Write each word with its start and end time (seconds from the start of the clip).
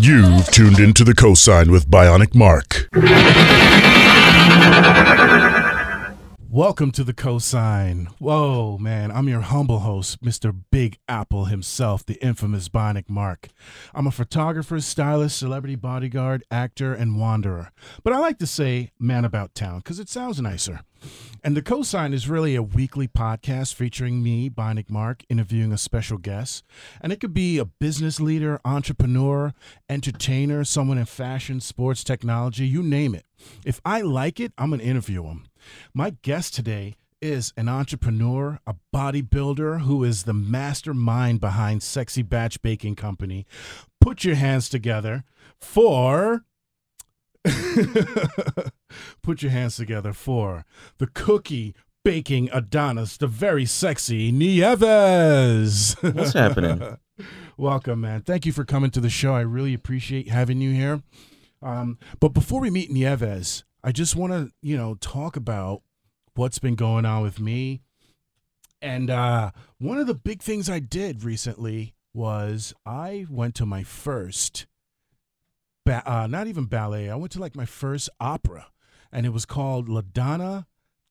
You've 0.00 0.46
tuned 0.52 0.78
into 0.78 1.02
the 1.02 1.14
cosign 1.16 1.72
with 1.72 1.88
Bionic 1.90 2.36
Mark. 2.36 2.88
Welcome 6.48 6.92
to 6.92 7.04
the 7.04 7.12
cosign. 7.12 8.06
Whoa, 8.18 8.78
man, 8.78 9.10
I'm 9.10 9.28
your 9.28 9.40
humble 9.40 9.80
host, 9.80 10.22
Mr. 10.22 10.56
Big 10.70 10.98
Apple 11.08 11.46
himself, 11.46 12.06
the 12.06 12.24
infamous 12.24 12.68
Bionic 12.68 13.08
Mark. 13.08 13.48
I'm 13.94 14.06
a 14.06 14.12
photographer, 14.12 14.80
stylist, 14.80 15.36
celebrity 15.36 15.74
bodyguard, 15.74 16.44
actor, 16.50 16.94
and 16.94 17.18
wanderer. 17.18 17.72
But 18.04 18.12
I 18.12 18.18
like 18.18 18.38
to 18.38 18.46
say 18.46 18.92
man 18.98 19.24
about 19.24 19.54
town 19.54 19.78
because 19.78 19.98
it 19.98 20.08
sounds 20.08 20.40
nicer. 20.40 20.80
And 21.44 21.56
the 21.56 21.62
cosign 21.62 22.12
is 22.12 22.28
really 22.28 22.56
a 22.56 22.62
weekly 22.62 23.06
podcast 23.06 23.74
featuring 23.74 24.22
me, 24.22 24.50
Bionic 24.50 24.90
Mark, 24.90 25.24
interviewing 25.28 25.72
a 25.72 25.78
special 25.78 26.18
guest. 26.18 26.64
And 27.00 27.12
it 27.12 27.20
could 27.20 27.32
be 27.32 27.58
a 27.58 27.64
business 27.64 28.20
leader, 28.20 28.60
entrepreneur, 28.64 29.54
entertainer, 29.88 30.64
someone 30.64 30.98
in 30.98 31.06
fashion, 31.06 31.60
sports, 31.60 32.02
technology, 32.02 32.66
you 32.66 32.82
name 32.82 33.14
it. 33.14 33.24
If 33.64 33.80
I 33.84 34.00
like 34.00 34.40
it, 34.40 34.52
I'm 34.58 34.70
going 34.70 34.80
to 34.80 34.86
interview 34.86 35.22
them. 35.22 35.46
My 35.94 36.10
guest 36.22 36.54
today 36.54 36.96
is 37.20 37.52
an 37.56 37.68
entrepreneur, 37.68 38.60
a 38.66 38.74
bodybuilder 38.94 39.82
who 39.82 40.04
is 40.04 40.24
the 40.24 40.34
mastermind 40.34 41.40
behind 41.40 41.82
Sexy 41.82 42.22
Batch 42.22 42.62
Baking 42.62 42.96
Company. 42.96 43.46
Put 44.00 44.24
your 44.24 44.36
hands 44.36 44.68
together 44.68 45.24
for. 45.60 46.44
Put 49.22 49.42
your 49.42 49.50
hands 49.50 49.76
together 49.76 50.12
for 50.12 50.64
the 50.98 51.06
cookie 51.06 51.74
baking 52.04 52.48
Adonis, 52.52 53.16
the 53.16 53.26
very 53.26 53.64
sexy 53.66 54.32
Nieves. 54.32 55.94
What's 56.00 56.32
happening? 56.32 56.96
Welcome, 57.56 58.00
man. 58.00 58.22
Thank 58.22 58.46
you 58.46 58.52
for 58.52 58.64
coming 58.64 58.90
to 58.92 59.00
the 59.00 59.10
show. 59.10 59.34
I 59.34 59.40
really 59.40 59.74
appreciate 59.74 60.28
having 60.28 60.60
you 60.60 60.72
here. 60.72 61.02
Um, 61.60 61.98
but 62.20 62.28
before 62.28 62.60
we 62.60 62.70
meet 62.70 62.90
Nieves, 62.90 63.64
I 63.82 63.92
just 63.92 64.14
want 64.16 64.32
to, 64.32 64.52
you 64.62 64.76
know, 64.76 64.94
talk 64.94 65.36
about 65.36 65.82
what's 66.34 66.58
been 66.58 66.76
going 66.76 67.04
on 67.04 67.22
with 67.22 67.40
me. 67.40 67.80
And 68.80 69.10
uh, 69.10 69.50
one 69.78 69.98
of 69.98 70.06
the 70.06 70.14
big 70.14 70.40
things 70.40 70.70
I 70.70 70.78
did 70.78 71.24
recently 71.24 71.94
was 72.14 72.72
I 72.86 73.26
went 73.28 73.54
to 73.56 73.66
my 73.66 73.82
first, 73.82 74.66
ba- 75.88 76.10
uh, 76.10 76.26
not 76.26 76.46
even 76.46 76.66
ballet, 76.66 77.08
I 77.08 77.14
went 77.16 77.32
to 77.32 77.40
like 77.40 77.56
my 77.56 77.64
first 77.64 78.10
opera, 78.20 78.66
and 79.10 79.24
it 79.24 79.30
was 79.30 79.46
called 79.46 79.88
La 79.88 80.02
Donna 80.02 80.66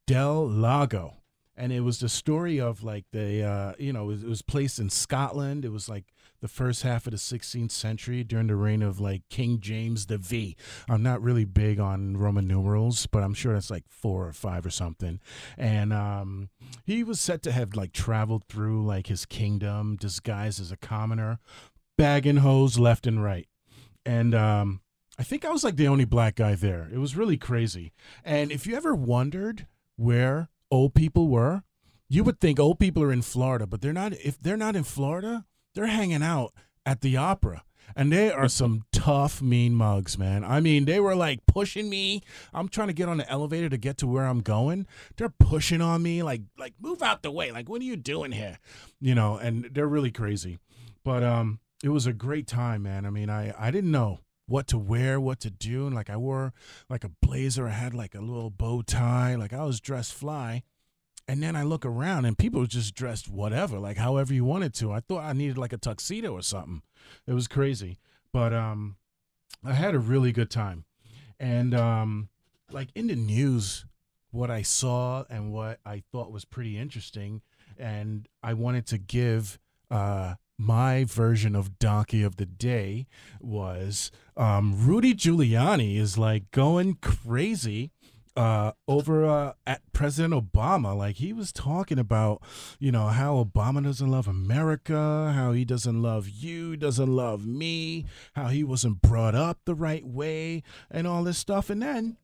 del 0.05 0.47
Lago. 0.47 1.15
And 1.59 1.73
it 1.73 1.79
was 1.79 1.99
the 1.99 2.09
story 2.09 2.61
of 2.61 2.83
like 2.83 3.05
the, 3.11 3.43
uh, 3.43 3.73
you 3.79 3.91
know, 3.91 4.11
it 4.11 4.23
was, 4.23 4.43
placed 4.43 4.77
in 4.77 4.91
Scotland. 4.91 5.65
It 5.65 5.71
was 5.71 5.89
like 5.89 6.05
the 6.39 6.47
first 6.47 6.83
half 6.83 7.07
of 7.07 7.11
the 7.11 7.17
16th 7.17 7.71
century 7.71 8.23
during 8.23 8.45
the 8.45 8.55
reign 8.55 8.83
of 8.83 8.99
like 8.99 9.23
King 9.31 9.59
James 9.59 10.05
the 10.05 10.19
V. 10.19 10.55
I'm 10.87 11.01
not 11.01 11.23
really 11.23 11.45
big 11.45 11.79
on 11.79 12.15
Roman 12.15 12.47
numerals, 12.47 13.07
but 13.07 13.23
I'm 13.23 13.33
sure 13.33 13.53
that's 13.55 13.71
like 13.71 13.85
four 13.89 14.27
or 14.27 14.33
five 14.33 14.67
or 14.67 14.69
something. 14.69 15.19
And 15.57 15.91
um, 15.91 16.49
he 16.85 17.03
was 17.03 17.19
said 17.19 17.41
to 17.41 17.51
have 17.51 17.73
like 17.73 17.91
traveled 17.91 18.43
through 18.47 18.85
like 18.85 19.07
his 19.07 19.25
kingdom 19.25 19.97
disguised 19.99 20.61
as 20.61 20.71
a 20.71 20.77
commoner, 20.77 21.39
bagging 21.97 22.37
hoes 22.37 22.77
left 22.77 23.07
and 23.07 23.23
right. 23.23 23.47
And 24.07 24.33
um, 24.33 24.79
I 25.19 25.23
think 25.23 25.43
I 25.43 25.51
was 25.51 25.65
like 25.65 25.75
the 25.75 25.89
only 25.89 26.05
black 26.05 26.35
guy 26.35 26.55
there. 26.55 26.89
It 26.93 26.97
was 26.97 27.17
really 27.17 27.35
crazy. 27.35 27.91
And 28.23 28.53
if 28.53 28.65
you 28.65 28.73
ever 28.75 28.95
wondered 28.95 29.67
where 29.97 30.47
old 30.71 30.95
people 30.95 31.27
were, 31.27 31.63
you 32.07 32.23
would 32.23 32.39
think 32.39 32.57
old 32.57 32.79
people 32.79 33.03
are 33.03 33.11
in 33.11 33.21
Florida, 33.21 33.67
but 33.67 33.81
they're 33.81 33.91
not. 33.91 34.13
If 34.13 34.39
they're 34.39 34.55
not 34.55 34.77
in 34.77 34.85
Florida, 34.85 35.45
they're 35.75 35.87
hanging 35.87 36.23
out 36.23 36.53
at 36.85 37.01
the 37.01 37.17
opera. 37.17 37.63
And 37.97 38.11
they 38.11 38.31
are 38.31 38.47
some 38.47 38.83
tough, 38.93 39.41
mean 39.41 39.73
mugs, 39.75 40.17
man. 40.17 40.45
I 40.45 40.61
mean, 40.61 40.85
they 40.85 41.01
were 41.01 41.15
like 41.15 41.45
pushing 41.45 41.89
me. 41.89 42.21
I'm 42.53 42.69
trying 42.69 42.87
to 42.87 42.93
get 42.93 43.09
on 43.09 43.17
the 43.17 43.29
elevator 43.29 43.67
to 43.67 43.77
get 43.77 43.97
to 43.97 44.07
where 44.07 44.25
I'm 44.25 44.39
going. 44.39 44.87
They're 45.17 45.29
pushing 45.29 45.81
on 45.81 46.01
me, 46.01 46.23
like, 46.23 46.43
like 46.57 46.75
move 46.79 47.01
out 47.01 47.23
the 47.23 47.31
way. 47.31 47.51
Like, 47.51 47.67
what 47.67 47.81
are 47.81 47.85
you 47.85 47.97
doing 47.97 48.31
here? 48.31 48.59
You 49.01 49.15
know, 49.15 49.37
and 49.37 49.69
they're 49.73 49.87
really 49.87 50.11
crazy. 50.11 50.59
But 51.03 51.23
um, 51.23 51.59
it 51.83 51.89
was 51.89 52.05
a 52.05 52.13
great 52.13 52.47
time, 52.47 52.83
man. 52.83 53.05
I 53.05 53.09
mean, 53.09 53.29
I 53.29 53.53
I 53.57 53.71
didn't 53.71 53.91
know 53.91 54.19
what 54.47 54.67
to 54.67 54.77
wear, 54.77 55.19
what 55.19 55.39
to 55.41 55.49
do, 55.49 55.85
and 55.85 55.95
like 55.95 56.09
I 56.09 56.17
wore 56.17 56.53
like 56.89 57.03
a 57.03 57.11
blazer. 57.21 57.67
I 57.67 57.71
had 57.71 57.93
like 57.93 58.15
a 58.15 58.21
little 58.21 58.49
bow 58.49 58.81
tie. 58.81 59.35
Like 59.35 59.53
I 59.53 59.63
was 59.63 59.79
dressed 59.79 60.13
fly. 60.13 60.63
And 61.29 61.43
then 61.43 61.57
I 61.57 61.63
look 61.63 61.85
around 61.85 62.23
and 62.23 62.37
people 62.37 62.65
just 62.65 62.95
dressed 62.95 63.27
whatever, 63.27 63.79
like 63.79 63.97
however 63.97 64.33
you 64.33 64.45
wanted 64.45 64.73
to. 64.75 64.93
I 64.93 65.01
thought 65.01 65.25
I 65.25 65.33
needed 65.33 65.57
like 65.57 65.73
a 65.73 65.77
tuxedo 65.77 66.31
or 66.31 66.41
something. 66.41 66.83
It 67.27 67.33
was 67.33 67.49
crazy. 67.49 67.99
But 68.31 68.53
um 68.53 68.95
I 69.63 69.73
had 69.73 69.93
a 69.93 69.99
really 69.99 70.31
good 70.31 70.49
time. 70.49 70.85
And 71.37 71.75
um 71.75 72.29
like 72.71 72.89
in 72.95 73.07
the 73.07 73.15
news 73.15 73.85
what 74.31 74.49
I 74.49 74.61
saw 74.61 75.25
and 75.29 75.51
what 75.51 75.79
I 75.85 76.03
thought 76.13 76.31
was 76.31 76.45
pretty 76.45 76.77
interesting 76.77 77.41
and 77.77 78.27
I 78.41 78.53
wanted 78.53 78.85
to 78.87 78.97
give 78.97 79.59
uh 79.91 80.35
my 80.57 81.03
version 81.03 81.55
of 81.55 81.79
donkey 81.79 82.23
of 82.23 82.37
the 82.37 82.45
day 82.45 83.07
was 83.39 84.11
um, 84.35 84.73
Rudy 84.85 85.13
Giuliani 85.13 85.97
is 85.97 86.17
like 86.17 86.51
going 86.51 86.95
crazy 86.95 87.91
uh, 88.37 88.71
over 88.87 89.25
uh, 89.25 89.53
at 89.65 89.81
President 89.93 90.33
Obama. 90.33 90.95
Like 90.95 91.15
he 91.17 91.33
was 91.33 91.51
talking 91.51 91.97
about, 91.97 92.41
you 92.79 92.91
know, 92.91 93.07
how 93.07 93.43
Obama 93.43 93.83
doesn't 93.83 94.09
love 94.09 94.27
America, 94.27 95.33
how 95.35 95.51
he 95.51 95.65
doesn't 95.65 96.01
love 96.01 96.29
you, 96.29 96.77
doesn't 96.77 97.13
love 97.15 97.45
me, 97.45 98.05
how 98.35 98.47
he 98.47 98.63
wasn't 98.63 99.01
brought 99.01 99.35
up 99.35 99.59
the 99.65 99.75
right 99.75 100.05
way, 100.05 100.61
and 100.89 101.07
all 101.07 101.23
this 101.23 101.39
stuff. 101.39 101.69
And 101.69 101.81
then 101.81 102.17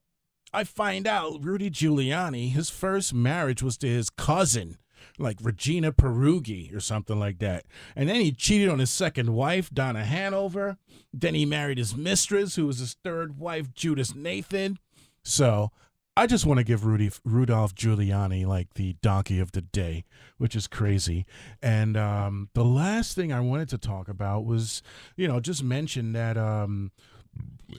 I 0.53 0.63
find 0.63 1.07
out 1.07 1.44
Rudy 1.44 1.71
Giuliani, 1.71 2.51
his 2.51 2.69
first 2.69 3.13
marriage 3.13 3.63
was 3.63 3.77
to 3.77 3.88
his 3.88 4.11
cousin. 4.11 4.77
Like 5.18 5.38
Regina 5.41 5.91
Peruggi 5.91 6.75
or 6.75 6.80
something 6.80 7.19
like 7.19 7.40
that. 7.40 7.66
And 7.96 8.09
then 8.09 8.22
he 8.22 8.31
cheated 8.31 8.69
on 8.69 8.80
his 8.80 8.90
second 8.90 9.34
wife, 9.34 9.69
Donna 9.72 10.03
Hanover. 10.03 10.78
Then 11.14 11.36
he 11.36 11.46
married 11.46 11.78
his 11.78 11.96
mistress, 11.96 12.56
who 12.56 12.68
was 12.68 12.80
his 12.80 12.96
third 13.03 13.40
wife, 13.40 13.74
Judith 13.74 14.16
Nathan. 14.16 14.80
So 15.24 15.72
I 16.16 16.28
just 16.28 16.46
want 16.46 16.59
to 16.59 16.63
give 16.63 16.86
Rudy 16.86 17.12
Rudolph 17.25 17.74
Giuliani 17.74 18.46
like 18.46 18.75
the 18.75 18.96
donkey 19.02 19.40
of 19.40 19.52
the 19.52 19.62
day, 19.62 20.06
which 20.38 20.56
is 20.56 20.68
crazy. 20.68 21.25
And 21.62 21.97
um, 21.97 22.50
the 22.53 22.63
last 22.63 23.16
thing 23.16 23.34
I 23.34 23.40
wanted 23.40 23.69
to 23.69 23.78
talk 23.80 24.08
about 24.08 24.46
was, 24.46 24.84
you 25.16 25.28
know, 25.28 25.40
just 25.40 25.63
mention 25.63 26.13
that. 26.13 26.38
Um, 26.38 26.92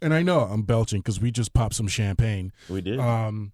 and 0.03 0.13
I 0.13 0.23
know 0.23 0.41
I'm 0.41 0.63
belching 0.63 1.01
because 1.01 1.21
we 1.21 1.31
just 1.31 1.55
popped 1.55 1.75
some 1.75 1.87
champagne. 1.87 2.53
We 2.69 2.81
did. 2.81 2.99
Um, 2.99 3.53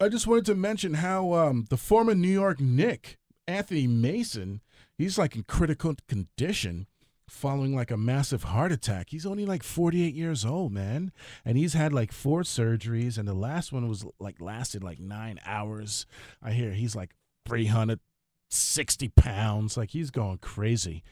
I 0.00 0.08
just 0.08 0.26
wanted 0.26 0.46
to 0.46 0.54
mention 0.54 0.94
how 0.94 1.32
um, 1.32 1.66
the 1.70 1.76
former 1.76 2.14
New 2.14 2.28
York 2.28 2.60
Knick, 2.60 3.18
Anthony 3.46 3.86
Mason, 3.86 4.60
he's 4.98 5.16
like 5.16 5.34
in 5.34 5.44
critical 5.44 5.94
condition 6.06 6.86
following 7.28 7.74
like 7.74 7.90
a 7.90 7.96
massive 7.96 8.44
heart 8.44 8.72
attack. 8.72 9.08
He's 9.10 9.26
only 9.26 9.46
like 9.46 9.62
48 9.62 10.14
years 10.14 10.44
old, 10.44 10.72
man. 10.72 11.12
And 11.44 11.56
he's 11.56 11.72
had 11.72 11.92
like 11.92 12.12
four 12.12 12.42
surgeries, 12.42 13.16
and 13.18 13.26
the 13.26 13.34
last 13.34 13.72
one 13.72 13.88
was 13.88 14.04
like 14.20 14.40
lasted 14.40 14.84
like 14.84 15.00
nine 15.00 15.40
hours. 15.46 16.06
I 16.42 16.52
hear 16.52 16.72
he's 16.72 16.94
like 16.94 17.14
360 17.46 19.08
pounds. 19.08 19.76
Like 19.76 19.90
he's 19.90 20.10
going 20.10 20.38
crazy. 20.38 21.02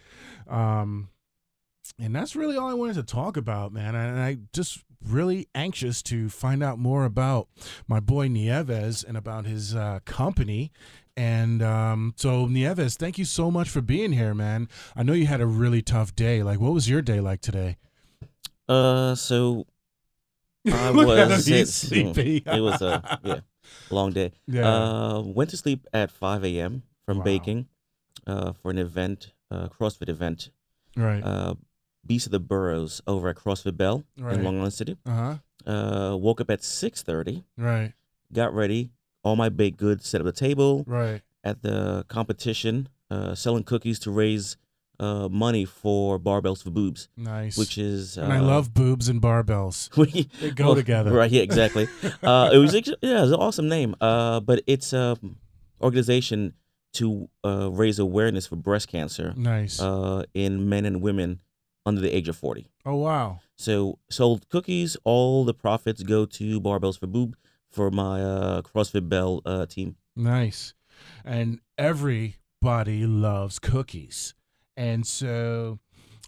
Um, 0.47 1.09
and 1.99 2.15
that's 2.15 2.35
really 2.37 2.57
all 2.57 2.69
I 2.69 2.75
wanted 2.75 2.95
to 2.95 3.03
talk 3.03 3.37
about, 3.37 3.73
man. 3.73 3.95
And 3.95 4.21
I 4.21 4.39
just 4.53 4.85
really 5.07 5.49
anxious 5.55 6.03
to 6.03 6.29
find 6.29 6.63
out 6.63 6.79
more 6.79 7.05
about 7.05 7.49
my 7.87 8.01
boy 8.01 8.29
Nieves 8.29 9.05
and 9.05 9.17
about 9.17 9.47
his 9.47 9.75
uh, 9.75 10.01
company. 10.05 10.73
And 11.17 11.63
um, 11.63 12.15
so, 12.17 12.47
Nieves, 12.47 12.97
thank 12.97 13.19
you 13.19 13.25
so 13.25 13.51
much 13.51 13.69
for 13.69 13.81
being 13.81 14.13
here, 14.13 14.35
man. 14.35 14.69
I 14.97 15.03
know 15.03 15.13
you 15.13 15.27
had 15.27 15.41
a 15.41 15.47
really 15.47 15.83
tough 15.83 16.17
day. 16.17 16.43
Like, 16.43 16.59
what 16.59 16.73
was 16.73 16.89
your 16.89 17.03
day 17.03 17.21
like 17.21 17.41
today? 17.41 17.77
Uh, 18.69 19.15
so 19.15 19.67
I 20.67 20.89
at 20.89 20.95
was 20.95 21.49
it, 21.49 21.69
sleepy. 21.69 22.39
it 22.47 22.61
was 22.61 22.81
a 22.83 23.21
yeah 23.23 23.41
long 23.91 24.13
day. 24.13 24.33
Yeah. 24.47 24.69
Uh, 24.69 25.21
went 25.21 25.51
to 25.51 25.57
sleep 25.57 25.87
at 25.93 26.11
5 26.11 26.45
a.m. 26.45 26.83
from 27.05 27.19
Wow. 27.19 27.25
baking, 27.25 27.69
uh, 28.27 28.53
for 28.53 28.71
an 28.71 28.79
event, 28.79 29.33
uh, 29.51 29.69
CrossFit 29.69 30.09
event, 30.09 30.51
right. 30.97 31.23
uh, 31.23 31.55
Beast 32.07 32.27
of 32.27 32.33
the 32.33 32.41
Boroughs 32.41 33.01
over 33.07 33.29
at 33.29 33.37
CrossFit 33.37 33.77
Bell 33.77 34.05
Right. 34.19 34.35
in 34.35 34.45
Long 34.45 34.59
Island 34.59 34.75
City. 34.75 34.97
Uh 35.07 35.39
huh. 35.67 35.71
Uh, 35.71 36.17
woke 36.17 36.41
up 36.41 36.51
at 36.51 36.61
6:30, 36.63 37.45
Right. 37.57 37.93
got 38.33 38.53
ready, 38.55 38.91
all 39.23 39.37
my 39.37 39.49
baked 39.49 39.79
goods, 39.79 40.07
set 40.07 40.21
up 40.21 40.27
the 40.27 40.33
table 40.33 40.85
Right. 40.87 41.23
at 41.43 41.63
the 41.63 42.05
competition, 42.09 42.89
uh, 43.11 43.35
selling 43.35 43.63
cookies 43.65 43.99
to 44.01 44.11
raise 44.11 44.57
uh, 45.01 45.29
money 45.29 45.65
for 45.65 46.21
barbells 46.21 46.63
for 46.63 46.71
boobs, 46.71 47.09
Nice. 47.17 47.57
which 47.59 47.77
is 47.79 48.17
and 48.17 48.33
I 48.33 48.39
uh, 48.39 48.43
love 48.43 48.73
boobs 48.75 49.09
and 49.09 49.21
barbells. 49.21 49.89
They 50.41 50.51
go 50.53 50.67
well, 50.67 50.75
together. 50.77 51.13
Right, 51.13 51.31
yeah, 51.31 51.43
exactly. 51.43 51.89
uh, 52.23 52.51
it 52.53 52.59
was 52.59 52.75
yeah, 52.75 52.81
it's 53.25 53.33
an 53.33 53.35
awesome 53.35 53.69
name. 53.69 53.97
Uh, 54.01 54.39
but 54.41 54.63
it's 54.69 54.93
a 54.93 55.17
organization 55.83 56.55
to 56.95 57.29
uh, 57.45 57.71
raise 57.73 57.99
awareness 57.99 58.47
for 58.47 58.57
breast 58.57 58.87
cancer 58.89 59.35
Nice. 59.37 59.81
uh, 59.81 60.23
in 60.33 60.69
men 60.69 60.85
and 60.85 61.03
women 61.03 61.41
under 61.87 62.01
the 62.01 62.15
age 62.15 62.29
of 62.29 62.37
forty. 62.37 62.69
oh 62.85 62.97
wow. 62.97 63.41
So 63.57 63.99
sold 64.11 64.49
cookies. 64.49 64.97
All 65.05 65.45
the 65.45 65.55
profits 65.55 66.03
go 66.03 66.27
to 66.27 66.61
barbells 66.61 66.99
for 66.99 67.07
boob 67.07 67.37
for 67.71 67.91
my 67.91 68.23
uh, 68.23 68.63
CrossFit 68.63 69.09
Bell 69.09 69.43
uh, 69.45 69.67
team. 69.67 69.97
Nice. 70.17 70.75
And 71.25 71.61
everybody 71.79 73.07
loves 73.07 73.59
cookies. 73.59 74.35
And 74.77 75.07
so 75.07 75.79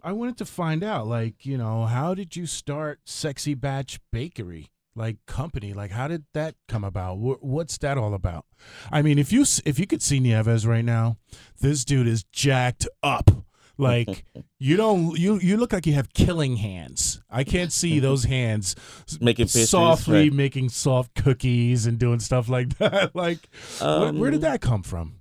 I 0.02 0.12
wanted 0.12 0.36
to 0.38 0.44
find 0.44 0.84
out, 0.84 1.06
like, 1.06 1.44
you 1.46 1.56
know, 1.58 1.86
how 1.86 2.14
did 2.14 2.36
you 2.36 2.46
start 2.46 3.00
Sexy 3.04 3.54
Batch 3.54 3.98
Bakery? 4.12 4.70
Like 4.94 5.18
company, 5.26 5.74
like 5.74 5.90
how 5.90 6.08
did 6.08 6.24
that 6.32 6.54
come 6.68 6.82
about? 6.82 7.18
What's 7.18 7.76
that 7.78 7.98
all 7.98 8.14
about? 8.14 8.46
I 8.90 9.02
mean, 9.02 9.18
if 9.18 9.30
you 9.30 9.44
if 9.66 9.78
you 9.78 9.86
could 9.86 10.00
see 10.00 10.20
Nieves 10.20 10.66
right 10.66 10.84
now, 10.84 11.18
this 11.60 11.84
dude 11.84 12.06
is 12.08 12.24
jacked 12.32 12.88
up. 13.02 13.30
Like 13.78 14.24
you 14.58 14.76
don't 14.76 15.18
you 15.18 15.38
you 15.38 15.56
look 15.56 15.72
like 15.72 15.86
you 15.86 15.92
have 15.94 16.12
killing 16.14 16.56
hands. 16.56 17.20
I 17.30 17.44
can't 17.44 17.72
see 17.72 17.98
those 18.08 18.24
hands 18.24 18.74
Making 19.20 19.48
softly 19.48 20.24
right. 20.30 20.32
making 20.32 20.70
soft 20.70 21.14
cookies 21.14 21.86
and 21.86 21.98
doing 21.98 22.20
stuff 22.20 22.48
like 22.48 22.78
that. 22.78 23.14
Like 23.14 23.48
where, 23.80 24.12
where 24.12 24.30
did 24.30 24.38
Um, 24.38 24.50
that 24.50 24.60
come 24.60 24.82
from? 24.82 25.16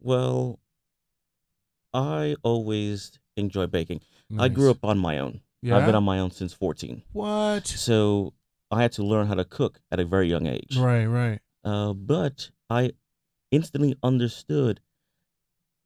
Well, 0.00 0.60
I 1.92 2.36
always 2.42 3.18
enjoy 3.36 3.66
baking. 3.66 4.00
I 4.38 4.48
grew 4.48 4.70
up 4.70 4.84
on 4.84 4.98
my 4.98 5.18
own. 5.18 5.40
Yeah. 5.62 5.76
I've 5.76 5.86
been 5.86 5.94
on 5.94 6.04
my 6.04 6.18
own 6.18 6.30
since 6.30 6.52
14. 6.52 7.02
what? 7.12 7.66
So 7.66 8.34
I 8.70 8.82
had 8.82 8.92
to 8.92 9.02
learn 9.04 9.26
how 9.26 9.34
to 9.34 9.44
cook 9.44 9.80
at 9.90 9.98
a 10.00 10.04
very 10.04 10.28
young 10.28 10.46
age. 10.46 10.76
Right, 10.76 11.06
right. 11.06 11.40
Uh, 11.64 11.92
but 11.92 12.50
I 12.70 12.92
instantly 13.50 13.96
understood 14.02 14.80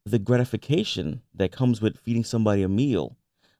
the 0.05 0.19
gratification 0.19 1.21
that 1.35 1.51
comes 1.51 1.81
with 1.81 1.97
feeding 1.99 2.23
somebody 2.23 2.63
a 2.63 2.67
meal. 2.69 3.17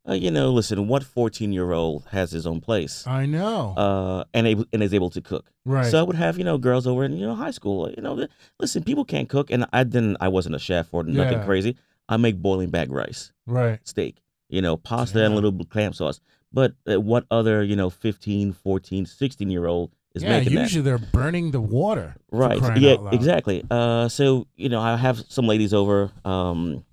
Uh, 0.10 0.14
you 0.14 0.32
know, 0.32 0.52
listen, 0.52 0.88
what 0.88 1.04
14 1.04 1.54
year 1.54 1.72
old 1.74 2.06
has 2.12 2.32
his 2.32 2.48
own 2.48 2.60
place 2.60 3.06
I 3.06 3.28
know. 3.28 3.76
uh, 3.78 4.24
and, 4.34 4.48
able, 4.48 4.66
and 4.74 4.82
is 4.82 4.94
able 4.96 5.12
to 5.12 5.22
cook? 5.22 5.52
right. 5.64 5.86
So 5.92 6.00
I 6.00 6.02
would 6.04 6.16
have, 6.16 6.40
you 6.40 6.44
know, 6.44 6.58
girls 6.58 6.88
over 6.88 7.04
in, 7.04 7.14
you 7.14 7.28
know, 7.28 7.36
high 7.36 7.52
school. 7.52 7.88
You 7.96 8.02
know, 8.02 8.28
listen, 8.60 8.84
people 8.84 9.06
can't 9.06 9.30
cook. 9.30 9.52
And 9.52 9.66
I 9.72 9.84
didn't, 9.84 10.18
I 10.20 10.28
wasn't 10.30 10.56
a 10.56 10.60
chef 10.60 10.92
or 10.92 11.04
nothing 11.04 11.38
Yeah. 11.40 11.46
crazy. 11.46 11.78
I 12.10 12.18
make 12.18 12.42
boiling 12.42 12.72
bag 12.72 12.92
rice, 12.92 13.32
right. 13.46 13.80
steak, 13.84 14.22
you 14.50 14.62
know, 14.62 14.76
pasta 14.76 15.24
and 15.24 15.34
a 15.34 15.36
little 15.36 15.54
clam 15.66 15.94
sauce. 15.94 16.20
But 16.52 16.74
uh, 16.92 17.00
what 17.00 17.26
other, 17.30 17.64
you 17.64 17.76
know, 17.76 17.92
15, 17.92 18.54
14, 18.54 19.06
16 19.06 19.50
year 19.52 19.68
old 19.68 19.92
is 20.14 20.24
yeah, 20.24 20.30
making 20.40 20.56
that? 20.56 20.62
usually 20.62 20.84
they're 20.84 20.98
burning 20.98 21.52
the 21.52 21.62
water. 21.62 22.16
Right. 22.32 22.60
Yeah, 22.78 22.98
exactly. 23.12 23.64
Uh, 23.70 24.10
so 24.10 24.48
you 24.56 24.70
know, 24.70 24.82
I 24.82 24.98
have 24.98 25.24
some 25.30 25.48
ladies 25.48 25.74
over, 25.74 26.12
um, 26.26 26.84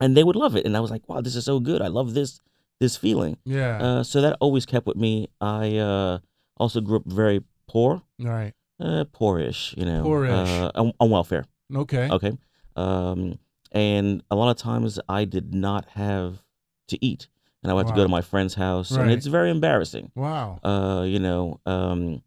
and 0.00 0.16
they 0.16 0.24
would 0.24 0.36
love 0.36 0.56
it, 0.56 0.64
and 0.64 0.76
I 0.76 0.80
was 0.80 0.90
like, 0.90 1.08
"Wow, 1.08 1.20
this 1.20 1.36
is 1.36 1.44
so 1.44 1.60
good! 1.60 1.82
I 1.82 1.88
love 1.88 2.14
this 2.14 2.40
this 2.80 2.96
feeling." 2.96 3.38
Yeah. 3.44 3.82
Uh, 3.82 4.02
so 4.02 4.20
that 4.20 4.36
always 4.40 4.66
kept 4.66 4.86
with 4.86 4.96
me. 4.96 5.28
I 5.40 5.76
uh, 5.78 6.18
also 6.56 6.80
grew 6.80 6.96
up 6.96 7.06
very 7.06 7.42
poor, 7.68 8.02
right. 8.20 8.52
uh, 8.80 9.04
poorish, 9.12 9.74
you 9.76 9.84
know, 9.84 10.02
Poorish. 10.02 10.30
uh, 10.30 10.70
on, 10.74 10.92
on 11.00 11.10
welfare. 11.10 11.46
Okay. 11.74 12.08
Okay, 12.08 12.32
um, 12.76 13.38
and 13.72 14.22
a 14.30 14.36
lot 14.36 14.50
of 14.50 14.58
times 14.58 15.00
I 15.08 15.24
did 15.24 15.54
not 15.54 15.86
have 15.90 16.42
to 16.88 17.04
eat, 17.04 17.28
and 17.62 17.70
I 17.70 17.74
would 17.74 17.86
have 17.86 17.94
to 17.94 17.98
go 17.98 18.02
to 18.04 18.08
my 18.08 18.22
friend's 18.22 18.54
house, 18.54 18.92
Right. 18.92 19.02
and 19.02 19.10
it's 19.10 19.26
very 19.26 19.50
embarrassing. 19.50 20.10
Wow. 20.14 20.58
Uh, 20.62 21.04
you 21.06 21.18
know, 21.18 21.60
um, 21.66 22.22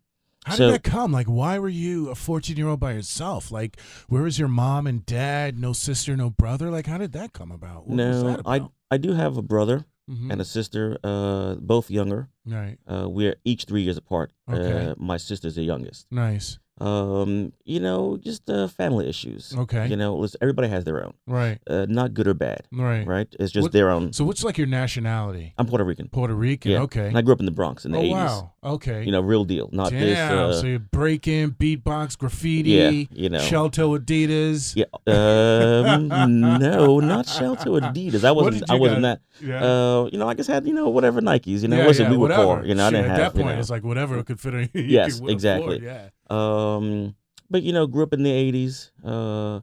How 0.46 0.56
so- 0.56 0.66
did 0.68 0.76
that 0.76 0.84
come? 0.84 1.12
Like, 1.12 1.28
why 1.28 1.58
were 1.60 1.70
you 1.70 2.10
a 2.10 2.16
14 2.16 2.56
year 2.58 2.68
old 2.68 2.80
by 2.80 2.94
yourself? 2.94 3.52
Like, 3.52 3.80
where 4.10 4.22
was 4.24 4.38
your 4.40 4.48
mom 4.48 4.88
and 4.88 5.06
dad? 5.06 5.58
No 5.60 5.74
sister, 5.74 6.16
no 6.16 6.30
brother? 6.30 6.70
Like, 6.70 6.86
how 6.88 6.98
did 6.98 7.12
that 7.14 7.34
come 7.34 7.52
about? 7.52 7.88
What 7.88 7.98
was 7.98 7.98
no, 7.98 8.24
that 8.32 8.42
I 8.46 8.58
about? 8.58 8.72
I 8.92 8.98
do 8.98 9.14
have 9.14 9.38
a 9.38 9.42
brother. 9.42 9.86
Mhm. 10.08 10.32
and 10.32 10.40
a 10.40 10.46
sister, 10.46 11.00
uh, 11.04 11.56
both 11.56 11.90
younger. 11.90 12.30
Right. 12.46 12.78
Uh, 12.86 13.10
we're 13.10 13.38
each 13.44 13.64
three 13.66 13.82
years 13.82 13.98
apart. 13.98 14.32
Okay. 14.48 14.90
Uh, 14.92 14.96
my 15.00 15.18
sister's 15.18 15.56
the 15.56 15.64
youngest. 15.64 16.06
Nice. 16.12 16.60
Um, 16.82 17.54
you 17.64 17.80
know, 17.80 18.18
just 18.18 18.50
uh, 18.50 18.68
family 18.68 19.08
issues. 19.08 19.54
Okay. 19.58 19.88
You 19.88 19.96
know, 19.96 20.26
everybody 20.42 20.68
has 20.68 20.84
their 20.84 21.04
own. 21.06 21.14
Right. 21.26 21.58
Uh, 21.68 21.86
not 21.88 22.14
good 22.14 22.28
or 22.28 22.34
bad, 22.34 22.68
Right. 22.72 23.08
right? 23.08 23.28
It's 23.40 23.52
just 23.54 23.64
What- 23.64 23.72
their 23.72 23.90
own. 23.90 24.12
So, 24.12 24.26
what's 24.26 24.44
like 24.44 24.58
your 24.58 24.68
nationality? 24.68 25.54
I'm 25.58 25.68
Puerto 25.68 25.86
Rican. 25.86 26.10
Puerto 26.10 26.34
Rican. 26.36 26.72
Yeah. 26.72 26.80
Okay. 26.82 27.08
And 27.08 27.18
I 27.18 27.22
grew 27.22 27.34
up 27.34 27.40
in 27.40 27.46
the 27.46 27.52
Bronx 27.54 27.86
in 27.86 27.92
the 27.94 28.00
oh 28.00 28.02
80s. 28.04 28.12
wow. 28.12 28.52
Okay. 28.64 29.04
You 29.06 29.12
know, 29.14 29.22
real 29.22 29.46
deal. 29.46 29.70
Not 29.72 29.92
Damn. 29.92 30.00
this. 30.02 30.20
Uh, 30.20 30.54
so 30.62 30.68
you 30.68 30.80
break 30.80 31.28
in, 31.30 31.52
beatbox, 31.52 32.18
graffiti, 32.18 32.72
yeah, 32.72 32.90
you 33.12 33.30
know. 33.30 33.40
Shelto 33.40 33.98
Adidas. 33.98 34.76
yeah. 34.76 34.86
Um, 35.08 36.08
no, 36.60 37.00
not 37.00 37.26
Shelto 37.28 37.80
Adidas. 37.80 38.24
I 38.26 38.32
wasn't. 38.32 38.70
I 38.70 38.76
wasn't 38.76 39.04
got? 39.04 39.20
that. 39.42 39.46
Yeah. 39.48 39.64
Uh, 39.64 40.10
you 40.12 40.18
know, 40.18 40.28
I 40.28 40.34
just 40.34 40.50
had 40.50 40.68
you 40.68 40.74
know 40.74 40.90
whatever 40.90 41.22
Nikes. 41.22 41.62
You 41.62 41.68
know, 41.68 41.78
yeah, 41.78 41.88
listen, 41.88 42.06
yeah, 42.06 42.12
we 42.12 42.18
were 42.18 42.22
whatever. 42.24 42.44
poor. 42.44 42.66
You 42.66 42.76
know, 42.76 42.88
I 42.88 42.92
didn't 42.92 43.06
at 43.06 43.10
have. 43.12 43.18
that 43.34 43.38
you 43.40 43.44
point, 43.44 43.56
know. 43.56 43.60
it's 43.62 43.70
like 43.70 43.84
whatever 43.84 44.22
could 44.24 44.40
fit 44.40 44.54
in. 44.54 44.70
Yes, 44.96 45.22
exactly. 45.26 45.78
afford, 45.78 45.84
Yeah. 45.84 46.10
Um, 46.30 47.16
but 47.50 47.64
you 47.64 47.74
know, 47.74 47.88
grew 47.88 48.04
up 48.04 48.14
in 48.14 48.24
the 48.24 48.32
'80s. 48.32 48.92
Uh, 49.04 49.62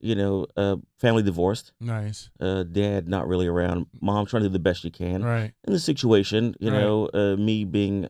you 0.00 0.14
know, 0.14 0.46
uh, 0.56 0.76
family 0.98 1.22
divorced. 1.22 1.72
Nice. 1.80 2.28
Uh, 2.38 2.62
dad 2.62 3.08
not 3.08 3.26
really 3.26 3.46
around. 3.46 3.86
Mom 4.00 4.26
trying 4.26 4.42
to 4.42 4.48
do 4.48 4.52
the 4.52 4.58
best 4.58 4.82
she 4.82 4.90
can 4.90 5.22
Right. 5.22 5.52
in 5.66 5.72
the 5.72 5.78
situation. 5.80 6.54
You 6.60 6.70
Right. 6.70 6.78
know, 6.80 7.08
uh, 7.14 7.36
me 7.36 7.64
being, 7.64 8.08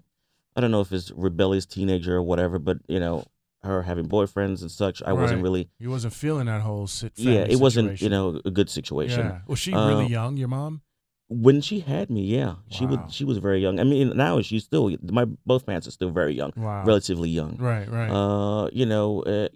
I 0.57 0.61
don't 0.61 0.73
know 0.73 0.81
if 0.81 0.91
it's 0.93 1.13
rebellious 1.13 1.67
teenager 1.67 2.17
or 2.17 2.23
whatever, 2.23 2.59
but 2.59 2.79
you 2.89 2.99
know, 2.99 3.25
her 3.63 3.83
having 3.83 4.09
boyfriends 4.09 4.61
and 4.61 4.71
such. 4.71 5.03
I 5.05 5.13
wasn't 5.13 5.43
really. 5.43 5.71
You 5.79 5.91
wasn't 5.91 6.15
feeling 6.15 6.47
that 6.47 6.63
whole 6.63 6.87
sit. 6.89 7.13
Yeah, 7.17 7.47
it 7.49 7.61
wasn't. 7.61 8.01
You 8.03 8.09
know, 8.09 8.41
a 8.45 8.51
good 8.51 8.69
situation. 8.71 9.27
Yeah. 9.27 9.41
Was 9.47 9.59
she 9.61 9.73
really 9.73 10.07
Uh, 10.07 10.09
young? 10.09 10.37
Your 10.37 10.49
mom? 10.49 10.83
When 11.29 11.61
she 11.63 11.81
had 11.81 12.11
me, 12.11 12.23
yeah, 12.23 12.57
she 12.69 12.85
Wow. 12.85 12.91
was. 13.07 13.15
She 13.15 13.25
was 13.25 13.39
very 13.39 13.61
young. 13.61 13.81
I 13.81 13.85
mean, 13.85 14.15
now 14.17 14.41
she's 14.43 14.65
still. 14.65 14.95
My 15.03 15.25
both 15.47 15.65
parents 15.65 15.87
are 15.89 15.91
still 15.91 16.11
very 16.11 16.35
young, 16.35 16.53
Wow. 16.57 16.85
relatively 16.85 17.31
young. 17.31 17.57
Right. 17.57 17.89
Right. 17.91 18.11
Uh, 18.11 18.69
you 18.73 18.85
know, 18.87 19.23
uh, 19.23 19.49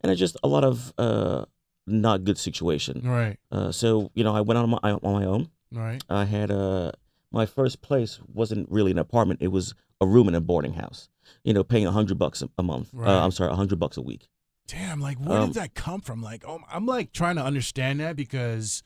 and 0.00 0.10
it's 0.10 0.18
just 0.18 0.36
a 0.42 0.48
lot 0.48 0.64
of 0.64 0.92
uh, 0.98 1.44
not 1.86 2.24
good 2.24 2.38
situation. 2.38 3.02
right. 3.04 3.36
Uh, 3.52 3.70
so 3.70 4.10
you 4.14 4.24
know, 4.24 4.34
I 4.34 4.40
went 4.40 4.58
on 4.58 4.68
my 4.70 4.78
on 4.82 5.00
my 5.02 5.24
own. 5.24 5.48
Right. 5.70 6.02
I 6.10 6.24
had 6.24 6.50
a 6.50 6.92
my 7.30 7.46
first 7.46 7.80
place 7.82 8.18
wasn't 8.26 8.68
really 8.68 8.90
an 8.90 8.98
apartment; 8.98 9.40
it 9.42 9.48
was 9.48 9.74
a 10.00 10.06
room 10.06 10.26
in 10.28 10.34
a 10.34 10.40
boarding 10.40 10.74
house. 10.74 11.08
You 11.44 11.54
know, 11.54 11.62
paying 11.62 11.86
a 11.86 11.92
hundred 11.92 12.18
bucks 12.18 12.42
a, 12.42 12.50
a 12.58 12.64
month. 12.64 12.90
Right. 12.92 13.08
Uh, 13.08 13.24
I'm 13.24 13.30
sorry, 13.30 13.52
a 13.52 13.56
hundred 13.56 13.78
bucks 13.78 13.96
a 13.96 14.02
week. 14.02 14.28
Damn. 14.66 15.00
Like, 15.00 15.18
where 15.18 15.38
Um, 15.38 15.46
did 15.48 15.54
that 15.54 15.74
come 15.74 16.00
from? 16.00 16.20
Like, 16.20 16.44
oh, 16.46 16.60
I'm 16.70 16.84
like 16.86 17.12
trying 17.12 17.36
to 17.36 17.44
understand 17.44 18.00
that 18.00 18.16
because, 18.16 18.82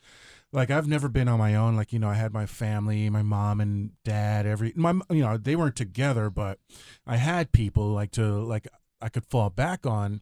like, 0.52 0.70
I've 0.70 0.86
never 0.86 1.08
been 1.08 1.28
on 1.28 1.38
my 1.38 1.54
own. 1.54 1.76
Like, 1.76 1.92
you 1.92 1.98
know, 1.98 2.08
I 2.08 2.14
had 2.14 2.32
my 2.32 2.46
family, 2.46 3.10
my 3.10 3.22
mom 3.22 3.60
and 3.60 3.90
dad. 4.04 4.46
Every 4.46 4.72
my, 4.76 4.92
you 5.10 5.22
know, 5.22 5.36
they 5.36 5.56
weren't 5.56 5.76
together, 5.76 6.30
but 6.30 6.58
I 7.06 7.16
had 7.16 7.52
people 7.52 7.88
like 7.88 8.12
to 8.12 8.22
like 8.22 8.68
I 9.00 9.08
could 9.08 9.26
fall 9.26 9.50
back 9.50 9.86
on. 9.86 10.20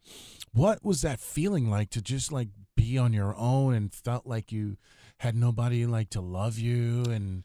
What 0.53 0.85
was 0.85 1.03
that 1.03 1.21
feeling 1.21 1.71
like 1.71 1.91
to 1.91 2.03
just 2.03 2.33
like 2.33 2.49
be 2.77 2.99
on 2.99 3.13
your 3.13 3.37
own 3.37 3.75
and 3.75 3.93
felt 3.93 4.27
like 4.27 4.51
you 4.51 4.77
had 5.19 5.37
nobody 5.37 5.87
like 5.87 6.11
to 6.11 6.21
love 6.21 6.59
you 6.59 7.05
and 7.05 7.45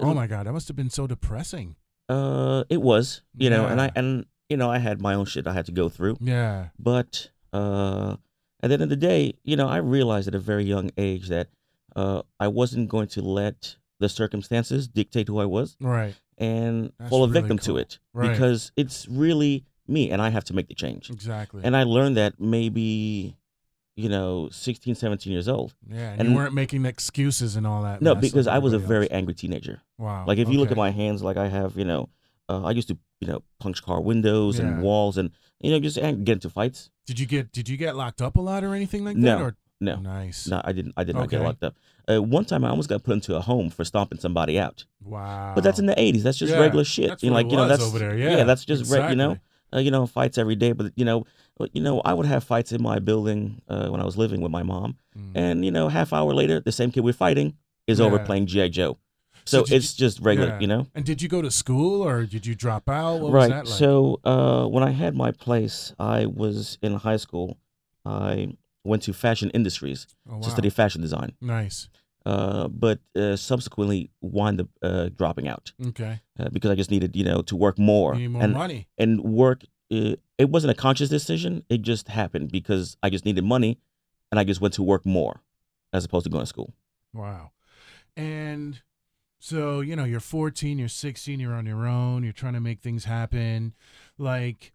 oh 0.00 0.14
my 0.14 0.26
god, 0.26 0.46
that 0.46 0.52
must 0.52 0.68
have 0.68 0.76
been 0.76 0.90
so 0.90 1.06
depressing. 1.06 1.76
Uh, 2.08 2.64
it 2.68 2.82
was, 2.82 3.22
you 3.36 3.50
know, 3.50 3.66
and 3.66 3.80
I 3.80 3.90
and 3.94 4.26
you 4.48 4.56
know, 4.56 4.70
I 4.70 4.78
had 4.78 5.00
my 5.00 5.14
own 5.14 5.26
shit 5.26 5.46
I 5.46 5.52
had 5.52 5.66
to 5.66 5.72
go 5.72 5.88
through. 5.88 6.16
Yeah. 6.20 6.68
But 6.78 7.30
uh, 7.52 8.16
at 8.62 8.68
the 8.68 8.74
end 8.74 8.82
of 8.82 8.88
the 8.88 8.96
day, 8.96 9.34
you 9.44 9.56
know, 9.56 9.68
I 9.68 9.76
realized 9.76 10.26
at 10.26 10.34
a 10.34 10.40
very 10.40 10.64
young 10.64 10.90
age 10.96 11.28
that 11.28 11.48
uh, 11.96 12.22
I 12.38 12.48
wasn't 12.48 12.88
going 12.88 13.08
to 13.08 13.22
let 13.22 13.76
the 13.98 14.08
circumstances 14.08 14.88
dictate 14.88 15.28
who 15.28 15.38
I 15.40 15.44
was 15.44 15.76
Right. 15.80 16.14
and 16.38 16.92
That's 16.98 17.10
fall 17.10 17.24
a 17.24 17.28
really 17.28 17.40
victim 17.40 17.58
cool. 17.58 17.74
to 17.76 17.80
it 17.80 17.98
Right. 18.14 18.30
because 18.32 18.72
it's 18.76 19.06
really 19.08 19.64
me 19.86 20.10
and 20.10 20.22
I 20.22 20.30
have 20.30 20.44
to 20.44 20.54
make 20.54 20.68
the 20.68 20.74
change. 20.74 21.10
Exactly. 21.10 21.62
And 21.64 21.76
I 21.76 21.82
learned 21.82 22.16
that 22.16 22.40
maybe, 22.40 23.36
you 23.96 24.08
know, 24.08 24.48
16, 24.50 24.94
17 24.94 25.32
years 25.32 25.48
old. 25.48 25.74
yeah, 25.86 26.12
and, 26.12 26.20
and- 26.22 26.30
you 26.30 26.36
weren't 26.36 26.54
making 26.54 26.86
excuses 26.86 27.56
and 27.56 27.66
all 27.66 27.82
that. 27.82 28.00
No, 28.00 28.14
because 28.14 28.46
I 28.46 28.58
was 28.58 28.72
a 28.72 28.76
everybody 28.76 28.94
very 28.94 29.10
angry 29.10 29.34
teenager. 29.34 29.82
wow. 29.98 30.24
Like 30.26 30.38
if 30.38 30.48
you 30.48 30.58
look 30.58 30.70
at 30.70 30.76
my 30.76 30.90
hands, 30.90 31.22
like 31.22 31.36
I 31.36 31.48
have, 31.48 31.76
you 31.76 31.84
know, 31.84 32.08
uh, 32.48 32.62
I 32.64 32.70
used 32.70 32.88
to, 32.88 32.98
you 33.20 33.28
know, 33.28 33.42
punch 33.58 33.82
car 33.82 34.00
windows 34.00 34.58
Yeah. 34.58 34.66
and 34.66 34.82
walls 34.82 35.18
and, 35.18 35.30
you 35.60 35.70
know, 35.70 35.78
just 35.80 35.96
get 35.96 36.28
into 36.28 36.48
fights. 36.50 36.88
Did 37.06 37.18
you 37.20 37.26
get 37.26 37.52
did 37.52 37.68
you 37.68 37.76
get 37.76 37.96
locked 37.96 38.22
up 38.22 38.36
a 38.36 38.40
lot 38.40 38.64
or 38.64 38.74
anything 38.74 39.04
like 39.04 39.16
No, 39.16 39.36
that? 39.36 39.42
Or 39.42 39.56
No, 39.80 39.96
nice. 39.96 40.46
no, 40.46 40.60
I 40.62 40.72
didn't. 40.72 40.92
I 40.96 41.04
did 41.04 41.14
not 41.16 41.30
get 41.30 41.40
locked 41.40 41.64
up. 41.64 41.74
Uh, 42.08 42.20
one 42.22 42.44
time, 42.44 42.64
I 42.64 42.68
almost 42.70 42.88
got 42.88 43.02
put 43.02 43.12
into 43.14 43.34
a 43.36 43.40
home 43.40 43.70
for 43.70 43.84
stomping 43.84 44.18
somebody 44.18 44.58
out. 44.58 44.84
Wow. 45.02 45.52
But 45.54 45.64
that's 45.64 45.78
in 45.78 45.86
the 45.86 45.94
'80s. 45.94 46.22
That's 46.22 46.36
just 46.38 46.52
Yeah, 46.52 46.60
regular 46.60 46.84
shit. 46.84 47.08
That's 47.08 47.22
you 47.22 47.30
know, 47.30 47.36
like 47.36 47.50
you 47.50 47.56
know, 47.56 47.66
that's 47.68 47.82
over 47.82 47.98
there. 47.98 48.16
Yeah. 48.16 48.38
yeah 48.38 48.44
that's 48.44 48.64
just 48.64 48.92
re- 48.92 49.08
you 49.10 49.16
know, 49.16 49.38
uh, 49.72 49.78
you 49.78 49.90
know, 49.90 50.06
fights 50.06 50.36
every 50.36 50.56
day. 50.56 50.72
But 50.72 50.92
you 50.96 51.04
know, 51.04 51.24
you 51.72 51.80
know, 51.82 52.00
I 52.04 52.12
would 52.12 52.26
have 52.26 52.44
fights 52.44 52.72
in 52.72 52.82
my 52.82 52.98
building 52.98 53.62
uh, 53.68 53.88
when 53.88 54.00
I 54.00 54.04
was 54.04 54.16
living 54.18 54.40
with 54.42 54.52
my 54.52 54.62
mom, 54.62 54.96
Mm. 55.18 55.32
and 55.34 55.64
you 55.64 55.70
know, 55.70 55.88
half 55.88 56.12
hour 56.12 56.32
later, 56.34 56.60
the 56.60 56.72
same 56.72 56.90
kid 56.90 57.00
we're 57.00 57.12
fighting 57.14 57.54
is 57.86 58.00
over 58.00 58.18
playing 58.18 58.46
GI 58.46 58.68
Joe. 58.70 58.98
So 59.46 59.64
So, 59.64 59.74
it's 59.74 59.94
just 59.94 60.20
regular, 60.20 60.50
yeah. 60.50 60.60
you 60.60 60.66
know. 60.66 60.86
And 60.94 61.04
did 61.04 61.22
you 61.22 61.28
go 61.28 61.40
to 61.42 61.50
school 61.50 62.02
or 62.06 62.24
did 62.26 62.44
you 62.44 62.54
drop 62.54 62.88
out? 62.88 63.14
What 63.20 63.32
was 63.32 63.32
right. 63.32 63.48
that 63.48 63.66
like? 63.66 63.78
So 63.78 64.20
uh, 64.24 64.66
when 64.66 64.84
I 64.84 64.90
had 64.90 65.16
my 65.16 65.30
place, 65.32 65.94
I 65.98 66.26
was 66.26 66.76
in 66.82 66.94
high 66.96 67.16
school. 67.16 67.56
I 68.04 68.54
went 68.84 69.02
to 69.04 69.12
fashion 69.12 69.50
industries 69.50 70.06
oh, 70.28 70.34
wow. 70.36 70.40
to 70.40 70.50
study 70.50 70.70
fashion 70.70 71.00
design, 71.00 71.32
Nice. 71.40 71.88
uh, 72.26 72.68
but 72.68 72.98
uh, 73.16 73.36
subsequently 73.36 74.10
wound 74.20 74.60
up 74.62 74.68
uh, 74.82 75.08
dropping 75.14 75.48
out 75.48 75.72
Okay. 75.88 76.20
uh, 76.38 76.48
because 76.50 76.70
I 76.70 76.74
just 76.74 76.90
needed, 76.90 77.14
you 77.16 77.24
know, 77.24 77.42
to 77.42 77.56
work 77.56 77.78
more 77.78 78.14
You 78.14 78.20
need 78.20 78.28
more 78.28 78.42
and 78.42 78.52
money. 78.54 78.88
and 78.98 79.20
work. 79.22 79.64
Uh, 79.92 80.14
it 80.38 80.48
wasn't 80.50 80.70
a 80.70 80.74
conscious 80.74 81.08
decision; 81.08 81.64
it 81.68 81.82
just 81.82 82.08
happened 82.08 82.50
because 82.52 82.96
I 83.02 83.10
just 83.10 83.24
needed 83.24 83.44
money, 83.44 83.78
and 84.30 84.38
I 84.40 84.44
just 84.44 84.60
went 84.60 84.74
to 84.74 84.82
work 84.82 85.04
more 85.04 85.42
as 85.92 86.04
opposed 86.04 86.24
to 86.24 86.30
going 86.30 86.42
to 86.42 86.46
school. 86.46 86.72
Wow. 87.12 87.50
And 88.16 88.80
so, 89.38 89.80
you 89.80 89.96
know, 89.96 90.04
you're 90.04 90.20
14, 90.20 90.78
you're 90.78 90.88
16, 90.88 91.40
you're 91.40 91.54
on 91.54 91.66
your 91.66 91.86
own, 91.86 92.22
you're 92.22 92.32
trying 92.32 92.52
to 92.54 92.60
make 92.60 92.80
things 92.80 93.04
happen. 93.06 93.74
Like, 94.18 94.72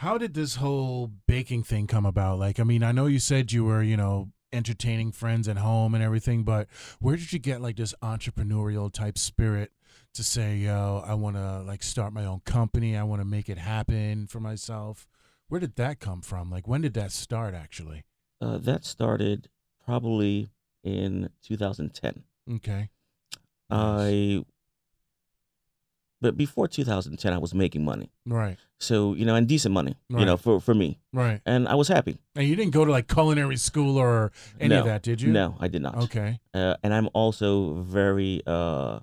how 0.00 0.16
did 0.16 0.32
this 0.32 0.54
whole 0.54 1.10
baking 1.28 1.62
thing 1.62 1.86
come 1.86 2.06
about? 2.06 2.38
Like, 2.38 2.58
I 2.58 2.64
mean, 2.64 2.82
I 2.82 2.90
know 2.90 3.04
you 3.04 3.18
said 3.18 3.52
you 3.52 3.64
were, 3.66 3.82
you 3.82 3.98
know, 3.98 4.30
entertaining 4.50 5.12
friends 5.12 5.46
at 5.46 5.58
home 5.58 5.94
and 5.94 6.02
everything, 6.02 6.42
but 6.42 6.68
where 7.00 7.16
did 7.16 7.34
you 7.34 7.38
get 7.38 7.60
like 7.60 7.76
this 7.76 7.94
entrepreneurial 8.02 8.90
type 8.90 9.18
spirit 9.18 9.72
to 10.14 10.24
say, 10.24 10.56
yo, 10.56 11.04
I 11.06 11.12
want 11.12 11.36
to 11.36 11.60
like 11.66 11.82
start 11.82 12.14
my 12.14 12.24
own 12.24 12.40
company, 12.46 12.96
I 12.96 13.02
want 13.02 13.20
to 13.20 13.26
make 13.26 13.50
it 13.50 13.58
happen 13.58 14.26
for 14.26 14.40
myself? 14.40 15.06
Where 15.48 15.60
did 15.60 15.76
that 15.76 16.00
come 16.00 16.22
from? 16.22 16.50
Like, 16.50 16.66
when 16.66 16.80
did 16.80 16.94
that 16.94 17.12
start 17.12 17.54
actually? 17.54 18.04
Uh, 18.40 18.56
that 18.56 18.86
started 18.86 19.50
probably 19.84 20.48
in 20.82 21.28
2010. 21.42 22.22
Okay. 22.54 22.88
Nice. 23.68 23.68
I, 23.68 24.44
but 26.20 26.36
before 26.36 26.68
2010, 26.68 27.32
I 27.32 27.38
was 27.38 27.54
making 27.54 27.84
money. 27.84 28.10
Right, 28.26 28.58
So 28.78 29.14
you 29.14 29.24
know, 29.24 29.34
and 29.34 29.46
decent 29.48 29.72
money, 29.74 29.96
you 30.08 30.24
know, 30.24 30.36
for 30.36 30.60
for 30.60 30.74
me, 30.74 30.98
right. 31.12 31.40
and 31.46 31.66
I 31.68 31.74
was 31.74 31.88
happy. 31.88 32.18
And 32.36 32.46
you 32.48 32.56
didn't 32.56 32.72
go 32.72 32.84
to 32.84 32.90
like 32.90 33.08
culinary 33.08 33.56
school 33.56 33.96
or 33.98 34.32
any 34.60 34.74
of 34.74 34.84
that, 34.86 35.02
did 35.02 35.20
you? 35.22 35.32
No, 35.32 35.56
I 35.60 35.68
did 35.68 35.82
not. 35.82 35.96
Okay. 36.04 36.40
Uh, 36.54 36.74
and 36.82 36.92
I'm 36.94 37.08
also 37.14 37.74
very 37.82 38.42
uh, 38.46 39.00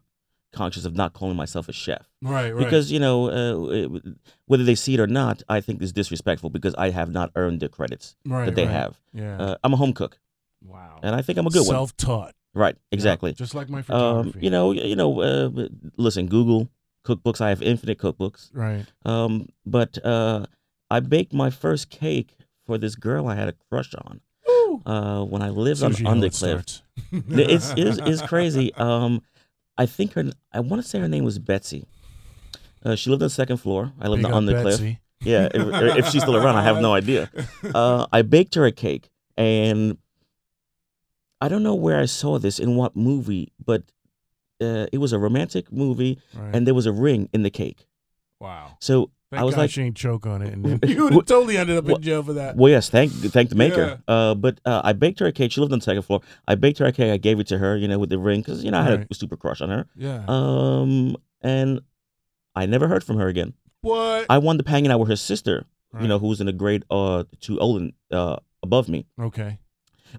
conscious 0.53 0.85
of 0.85 0.95
not 0.95 1.13
calling 1.13 1.35
myself 1.35 1.67
a 1.69 1.73
chef 1.73 2.07
Right, 2.21 2.53
right. 2.53 2.63
because 2.63 2.91
you 2.91 2.99
know, 2.99 3.29
uh, 3.29 3.69
it- 3.71 4.03
whether 4.45 4.63
they 4.63 4.75
see 4.75 4.93
it 4.93 4.99
or 4.99 5.07
not, 5.07 5.43
I 5.49 5.61
think 5.61 5.81
is 5.81 5.91
disrespectful 5.93 6.49
because 6.49 6.73
I 6.75 6.89
have 6.91 7.09
not 7.11 7.31
earned 7.35 7.59
the 7.59 7.69
credits 7.69 8.15
right, 8.25 8.45
that 8.45 8.55
they 8.55 8.65
right. 8.65 8.71
have. 8.81 8.99
Yeah. 9.13 9.37
Uh, 9.37 9.55
I'm 9.63 9.73
a 9.73 9.77
home 9.77 9.93
cook, 9.93 10.19
wow. 10.63 10.99
and 11.03 11.13
I 11.15 11.21
think 11.21 11.37
I'm 11.37 11.45
a 11.47 11.49
good 11.49 11.65
one. 11.67 11.75
Self-taught. 11.75 12.33
Right? 12.53 12.75
Yeah, 12.75 12.95
Exactly. 12.95 13.33
just 13.33 13.53
like 13.53 13.69
my 13.69 13.79
Um, 13.79 13.83
photography. 13.83 14.39
you 14.41 14.49
know, 14.49 14.71
you 14.71 14.95
know. 14.95 15.21
Uh, 15.21 15.67
listen, 15.97 16.25
Google 16.27 16.69
cookbooks. 17.07 17.41
I 17.41 17.49
have 17.49 17.61
infinite 17.61 17.97
cookbooks. 17.97 18.49
Right. 18.53 18.85
Um, 19.05 19.49
but 19.65 20.03
uh, 20.05 20.45
I 20.89 20.99
baked 20.99 21.33
my 21.33 21.49
first 21.49 21.89
cake 21.89 22.35
for 22.65 22.77
this 22.77 22.95
girl 22.95 23.27
I 23.27 23.35
had 23.35 23.47
a 23.47 23.53
crush 23.69 23.93
on. 23.95 24.21
Uh, 24.85 25.23
when 25.23 25.41
I 25.41 25.49
lived 25.49 25.79
So 25.79 25.87
on 25.87 26.19
know 26.19 26.23
it 26.27 26.33
it's, 27.49 27.73
it's 27.75 27.97
it's 27.97 28.21
crazy. 28.21 28.73
Um, 28.75 29.21
I 29.77 29.85
think 29.85 30.13
her. 30.13 30.29
I 30.53 30.59
want 30.59 30.81
to 30.81 30.87
say 30.87 30.99
her 30.99 31.07
name 31.07 31.23
was 31.23 31.39
Betsy. 31.39 31.85
Uh, 32.83 32.95
she 32.95 33.09
lived 33.09 33.21
on 33.21 33.27
the 33.27 33.29
second 33.29 33.57
floor. 33.57 33.91
I 33.99 34.07
lived 34.07 34.23
Big 34.23 34.31
on 34.31 34.45
Undercliff. 34.45 34.63
Betsy. 34.63 34.99
Yeah, 35.21 35.49
if, 35.53 35.97
if 35.97 36.09
she's 36.09 36.21
still 36.21 36.35
around, 36.37 36.55
I 36.57 36.63
have 36.63 36.79
no 36.81 36.93
idea. 36.93 37.29
Uh, 37.73 38.05
I 38.13 38.21
baked 38.21 38.55
her 38.55 38.65
a 38.65 38.71
cake, 38.71 39.09
and 39.35 39.97
I 41.41 41.47
don't 41.49 41.63
know 41.63 41.75
where 41.75 41.99
I 41.99 42.05
saw 42.05 42.39
this 42.39 42.59
in 42.59 42.75
what 42.75 42.95
movie, 42.95 43.51
but 43.63 43.83
uh, 44.61 44.87
it 44.91 44.97
was 44.99 45.13
a 45.13 45.19
romantic 45.19 45.71
movie, 45.71 46.19
Right. 46.35 46.55
and 46.55 46.65
there 46.67 46.73
was 46.73 46.85
a 46.85 46.91
ring 46.91 47.29
in 47.33 47.43
the 47.43 47.49
cake. 47.49 47.87
wow. 48.39 48.77
So 48.79 49.11
Thank 49.29 49.41
I 49.41 49.43
was 49.43 49.55
God 49.55 49.61
like, 49.61 49.71
she 49.71 49.81
ain't 49.81 49.97
choke 49.97 50.25
on 50.25 50.41
it, 50.41 50.53
and 50.53 50.63
then 50.79 50.89
you 50.89 51.03
would 51.03 51.13
have 51.13 51.25
totally 51.25 51.57
ended 51.57 51.75
up 51.77 51.89
in 51.89 52.01
jail 52.01 52.23
for 52.23 52.31
that. 52.33 52.55
Well, 52.55 52.71
yes, 52.71 52.89
thank 52.89 53.11
thank 53.11 53.49
the 53.49 53.55
maker. 53.55 54.01
Uh, 54.07 54.33
but 54.35 54.61
uh, 54.63 54.79
I 54.85 54.93
baked 54.93 55.19
her 55.19 55.25
a 55.25 55.33
cake. 55.33 55.51
She 55.51 55.59
lived 55.59 55.73
on 55.73 55.79
the 55.79 55.83
second 55.83 56.03
floor. 56.03 56.21
I 56.47 56.55
baked 56.55 56.77
her 56.79 56.85
a 56.85 56.93
cake. 56.93 57.11
I 57.11 57.17
gave 57.17 57.37
it 57.41 57.47
to 57.47 57.57
her, 57.57 57.75
you 57.75 57.89
know, 57.89 57.99
with 57.99 58.09
the 58.09 58.17
ring 58.19 58.39
because 58.39 58.63
you 58.63 58.71
know 58.71 58.79
I 58.79 58.83
had 58.83 58.99
Right. 58.99 59.07
a 59.11 59.13
super 59.15 59.35
crush 59.35 59.59
on 59.59 59.69
her. 59.69 59.85
Yeah. 59.97 60.23
Um, 60.29 61.17
and 61.41 61.81
I 62.55 62.65
never 62.67 62.87
heard 62.87 63.03
from 63.03 63.17
her 63.17 63.27
again. 63.27 63.53
what? 63.81 64.27
I 64.29 64.37
wound 64.37 64.61
up 64.61 64.67
hanging 64.67 64.91
out 64.91 64.99
with 65.01 65.09
her 65.09 65.17
sister, 65.17 65.65
Right. 65.91 66.03
you 66.03 66.07
know, 66.07 66.19
who 66.19 66.27
was 66.27 66.39
in 66.39 66.47
a 66.47 66.53
grade 66.53 66.85
uh 66.89 67.25
two 67.41 67.59
old 67.59 67.81
and 67.81 67.93
uh 68.11 68.37
above 68.63 68.87
me. 68.87 69.07
Okay. 69.19 69.59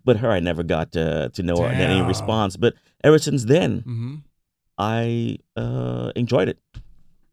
But 0.05 0.19
her, 0.19 0.31
I 0.31 0.41
never 0.41 0.63
got 0.63 0.95
uh, 0.95 1.31
to 1.31 1.43
know 1.43 1.57
her 1.57 1.67
and 1.67 1.81
any 1.81 2.03
response. 2.03 2.59
But 2.59 2.75
ever 3.03 3.19
since 3.19 3.47
then, 3.47 3.79
Mm-hmm. 3.81 4.15
I 4.79 5.39
uh 5.57 6.13
enjoyed 6.17 6.49
it. 6.49 6.59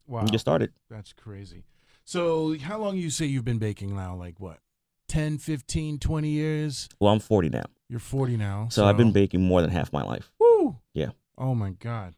Wow. 0.07 0.19
and 0.21 0.31
just 0.31 0.43
started. 0.43 0.71
That's 0.89 1.13
crazy. 1.13 1.63
So, 2.03 2.55
how 2.59 2.77
long 2.77 2.95
you 2.97 3.09
say 3.09 3.25
you've 3.25 3.45
been 3.45 3.57
baking 3.57 3.95
now? 3.95 4.15
Like 4.15 4.39
what? 4.39 4.59
10, 5.07 5.39
15, 5.39 5.97
20 5.99 6.29
years? 6.29 6.89
Well, 6.99 7.11
I'm 7.13 7.19
40 7.19 7.49
now, 7.49 7.63
You're 7.89 7.99
40 7.99 8.37
now. 8.37 8.67
so, 8.69 8.85
I've 8.85 8.97
been 8.97 9.11
baking 9.11 9.41
more 9.43 9.61
than 9.61 9.71
half 9.71 9.91
my 9.93 10.03
life. 10.03 10.31
Woo! 10.39 10.77
Yeah. 10.93 11.09
Oh 11.37 11.55
my 11.55 11.71
god. 11.71 12.13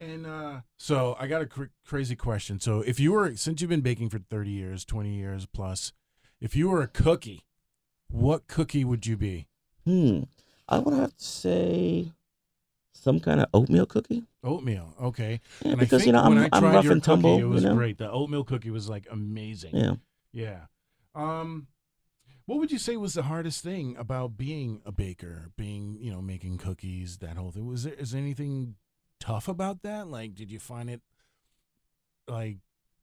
And 0.00 0.24
uh 0.26 0.60
so 0.78 1.16
I 1.20 1.26
got 1.26 1.42
a 1.42 1.46
cr- 1.46 1.64
crazy 1.86 2.16
question. 2.16 2.58
So 2.60 2.80
if 2.80 2.98
you 2.98 3.12
were 3.12 3.34
since 3.36 3.60
you've 3.60 3.68
been 3.70 3.80
baking 3.82 4.08
for 4.10 4.18
30 4.18 4.50
years, 4.50 4.84
20 4.84 5.10
years 5.14 5.46
plus, 5.46 5.92
if 6.40 6.56
you 6.56 6.70
were 6.70 6.80
a 6.80 6.86
cookie, 6.86 7.44
what 8.08 8.46
cookie 8.46 8.84
would 8.84 9.06
you 9.06 9.16
be? 9.16 9.46
Hmm. 9.84 10.22
I 10.68 10.78
would 10.78 10.94
have 10.94 11.16
to 11.16 11.24
say 11.24 12.12
some 12.94 13.20
kind 13.20 13.40
of 13.40 13.48
oatmeal 13.52 13.86
cookie. 13.86 14.24
Oatmeal. 14.42 14.94
Okay. 15.00 15.40
Yeah, 15.62 15.72
and 15.72 15.80
because 15.80 16.02
I 16.02 16.04
think 16.04 16.06
you 16.06 16.12
know 16.12 16.28
when 16.28 16.38
I'm, 16.38 16.48
I 16.52 16.58
tried 16.60 16.74
rough 16.74 16.84
your 16.84 16.92
and 16.94 17.02
tumble. 17.04 17.32
cookie, 17.36 17.42
it 17.42 17.46
was 17.46 17.62
you 17.62 17.68
know? 17.68 17.74
great. 17.74 17.98
The 17.98 18.10
oatmeal 18.10 18.44
cookie 18.44 18.70
was 18.70 18.88
like 18.88 19.06
amazing. 19.10 19.76
Yeah. 19.76 19.92
Yeah. 20.32 20.60
Um 21.14 21.66
what 22.46 22.58
would 22.58 22.72
you 22.72 22.78
say 22.78 22.96
was 22.96 23.14
the 23.14 23.22
hardest 23.24 23.62
thing 23.62 23.94
about 23.96 24.36
being 24.36 24.80
a 24.84 24.90
baker, 24.90 25.50
being, 25.56 25.96
you 26.00 26.10
know, 26.10 26.20
making 26.20 26.58
cookies, 26.58 27.18
that 27.18 27.36
whole 27.36 27.50
thing? 27.52 27.66
Was 27.66 27.84
there 27.84 27.94
is 27.94 28.12
there 28.12 28.20
anything 28.20 28.76
tough 29.20 29.46
about 29.48 29.82
that? 29.82 30.08
Like 30.08 30.34
did 30.34 30.50
you 30.50 30.58
find 30.58 30.88
it 30.88 31.00
like 32.26 32.58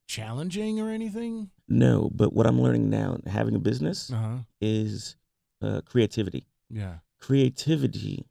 challenging 0.08 0.80
or 0.80 0.90
anything? 0.90 1.52
No, 1.68 2.10
but 2.14 2.34
what 2.34 2.48
I'm 2.48 2.62
learning 2.62 2.90
now, 2.90 3.18
having 3.28 3.56
a 3.56 3.60
business, 3.60 4.12
Uh-huh. 4.12 4.38
is 4.62 5.18
uh, 5.62 5.82
creativity. 5.82 6.48
Yeah. 6.70 6.96
Creativity, 7.20 8.26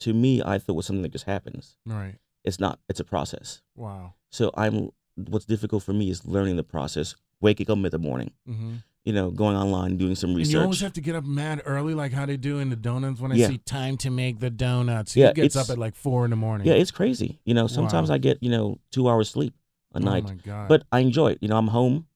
to 0.00 0.12
me, 0.14 0.42
I 0.44 0.58
thought 0.58 0.74
was 0.74 0.86
something 0.86 1.02
that 1.02 1.12
just 1.12 1.24
happens. 1.26 1.76
Right. 1.86 2.16
It's 2.44 2.60
not. 2.60 2.78
It's 2.88 3.00
a 3.00 3.04
process. 3.04 3.62
Wow. 3.76 4.14
So 4.30 4.50
I'm. 4.56 4.90
What's 5.16 5.44
difficult 5.46 5.82
for 5.82 5.92
me 5.92 6.10
is 6.10 6.24
learning 6.24 6.56
the 6.56 6.62
process. 6.64 7.16
Waking 7.40 7.70
up 7.70 7.76
in 7.78 7.82
the 7.90 7.98
morning, 7.98 8.32
Mm-hmm. 8.48 8.74
you 9.04 9.12
know, 9.12 9.30
going 9.30 9.56
online, 9.56 9.96
doing 9.96 10.16
some 10.16 10.30
And 10.30 10.38
research. 10.38 10.54
you 10.54 10.60
always 10.60 10.80
have 10.80 10.92
to 10.94 11.00
get 11.00 11.14
up 11.14 11.24
mad 11.24 11.62
early, 11.64 11.94
like 11.94 12.12
how 12.12 12.26
they 12.26 12.36
do 12.36 12.58
in 12.58 12.68
the 12.68 12.74
donuts. 12.76 13.20
When 13.20 13.30
I 13.30 13.36
Yeah. 13.36 13.46
see 13.48 13.58
time 13.58 13.96
to 13.98 14.10
make 14.10 14.40
the 14.40 14.50
donuts, 14.50 15.14
Yeah, 15.14 15.28
he 15.28 15.34
gets 15.34 15.54
up 15.54 15.70
at 15.70 15.78
like 15.78 15.94
four 15.94 16.24
in 16.24 16.30
the 16.30 16.36
morning. 16.36 16.66
yeah, 16.66 16.74
it's 16.74 16.90
crazy. 16.90 17.38
You 17.44 17.54
know, 17.54 17.68
sometimes 17.68 18.08
Wow. 18.08 18.16
I 18.16 18.18
get 18.18 18.42
you 18.42 18.50
know 18.50 18.80
two 18.90 19.08
hours 19.08 19.30
sleep 19.30 19.54
a 19.94 19.98
oh 19.98 20.04
night, 20.04 20.24
my 20.24 20.34
god! 20.34 20.68
but 20.68 20.82
I 20.90 20.98
enjoy 21.00 21.32
it. 21.32 21.38
You 21.40 21.46
know, 21.48 21.56
I'm 21.58 21.68
home 21.68 22.06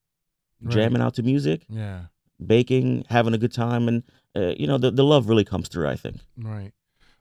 Right. 0.60 0.72
jamming 0.74 1.02
out 1.02 1.14
to 1.14 1.22
music, 1.22 1.66
Yeah. 1.68 2.06
baking, 2.44 3.04
having 3.08 3.34
a 3.34 3.38
good 3.38 3.52
time, 3.52 3.86
and 3.88 4.02
uh, 4.36 4.54
you 4.58 4.66
know 4.66 4.78
the 4.78 4.90
the 4.90 5.04
love 5.04 5.28
really 5.28 5.44
comes 5.44 5.68
through. 5.68 5.86
I 5.88 5.94
think. 5.96 6.18
Right. 6.36 6.72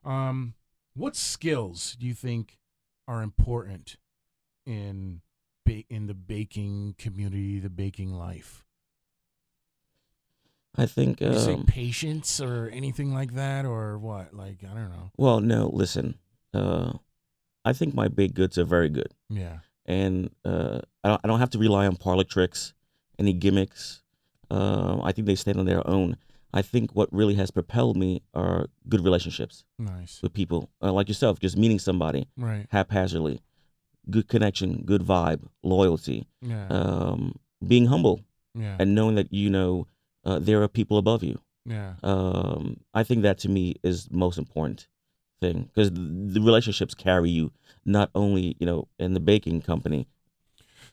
Um, 0.03 0.55
what 0.95 1.15
skills 1.15 1.95
do 1.99 2.05
you 2.05 2.13
think 2.13 2.57
are 3.07 3.21
important 3.21 3.97
in 4.65 5.21
ba- 5.65 5.83
in 5.89 6.07
the 6.07 6.13
baking 6.13 6.95
community, 6.97 7.59
the 7.59 7.69
baking 7.69 8.13
life? 8.13 8.63
I 10.75 10.85
think. 10.85 11.19
Would 11.19 11.33
you 11.33 11.39
say 11.39 11.53
Um, 11.55 11.65
patience 11.65 12.39
or 12.39 12.69
anything 12.69 13.13
like 13.13 13.33
that, 13.33 13.65
or 13.65 13.97
what? 13.97 14.33
Like 14.33 14.63
I 14.63 14.73
don't 14.73 14.89
know. 14.89 15.11
well, 15.17 15.41
no. 15.41 15.69
Listen, 15.73 16.17
uh, 16.53 16.93
I 17.65 17.73
think 17.73 17.93
my 17.93 18.07
baked 18.07 18.35
goods 18.35 18.57
are 18.57 18.63
very 18.65 18.89
good, 18.89 19.13
Yeah. 19.29 19.59
and 19.85 20.31
uh, 20.45 20.79
I 21.03 21.09
don't 21.09 21.21
I 21.23 21.27
don't 21.27 21.39
have 21.39 21.49
to 21.51 21.59
rely 21.59 21.85
on 21.87 21.97
parlor 21.97 22.23
tricks, 22.23 22.73
any 23.19 23.33
gimmicks. 23.33 24.01
Uh, 24.49 24.99
I 25.03 25.11
think 25.11 25.27
they 25.27 25.35
stand 25.35 25.59
on 25.59 25.65
their 25.65 25.85
own. 25.87 26.17
I 26.53 26.61
think 26.61 26.91
what 26.95 27.11
really 27.13 27.35
has 27.35 27.49
propelled 27.51 27.95
me 27.97 28.21
are 28.33 28.67
good 28.89 29.03
relationships 29.03 29.63
Nice. 29.79 30.21
with 30.21 30.33
people 30.33 30.69
uh, 30.81 30.91
like 30.91 31.07
yourself, 31.07 31.39
just 31.39 31.55
meeting 31.57 31.79
somebody 31.79 32.27
Right. 32.37 32.67
haphazardly, 32.69 33.39
good 34.09 34.27
connection, 34.27 34.83
good 34.85 35.01
vibe, 35.03 35.47
loyalty, 35.63 36.27
Yeah. 36.41 36.67
um, 36.69 37.35
being 37.65 37.85
humble, 37.87 38.21
yeah. 38.53 38.75
and 38.79 38.93
knowing 38.95 39.15
that 39.15 39.31
you 39.31 39.49
know 39.49 39.87
uh, 40.25 40.39
there 40.39 40.61
are 40.61 40.67
people 40.67 40.97
above 40.97 41.23
you. 41.23 41.39
yeah. 41.65 41.93
Um, 42.03 42.81
I 42.93 43.03
think 43.03 43.21
that 43.23 43.37
to 43.39 43.49
me 43.49 43.75
is 43.83 44.09
most 44.11 44.37
important 44.37 44.87
thing 45.39 45.63
because 45.73 45.89
the 45.91 46.41
relationships 46.41 46.93
carry 46.93 47.29
you 47.29 47.51
not 47.85 48.09
only 48.13 48.55
you 48.59 48.65
know 48.65 48.87
in 48.99 49.13
the 49.13 49.19
baking 49.19 49.61
company 49.61 50.07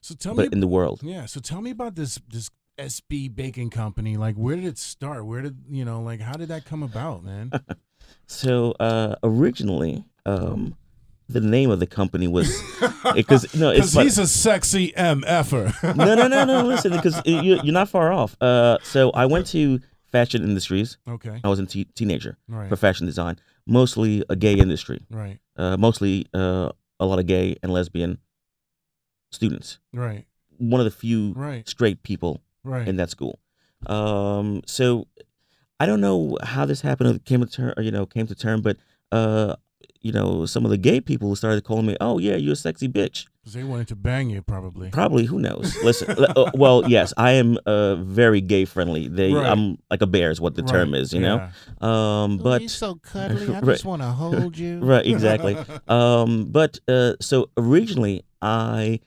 So 0.00 0.14
tell 0.14 0.34
me 0.34 0.44
but 0.44 0.52
in 0.52 0.60
the 0.60 0.66
world. 0.68 1.00
Yeah. 1.02 1.26
So 1.26 1.40
tell 1.40 1.60
me 1.60 1.70
about 1.70 1.94
this 1.96 2.18
this 2.28 2.48
SB 2.78 3.34
Baking 3.34 3.70
Company. 3.70 4.16
Like, 4.16 4.36
where 4.36 4.56
did 4.56 4.64
it 4.64 4.78
start? 4.78 5.26
Where 5.26 5.42
did 5.42 5.56
you 5.68 5.84
know? 5.84 6.00
Like, 6.02 6.20
how 6.20 6.34
did 6.34 6.48
that 6.48 6.64
come 6.64 6.82
about, 6.82 7.24
man? 7.24 7.50
So 8.26 8.72
uh, 8.80 9.16
originally, 9.22 10.04
um, 10.24 10.76
the 11.28 11.40
name 11.42 11.70
of 11.70 11.78
the 11.78 11.86
company 11.86 12.26
was 12.26 12.48
because 13.14 13.54
no, 13.54 13.68
it's 13.70 13.90
Because 13.92 13.94
he's 13.94 14.18
a 14.18 14.26
sexy 14.26 14.92
MFer. 14.92 15.94
no, 15.96 16.14
no, 16.14 16.26
no, 16.26 16.44
no. 16.44 16.62
Listen, 16.66 16.92
because 16.92 17.20
you, 17.26 17.58
you're 17.62 17.72
not 17.72 17.88
far 17.90 18.10
off. 18.12 18.34
Uh, 18.40 18.78
so 18.82 19.10
I 19.10 19.26
went 19.26 19.46
to 19.48 19.80
fashion 20.10 20.42
industries. 20.42 20.96
okay. 21.06 21.38
I 21.44 21.48
was 21.48 21.58
a 21.58 21.66
te- 21.66 21.84
teenager 21.94 22.38
Right. 22.48 22.68
for 22.70 22.76
fashion 22.76 23.04
design, 23.06 23.38
mostly 23.66 24.24
a 24.30 24.36
gay 24.36 24.54
industry, 24.54 25.00
Right. 25.10 25.38
uh, 25.56 25.76
mostly 25.76 26.26
uh, 26.32 26.70
a 27.00 27.04
lot 27.06 27.18
of 27.18 27.26
gay 27.26 27.56
and 27.62 27.72
lesbian 27.72 28.18
students. 29.32 29.78
Right. 29.92 30.24
One 30.58 30.80
of 30.80 30.84
the 30.86 30.90
few 30.90 31.32
Right. 31.34 31.68
straight 31.68 32.02
people 32.02 32.40
Right. 32.68 32.86
in 32.88 32.96
that 32.96 33.10
school. 33.10 33.38
Um, 33.86 34.62
so 34.66 35.06
I 35.80 35.86
don't 35.86 36.00
know 36.00 36.36
how 36.42 36.66
this 36.66 36.80
happened. 36.80 37.14
Or 37.14 37.18
came 37.20 37.40
to 37.40 37.46
term, 37.50 37.74
you 37.78 37.90
know, 37.90 38.06
came 38.06 38.26
to 38.26 38.34
term, 38.34 38.60
but 38.62 38.76
uh, 39.12 39.54
you 40.00 40.12
know, 40.12 40.46
some 40.46 40.64
of 40.64 40.70
the 40.70 40.76
gay 40.76 41.00
people 41.00 41.34
started 41.36 41.64
calling 41.64 41.86
me, 41.86 41.96
"Oh 42.00 42.18
yeah, 42.18 42.36
you're 42.36 42.52
a 42.52 42.56
sexy 42.56 42.88
bitch." 42.88 43.26
'Cause 43.44 43.54
they 43.54 43.64
wanted 43.64 43.88
to 43.88 43.96
bang 43.96 44.28
you, 44.28 44.42
probably. 44.42 44.90
Probably, 44.90 45.24
who 45.24 45.38
knows? 45.38 45.74
Listen, 45.82 46.10
uh, 46.36 46.50
well, 46.54 46.86
yes, 46.86 47.14
I 47.16 47.32
am 47.32 47.58
uh, 47.64 47.94
very 47.96 48.40
gay 48.42 48.64
friendly. 48.66 49.08
They, 49.08 49.32
Right. 49.32 49.46
I'm 49.50 49.78
like 49.90 50.02
a 50.02 50.06
bear, 50.06 50.30
is 50.30 50.40
what 50.40 50.54
the 50.54 50.62
term 50.62 50.92
is, 50.94 51.12
you 51.14 51.20
yeah. 51.22 51.50
know. 51.80 51.86
Um, 51.88 52.36
but 52.38 52.60
you're 52.60 52.68
so 52.68 52.96
cuddly. 52.96 53.48
I 53.54 53.60
Right. 53.60 53.72
just 53.74 53.84
want 53.86 54.02
to 54.02 54.08
hold 54.08 54.58
you. 54.58 54.80
right, 54.80 55.06
exactly. 55.06 55.56
um, 55.88 56.46
but 56.50 56.78
uh, 56.88 57.14
so 57.20 57.48
originally, 57.56 58.22
I 58.42 59.00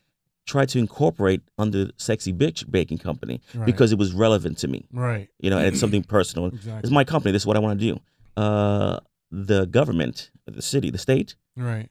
tried 0.46 0.70
to 0.70 0.80
incorporate 0.80 1.42
under 1.58 1.90
Sexy 1.98 2.34
Bitch 2.34 2.70
Baking 2.70 2.98
Company 2.98 3.42
Right. 3.54 3.66
because 3.66 3.92
it 3.92 4.00
was 4.00 4.14
relevant 4.14 4.58
to 4.60 4.68
me, 4.68 4.86
Right. 4.92 5.30
you 5.40 5.50
know, 5.50 5.58
and 5.58 5.68
it's 5.68 5.80
something 5.80 6.04
personal. 6.18 6.48
Exactly. 6.48 6.80
It's 6.84 6.92
my 6.92 7.04
company. 7.04 7.32
This 7.32 7.44
is 7.44 7.48
what 7.48 7.58
I 7.58 7.60
want 7.60 7.80
to 7.80 7.86
do. 7.94 8.00
Uh, 8.42 9.00
the 9.32 9.66
government, 9.68 10.32
the 10.46 10.62
city, 10.62 10.90
the 10.90 10.98
state 10.98 11.36
Right. 11.56 11.90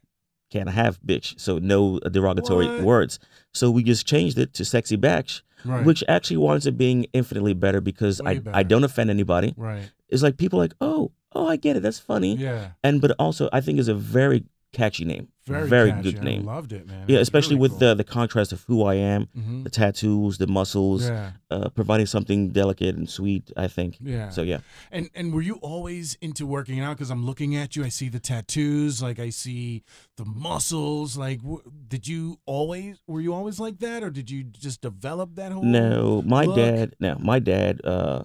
can't 0.51 0.69
have 0.69 1.01
bitch, 1.03 1.39
so 1.39 1.59
no 1.59 1.99
derogatory 2.01 2.67
What? 2.67 2.83
words. 2.83 3.19
So 3.55 3.71
we 3.71 3.83
just 3.85 4.07
changed 4.07 4.37
it 4.39 4.53
to 4.55 4.65
Sexy 4.65 4.97
Batch. 4.97 5.43
Right. 5.63 5.85
which 5.85 6.03
actually 6.09 6.39
winds 6.39 6.67
up 6.67 6.79
being 6.79 7.05
infinitely 7.13 7.53
better 7.53 7.83
because 7.83 8.19
Way 8.23 8.31
I, 8.31 8.39
better. 8.39 8.57
I 8.57 8.63
don't 8.63 8.83
offend 8.83 9.11
anybody. 9.11 9.53
Right. 9.59 9.91
It's 10.09 10.23
like 10.23 10.39
people 10.39 10.59
like, 10.59 10.73
oh, 10.81 11.13
oh, 11.35 11.47
I 11.49 11.57
get 11.57 11.77
it. 11.77 11.81
That's 11.83 11.99
funny. 11.99 12.35
Yeah. 12.35 12.69
And 12.83 12.99
but 13.03 13.11
also 13.19 13.51
I 13.53 13.61
think 13.61 13.79
is 13.79 13.87
a 13.87 13.95
very 13.95 14.45
catchy 14.73 15.05
name. 15.05 15.29
Very, 15.51 15.91
catchy. 15.91 16.13
good 16.13 16.23
name. 16.25 16.49
I 16.49 16.53
loved 16.55 16.73
it, 16.73 16.87
man. 16.87 17.05
Yeah, 17.09 17.19
especially 17.19 17.57
with 17.57 17.79
the 17.79 17.95
the 17.95 18.05
contrast 18.05 18.53
of 18.53 18.63
who 18.69 18.85
I 18.85 18.95
am, 18.95 19.27
hmm 19.35 19.63
the 19.65 19.71
tattoos, 19.71 20.39
the 20.39 20.47
muscles, 20.47 21.09
Yeah. 21.09 21.33
uh, 21.51 21.69
providing 21.71 22.07
something 22.07 22.51
delicate 22.51 22.97
and 22.97 23.09
sweet. 23.09 23.51
I 23.57 23.69
think. 23.69 23.99
Yeah. 24.01 24.31
So 24.31 24.43
yeah, 24.43 24.59
And 24.91 25.11
and 25.15 25.33
were 25.35 25.43
you 25.43 25.57
always 25.63 26.17
into 26.21 26.47
working 26.47 26.81
out? 26.81 26.97
Because 26.97 27.11
I'm 27.11 27.25
looking 27.27 27.57
at 27.57 27.77
you, 27.77 27.85
I 27.85 27.89
see 27.91 28.09
the 28.09 28.21
tattoos, 28.21 29.03
like 29.03 29.19
I 29.19 29.31
see 29.31 29.83
the 30.17 30.25
muscles. 30.25 31.17
Like, 31.17 31.41
w- 31.43 31.63
did 31.89 32.07
you 32.09 32.39
always? 32.47 33.01
Were 33.07 33.21
you 33.21 33.35
always 33.35 33.59
like 33.61 33.79
that, 33.81 34.03
or 34.03 34.11
did 34.11 34.31
you 34.31 34.45
just 34.45 34.81
develop 34.81 35.35
that 35.37 35.53
whole? 35.53 35.65
no, 35.65 36.23
my 36.25 36.45
look? 36.45 36.57
dad, 36.57 36.95
no, 37.01 37.17
my 37.21 37.39
dad, 37.39 37.81
uh, 37.85 38.25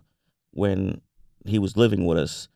when 0.51 1.01
he 1.45 1.59
was 1.59 1.75
living 1.77 2.05
with 2.05 2.17
us, 2.17 2.49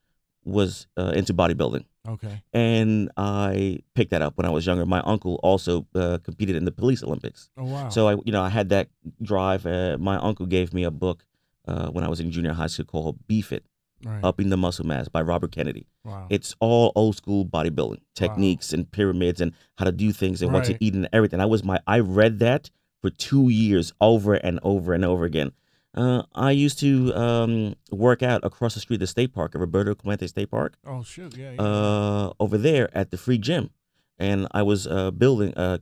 was 0.46 0.88
uh, 0.98 1.12
into 1.16 1.34
bodybuilding. 1.34 1.86
Okay. 2.08 2.42
and 2.54 3.12
I 3.18 3.80
picked 3.94 4.12
that 4.12 4.22
up 4.22 4.38
when 4.38 4.46
I 4.46 4.50
was 4.50 4.66
younger. 4.66 4.86
My 4.86 5.02
uncle 5.02 5.40
also 5.44 5.86
uh, 5.96 6.18
competed 6.24 6.56
in 6.56 6.66
the 6.66 6.72
police 6.72 7.04
Olympics, 7.04 7.50
Oh 7.58 7.66
wow. 7.66 7.90
so 7.90 8.08
I, 8.08 8.14
you 8.26 8.32
know, 8.32 8.42
I 8.42 8.50
had 8.50 8.70
that 8.70 8.88
drive. 9.22 9.66
Uh, 9.66 9.98
my 10.00 10.16
uncle 10.18 10.46
gave 10.46 10.74
me 10.74 10.84
a 10.84 10.92
book 10.92 11.26
uh, 11.68 11.90
when 11.90 12.04
I 12.04 12.08
was 12.08 12.20
in 12.20 12.32
junior 12.32 12.54
high 12.54 12.68
school 12.68 12.86
called 12.86 13.28
"Beef 13.28 13.52
It: 13.52 13.66
right. 14.06 14.24
Upping 14.24 14.50
the 14.50 14.58
Muscle 14.58 14.86
Mass" 14.86 15.08
by 15.10 15.22
Robert 15.22 15.52
Kennedy. 15.52 15.88
wow. 16.06 16.26
It's 16.30 16.56
all 16.60 16.92
old 16.96 17.16
school 17.18 17.46
bodybuilding 17.46 18.02
techniques 18.16 18.72
and 18.74 18.90
pyramids 18.90 19.42
and 19.42 19.52
how 19.78 19.86
to 19.86 19.92
do 19.92 20.12
things 20.12 20.42
and 20.42 20.52
what 20.54 20.64
to 20.66 20.78
eat 20.80 20.94
and 20.94 21.08
everything. 21.14 21.42
I 21.42 21.46
was 21.46 21.64
my 21.64 21.80
I 21.86 22.00
read 22.00 22.40
that 22.40 22.70
for 23.02 23.10
two 23.10 23.50
years 23.50 23.94
over 24.02 24.34
and 24.36 24.60
over 24.64 24.94
and 24.94 25.04
over 25.06 25.26
again. 25.26 25.52
Uh, 26.00 26.24
I 26.34 26.52
used 26.52 26.80
to 26.80 27.14
um, 27.14 27.76
work 27.92 28.24
out 28.24 28.46
across 28.46 28.74
the 28.74 28.80
street, 28.80 28.98
at 28.98 29.00
the 29.02 29.08
state 29.08 29.34
park, 29.34 29.54
at 29.54 29.60
Roberto 29.60 29.94
Clemente 29.96 30.28
State 30.28 30.50
Park 30.50 30.78
oh 30.86 31.04
shoot. 31.04 31.36
Yeah. 31.36 31.52
yeah. 31.52 31.62
uh, 31.62 32.34
over 32.40 32.58
there 32.58 32.90
at 32.98 33.12
the 33.12 33.18
free 33.18 33.38
gym, 33.38 33.72
and 34.18 34.48
I 34.52 34.62
was 34.64 34.88
uh, 34.88 35.12
building, 35.12 35.54
uh, 35.56 35.80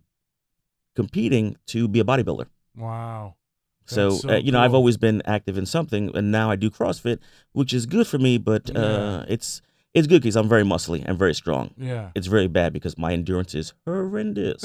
competing 0.95 1.57
to 1.67 1.87
be 1.87 1.99
a 1.99 2.03
bodybuilder. 2.03 2.47
wow. 2.75 3.35
So, 3.85 4.09
so 4.09 4.29
uh, 4.31 4.35
you 4.37 4.51
know, 4.51 4.59
I've 4.59 4.73
always 4.73 4.97
been 4.97 5.21
active 5.23 5.57
in 5.57 5.65
something, 5.65 6.11
and 6.13 6.29
now 6.29 6.51
I 6.51 6.57
do 6.57 6.69
CrossFit, 6.69 7.19
which 7.53 7.71
is 7.73 7.85
good 7.85 8.05
for 8.05 8.17
me. 8.17 8.37
But 8.37 8.75
uh, 8.75 9.23
it's 9.29 9.61
it's 9.93 10.07
good 10.07 10.21
because 10.21 10.35
I'm 10.35 10.49
very 10.49 10.63
muscly 10.63 11.03
and 11.05 11.17
very 11.17 11.33
strong. 11.33 11.73
Yeah. 11.77 12.11
It's 12.13 12.27
very 12.27 12.47
bad 12.47 12.73
because 12.73 12.97
my 12.97 13.13
endurance 13.13 13.55
is 13.55 13.73
horrendous. 13.85 14.63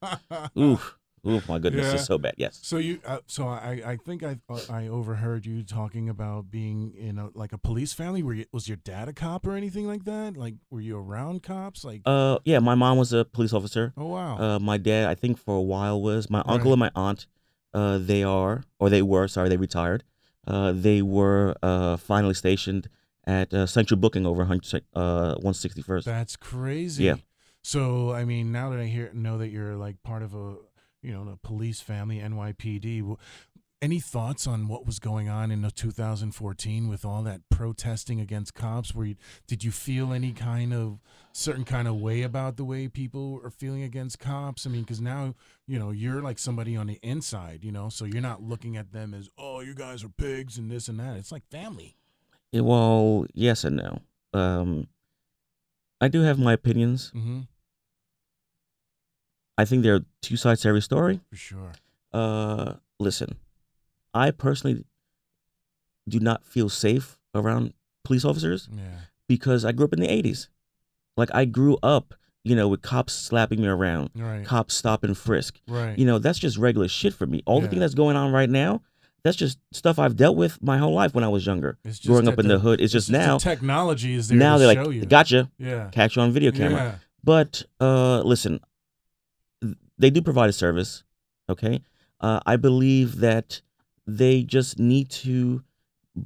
oof, 0.58 0.95
oof, 1.26 1.48
my 1.48 1.58
goodness, 1.58 1.86
Yeah. 1.86 1.94
it's 1.94 2.06
so 2.06 2.18
bad. 2.18 2.34
Yes. 2.36 2.58
So 2.62 2.76
you, 2.78 3.00
uh, 3.06 3.18
so 3.26 3.48
I, 3.48 3.82
I 3.84 3.96
think 3.96 4.22
I, 4.22 4.38
uh, 4.48 4.60
I 4.70 4.88
overheard 4.88 5.44
you 5.46 5.62
talking 5.62 6.08
about 6.08 6.50
being 6.50 6.92
in 6.96 7.18
a 7.18 7.30
like 7.34 7.52
a 7.52 7.58
police 7.58 7.92
family. 7.92 8.22
Were 8.22 8.34
you, 8.34 8.44
was 8.52 8.68
your 8.68 8.76
dad 8.78 9.08
a 9.08 9.12
cop 9.12 9.46
or 9.46 9.54
anything 9.56 9.86
like 9.86 10.04
that? 10.04 10.36
Like, 10.36 10.54
were 10.70 10.80
you 10.80 10.96
around 10.96 11.42
cops? 11.42 11.84
Like, 11.84 12.02
Uh, 12.06 12.38
yeah, 12.44 12.58
my 12.60 12.74
mom 12.74 12.98
was 12.98 13.12
a 13.12 13.24
police 13.24 13.52
officer. 13.52 13.92
oh 13.96 14.06
wow, 14.06 14.38
Uh, 14.38 14.58
my 14.58 14.78
dad, 14.78 15.08
I 15.08 15.14
think 15.14 15.38
for 15.38 15.56
a 15.56 15.62
while 15.62 16.00
was 16.00 16.30
my 16.30 16.42
uncle 16.46 16.72
and 16.72 16.80
my 16.80 16.90
aunt. 16.94 17.26
Uh, 17.74 17.98
they 17.98 18.22
are, 18.22 18.64
or 18.80 18.88
they 18.88 19.02
were. 19.02 19.28
Sorry, 19.28 19.48
they 19.50 19.56
retired. 19.58 20.02
Uh, 20.46 20.72
they 20.72 21.02
were 21.02 21.54
uh, 21.62 21.96
finally 21.98 22.32
stationed 22.34 22.88
at 23.26 23.52
uh, 23.52 23.66
Central 23.66 23.98
Booking 23.98 24.24
over 24.24 24.38
100, 24.44 24.84
uh, 24.94 25.34
161st. 25.42 26.04
that's 26.04 26.36
crazy. 26.36 27.04
yeah. 27.04 27.16
So 27.62 28.12
I 28.12 28.24
mean, 28.24 28.52
now 28.52 28.70
that 28.70 28.78
I 28.78 28.84
hear 28.84 29.10
know 29.12 29.38
that 29.38 29.48
you're 29.48 29.74
like 29.74 30.00
part 30.04 30.22
of 30.22 30.34
a, 30.34 30.54
you 31.06 31.12
know, 31.12 31.24
the 31.24 31.36
police 31.36 31.80
family, 31.80 32.18
NYPD. 32.18 33.16
Any 33.80 34.00
thoughts 34.00 34.46
on 34.46 34.66
what 34.68 34.86
was 34.86 34.98
going 34.98 35.28
on 35.28 35.52
in 35.52 35.62
the 35.62 35.70
2014 35.70 36.88
with 36.88 37.04
all 37.04 37.22
that 37.22 37.42
protesting 37.50 38.20
against 38.20 38.54
cops? 38.54 38.94
Were 38.94 39.04
you, 39.04 39.16
did 39.46 39.62
you 39.62 39.70
feel 39.70 40.12
any 40.12 40.32
kind 40.32 40.74
of 40.74 40.98
certain 41.32 41.64
kind 41.64 41.86
of 41.86 41.94
way 41.96 42.22
about 42.22 42.56
the 42.56 42.64
way 42.64 42.88
people 42.88 43.40
are 43.44 43.50
feeling 43.50 43.82
against 43.82 44.18
cops? 44.18 44.66
I 44.66 44.70
mean, 44.70 44.80
because 44.80 45.00
now 45.00 45.34
you 45.68 45.78
know 45.78 45.90
you're 45.92 46.22
like 46.22 46.38
somebody 46.40 46.74
on 46.74 46.88
the 46.88 46.98
inside, 47.02 47.62
you 47.62 47.70
know, 47.70 47.88
so 47.88 48.04
you're 48.04 48.22
not 48.22 48.42
looking 48.42 48.76
at 48.76 48.92
them 48.92 49.14
as 49.14 49.28
oh, 49.38 49.60
you 49.60 49.74
guys 49.74 50.02
are 50.02 50.08
pigs 50.08 50.58
and 50.58 50.70
this 50.70 50.88
and 50.88 50.98
that. 50.98 51.16
It's 51.16 51.30
like 51.30 51.46
family. 51.50 51.96
Yeah, 52.50 52.62
well, 52.62 53.26
yes 53.34 53.62
and 53.62 53.76
no. 53.76 53.98
Um, 54.32 54.88
I 56.00 56.08
do 56.08 56.22
have 56.22 56.38
my 56.38 56.54
opinions. 56.54 57.12
Mm-hmm. 57.14 57.40
I 59.58 59.64
think 59.64 59.82
there 59.82 59.94
are 59.94 60.04
two 60.22 60.36
sides 60.36 60.62
to 60.62 60.68
every 60.68 60.82
story. 60.82 61.20
For 61.30 61.36
sure. 61.36 61.72
Uh, 62.12 62.74
listen, 62.98 63.36
I 64.14 64.30
personally 64.30 64.84
do 66.08 66.20
not 66.20 66.44
feel 66.44 66.68
safe 66.68 67.18
around 67.34 67.72
police 68.04 68.24
officers 68.24 68.68
Yeah. 68.72 68.82
because 69.28 69.64
I 69.64 69.72
grew 69.72 69.86
up 69.86 69.92
in 69.92 70.00
the 70.00 70.08
80s. 70.08 70.48
Like, 71.16 71.30
I 71.34 71.44
grew 71.46 71.78
up, 71.82 72.14
you 72.44 72.54
know, 72.54 72.68
with 72.68 72.82
cops 72.82 73.12
slapping 73.12 73.60
me 73.60 73.66
around, 73.68 74.10
Right. 74.14 74.44
cops 74.44 74.74
stop 74.74 75.02
and 75.04 75.16
frisk. 75.16 75.60
right. 75.66 75.98
You 75.98 76.06
know, 76.06 76.18
that's 76.18 76.38
just 76.38 76.56
regular 76.58 76.88
shit 76.88 77.14
for 77.14 77.26
me. 77.26 77.42
All 77.46 77.60
the 77.60 77.68
thing 77.68 77.80
that's 77.80 77.94
going 77.94 78.16
on 78.16 78.32
right 78.32 78.48
now, 78.50 78.82
that's 79.24 79.36
just 79.36 79.58
stuff 79.72 79.98
I've 79.98 80.16
dealt 80.16 80.36
with 80.36 80.62
my 80.62 80.78
whole 80.78 80.94
life 80.94 81.14
when 81.14 81.24
I 81.24 81.28
was 81.28 81.44
younger. 81.44 81.78
It's 81.84 81.98
just 81.98 82.06
Growing 82.08 82.28
up 82.28 82.38
in 82.38 82.46
the, 82.46 82.60
hood, 82.60 82.80
it's 82.80 82.92
just 82.92 83.08
the 83.10 83.18
now. 83.18 83.38
technology 83.38 84.14
is 84.14 84.28
there 84.28 84.38
Now 84.38 84.58
they're 84.58 84.68
like, 84.68 84.92
you. 84.94 85.04
gotcha, 85.06 85.50
Yeah. 85.58 85.88
catch 85.90 86.14
you 86.16 86.22
on 86.22 86.30
video 86.30 86.52
camera. 86.52 86.78
Yeah. 86.78 86.94
But 87.24 87.64
uh, 87.80 88.20
listen, 88.20 88.60
they 89.98 90.10
do 90.10 90.20
provide 90.22 90.48
a 90.50 90.52
service. 90.52 91.04
Okay, 91.48 91.82
uh, 92.20 92.40
I 92.46 92.56
believe 92.56 93.18
that 93.20 93.62
they 94.06 94.42
just 94.42 94.78
need 94.78 95.10
to 95.10 95.62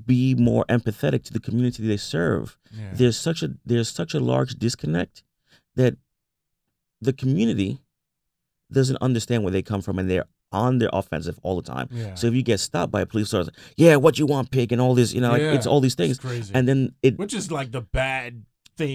be 0.06 0.34
more 0.34 0.64
empathetic 0.68 1.24
to 1.24 1.32
the 1.32 1.40
community 1.40 1.86
they 1.86 1.96
serve. 1.96 2.56
Yeah. 2.72 2.90
There's 2.94 3.18
such 3.18 3.42
a 3.42 3.54
there's 3.66 3.88
such 3.90 4.14
a 4.14 4.20
large 4.20 4.54
disconnect 4.54 5.22
that 5.76 5.96
the 7.00 7.12
community 7.12 7.80
doesn't 8.72 8.98
understand 9.00 9.42
where 9.42 9.50
they 9.52 9.62
come 9.62 9.82
from, 9.82 9.98
and 9.98 10.08
they're 10.08 10.26
on 10.52 10.78
their 10.78 10.90
offensive 10.92 11.38
all 11.42 11.56
the 11.60 11.62
time. 11.62 11.88
yeah. 11.92 12.14
So 12.14 12.26
if 12.26 12.34
you 12.34 12.42
get 12.42 12.58
stopped 12.60 12.90
by 12.92 13.00
a 13.02 13.06
police 13.06 13.32
officer, 13.32 13.52
yeah, 13.76 13.96
what 13.96 14.18
you 14.18 14.26
want, 14.26 14.50
pig, 14.50 14.72
and 14.72 14.80
all 14.80 14.94
this, 14.96 15.12
you 15.12 15.20
know, 15.20 15.30
like, 15.30 15.42
it's 15.42 15.66
all 15.66 15.80
these 15.80 15.92
It's 15.92 15.96
things, 15.96 16.18
crazy. 16.18 16.52
and 16.54 16.66
then 16.68 16.92
it 17.02 17.18
Which 17.18 17.34
is 17.34 17.50
like 17.52 17.70
the 17.72 17.80
bad 17.82 18.44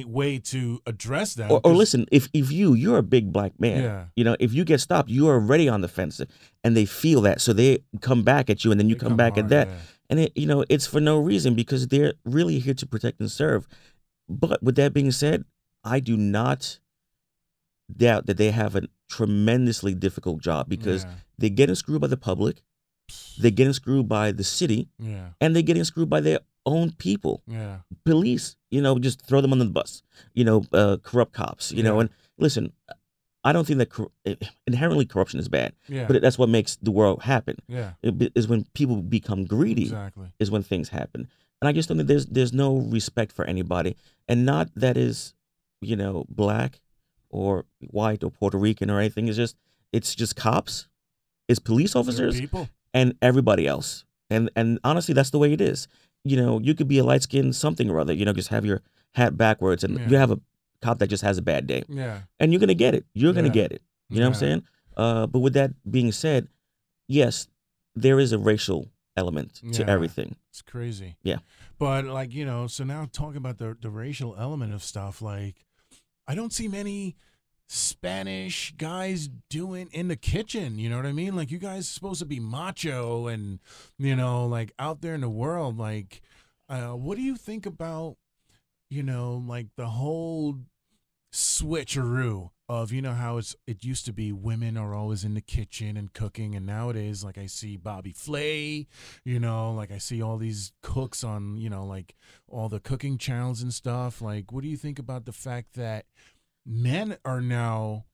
way 0.05 0.39
to 0.39 0.81
address 0.85 1.33
that. 1.35 1.51
or, 1.51 1.61
or 1.63 1.73
listen, 1.73 2.05
if 2.11 2.27
if 2.33 2.51
you 2.51 2.73
you're 2.73 2.97
a 2.97 3.03
big 3.03 3.31
black 3.31 3.59
man, 3.59 3.83
Yeah. 3.83 4.05
you 4.15 4.23
know, 4.23 4.35
if 4.39 4.53
you 4.53 4.63
get 4.65 4.79
stopped, 4.81 5.09
you 5.09 5.27
are 5.29 5.35
already 5.35 5.69
on 5.69 5.81
the 5.81 5.87
fence, 5.87 6.21
and 6.63 6.75
they 6.75 6.85
feel 6.85 7.21
that, 7.21 7.41
so 7.41 7.53
they 7.53 7.79
come 8.01 8.23
back 8.23 8.49
at 8.49 8.63
you, 8.65 8.71
and 8.71 8.79
then 8.79 8.89
you 8.89 8.95
They 8.95 8.99
come, 9.07 9.15
back 9.17 9.33
hard, 9.33 9.45
at 9.45 9.49
that, 9.49 9.67
yeah. 9.67 9.73
and 10.09 10.19
it 10.19 10.31
you 10.35 10.47
know 10.47 10.65
it's 10.69 10.87
for 10.87 10.99
no 10.99 11.17
reason 11.19 11.55
because 11.55 11.87
they're 11.87 12.13
really 12.25 12.59
here 12.59 12.73
to 12.73 12.85
protect 12.85 13.19
and 13.19 13.31
serve. 13.31 13.67
But 14.27 14.61
with 14.63 14.75
that 14.75 14.93
being 14.93 15.11
said, 15.11 15.45
I 15.83 15.99
do 15.99 16.17
not 16.17 16.79
doubt 17.95 18.25
that 18.25 18.37
they 18.37 18.51
have 18.51 18.75
a 18.75 18.83
tremendously 19.09 19.93
difficult 19.93 20.41
job 20.41 20.67
because 20.67 21.03
yeah. 21.03 21.11
they're 21.37 21.49
getting 21.51 21.75
screwed 21.75 22.01
by 22.01 22.07
the 22.07 22.17
public, 22.17 22.61
they're 23.37 23.51
getting 23.51 23.73
screwed 23.73 24.07
by 24.09 24.31
the 24.31 24.43
city, 24.43 24.89
yeah. 24.97 25.29
and 25.39 25.55
they're 25.55 25.61
getting 25.61 25.83
screwed 25.83 26.09
by 26.09 26.19
their 26.21 26.39
own 26.65 26.91
people. 26.91 27.41
Yeah. 27.47 27.79
Police, 28.05 28.55
you 28.71 28.81
know, 28.81 28.97
just 28.99 29.21
throw 29.25 29.41
them 29.41 29.51
under 29.53 29.65
the 29.65 29.71
bus. 29.71 30.01
You 30.33 30.43
know, 30.45 30.65
uh, 30.73 30.97
corrupt 31.03 31.33
cops. 31.33 31.71
You 31.71 31.83
know, 31.83 31.99
and 31.99 32.09
listen, 32.37 32.73
I 33.43 33.51
don't 33.53 33.65
think 33.65 33.77
that 33.79 33.89
cor- 33.91 34.11
inherently 34.67 35.05
corruption 35.05 35.39
is 35.39 35.47
bad, 35.47 35.73
Yeah. 35.87 36.07
but 36.07 36.21
that's 36.21 36.37
what 36.37 36.49
makes 36.49 36.77
the 36.77 36.91
world 36.91 37.21
happen. 37.23 37.57
yeah. 37.67 37.93
It 38.01 38.31
is 38.35 38.47
when 38.47 38.65
people 38.73 39.01
become 39.01 39.45
greedy 39.45 39.83
Exactly. 39.83 40.27
is 40.39 40.49
when 40.49 40.63
things 40.63 40.89
happen. 40.89 41.27
And 41.61 41.69
I 41.69 41.71
just 41.71 41.87
don't 41.87 41.97
think 41.97 42.07
there's 42.07 42.25
there's 42.25 42.53
no 42.53 42.77
respect 42.77 43.31
for 43.31 43.45
anybody, 43.45 43.95
and 44.27 44.45
not 44.45 44.69
that 44.75 44.97
is, 44.97 45.33
you 45.81 45.95
know, 45.95 46.25
black 46.29 46.81
or 47.29 47.65
white 47.91 48.23
or 48.23 48.31
Puerto 48.31 48.57
Rican 48.57 48.89
or 48.91 48.99
anything. 48.99 49.27
It's 49.27 49.37
just 49.37 49.55
it's 49.93 50.13
just 50.15 50.35
cops, 50.35 50.87
it's 51.47 51.59
police 51.59 51.95
officers, 51.95 52.41
and 52.93 53.15
everybody 53.21 53.67
else. 53.67 54.03
And 54.29 54.49
and 54.55 54.79
honestly, 54.83 55.13
that's 55.13 55.29
the 55.29 55.39
way 55.39 55.53
it 55.53 55.61
is. 55.61 55.87
You 56.25 56.35
know, 56.37 56.59
you 56.59 56.73
could 56.73 56.87
be 56.87 56.97
a 56.97 57.03
light 57.03 57.21
skinned 57.23 57.55
something 57.55 57.89
or 57.89 57.99
other. 57.99 58.11
You 58.13 58.25
know, 58.25 58.33
just 58.33 58.49
have 58.49 58.65
your 58.65 58.81
hat 59.13 59.37
backwards, 59.37 59.83
and 59.83 59.97
Yeah. 59.99 60.09
you 60.09 60.17
have 60.17 60.31
a 60.31 60.39
cop 60.81 60.99
that 60.99 61.07
just 61.07 61.23
has 61.23 61.37
a 61.37 61.41
bad 61.41 61.67
day, 61.67 61.83
Yeah. 61.87 62.23
and 62.39 62.51
you're 62.51 62.59
gonna 62.59 62.73
get 62.73 62.93
it. 62.95 63.05
You're 63.13 63.31
gonna 63.33 63.47
Yeah. 63.47 63.53
get 63.53 63.71
it. 63.71 63.81
You 64.09 64.19
know 64.19 64.25
what 64.29 64.35
I'm 64.35 64.39
saying? 64.39 64.63
Uh, 64.97 65.27
but 65.27 65.39
with 65.39 65.53
that 65.53 65.71
being 65.89 66.11
said, 66.11 66.47
yes, 67.07 67.47
there 67.95 68.19
is 68.19 68.31
a 68.33 68.37
racial 68.39 68.91
element 69.15 69.61
to 69.73 69.87
everything. 69.89 70.35
It's 70.49 70.61
crazy. 70.61 71.15
Yeah. 71.23 71.37
But 71.79 72.05
like, 72.05 72.33
you 72.33 72.45
know, 72.45 72.67
so 72.67 72.83
now 72.83 73.07
talking 73.11 73.37
about 73.37 73.57
the 73.57 73.77
the 73.79 73.89
racial 73.89 74.35
element 74.37 74.73
of 74.73 74.83
stuff, 74.83 75.21
like 75.21 75.65
I 76.27 76.35
don't 76.35 76.51
see 76.51 76.67
many 76.67 77.15
Spanish 77.67 78.73
guys 78.77 79.29
doing 79.49 79.89
in 79.91 80.07
the 80.07 80.15
kitchen, 80.15 80.77
you 80.77 80.89
know 80.89 80.97
what 80.97 81.05
I 81.05 81.11
mean? 81.11 81.35
Like 81.35 81.51
you 81.51 81.57
guys 81.57 81.87
supposed 81.87 82.19
to 82.19 82.25
be 82.25 82.39
macho 82.39 83.27
and 83.27 83.59
you 83.97 84.15
know, 84.15 84.45
like 84.45 84.71
out 84.77 85.01
there 85.01 85.15
in 85.15 85.21
the 85.21 85.29
world, 85.29 85.77
like 85.77 86.21
uh 86.69 86.91
what 86.91 87.17
do 87.17 87.23
you 87.23 87.35
think 87.35 87.65
about 87.65 88.17
you 88.89 89.03
know, 89.03 89.43
like 89.47 89.67
the 89.77 89.87
whole 89.87 90.57
switcheroo 91.33 92.49
of 92.67 92.91
you 92.91 93.01
know 93.01 93.13
how 93.13 93.37
it's 93.37 93.55
it 93.67 93.83
used 93.83 94.05
to 94.05 94.13
be 94.13 94.31
women 94.31 94.77
are 94.77 94.95
always 94.95 95.23
in 95.23 95.33
the 95.33 95.41
kitchen 95.41 95.97
and 95.97 96.13
cooking 96.13 96.55
and 96.55 96.65
nowadays 96.65 97.23
like 97.23 97.37
I 97.37 97.45
see 97.45 97.77
Bobby 97.77 98.13
Flay, 98.13 98.87
you 99.23 99.39
know, 99.39 99.71
like 99.71 99.91
I 99.91 99.97
see 99.97 100.21
all 100.21 100.37
these 100.37 100.71
cooks 100.81 101.23
on, 101.23 101.57
you 101.57 101.69
know, 101.69 101.85
like 101.85 102.15
all 102.47 102.69
the 102.69 102.79
cooking 102.79 103.17
channels 103.17 103.61
and 103.61 103.73
stuff. 103.73 104.21
Like 104.21 104.51
what 104.51 104.63
do 104.63 104.69
you 104.69 104.77
think 104.77 104.97
about 104.97 105.25
the 105.25 105.33
fact 105.33 105.73
that 105.73 106.05
men 106.65 107.17
are 107.25 107.41
now 107.41 108.05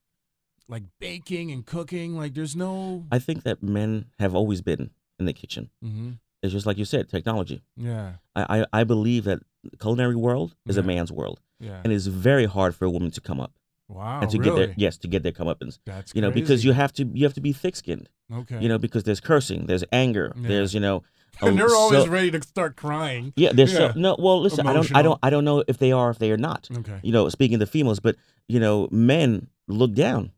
like 0.67 0.83
baking 0.99 1.51
and 1.51 1.65
cooking 1.65 2.15
like 2.15 2.33
there's 2.33 2.55
no 2.55 3.05
I 3.11 3.19
think 3.19 3.43
that 3.43 3.61
men 3.63 4.05
have 4.19 4.33
always 4.35 4.61
been 4.61 4.91
in 5.19 5.25
the 5.25 5.33
kitchen. 5.33 5.69
hmm 5.81 6.11
It's 6.43 6.53
just 6.53 6.65
like 6.65 6.77
you 6.77 6.85
said, 6.85 7.09
technology. 7.09 7.61
Yeah. 7.77 8.13
I, 8.35 8.59
I, 8.61 8.65
I 8.81 8.83
believe 8.83 9.23
that 9.25 9.39
the 9.63 9.77
culinary 9.77 10.15
world 10.15 10.55
is 10.67 10.77
a 10.77 10.83
man's 10.83 11.11
world, 11.11 11.39
Yeah. 11.59 11.81
and 11.83 11.93
it's 11.93 12.07
very 12.07 12.45
hard 12.45 12.73
for 12.75 12.85
a 12.85 12.89
woman 12.89 13.11
to 13.11 13.21
come 13.21 13.39
up 13.39 13.53
wow. 13.87 14.21
and 14.21 14.29
to 14.31 14.37
really? 14.39 14.49
get 14.49 14.55
their 14.55 14.73
yes 14.77 14.97
to 14.99 15.07
get 15.07 15.21
their 15.23 15.31
comeuppance. 15.33 15.77
That's 15.85 16.13
You 16.15 16.21
know, 16.21 16.31
because 16.31 16.65
you 16.65 16.71
have 16.73 16.91
to 16.93 17.03
you 17.13 17.23
have 17.25 17.33
to 17.35 17.41
be 17.41 17.53
thick 17.53 17.75
skinned. 17.75 18.09
Okay. 18.33 18.59
You 18.61 18.69
know, 18.69 18.77
because 18.79 19.03
there's 19.03 19.19
cursing, 19.19 19.65
there's 19.67 19.83
anger, 19.91 20.33
Yeah. 20.35 20.47
there's 20.47 20.73
you 20.73 20.79
know, 20.79 21.03
and 21.41 21.57
they're 21.57 21.73
always 21.75 22.03
so- 22.05 22.09
ready 22.09 22.31
to 22.31 22.41
start 22.41 22.75
crying. 22.75 23.33
yeah, 23.35 23.51
there's 23.53 23.73
Yeah. 23.73 23.93
so 23.93 23.99
no. 23.99 24.15
Well, 24.19 24.41
listen, 24.41 24.67
I 24.67 24.73
don't 24.73 24.95
I 24.95 25.01
don't 25.01 25.19
I 25.23 25.29
don't 25.29 25.45
know 25.45 25.63
if 25.67 25.77
they 25.77 25.91
are 25.91 26.09
if 26.11 26.19
they 26.19 26.31
are 26.31 26.37
not. 26.37 26.67
Okay. 26.75 26.99
You 27.03 27.11
know, 27.11 27.29
speaking 27.29 27.55
of 27.55 27.59
the 27.59 27.65
females, 27.67 27.99
but 27.99 28.15
you 28.47 28.59
know, 28.59 28.87
men 28.91 29.47
look 29.67 29.93
down, 29.93 30.31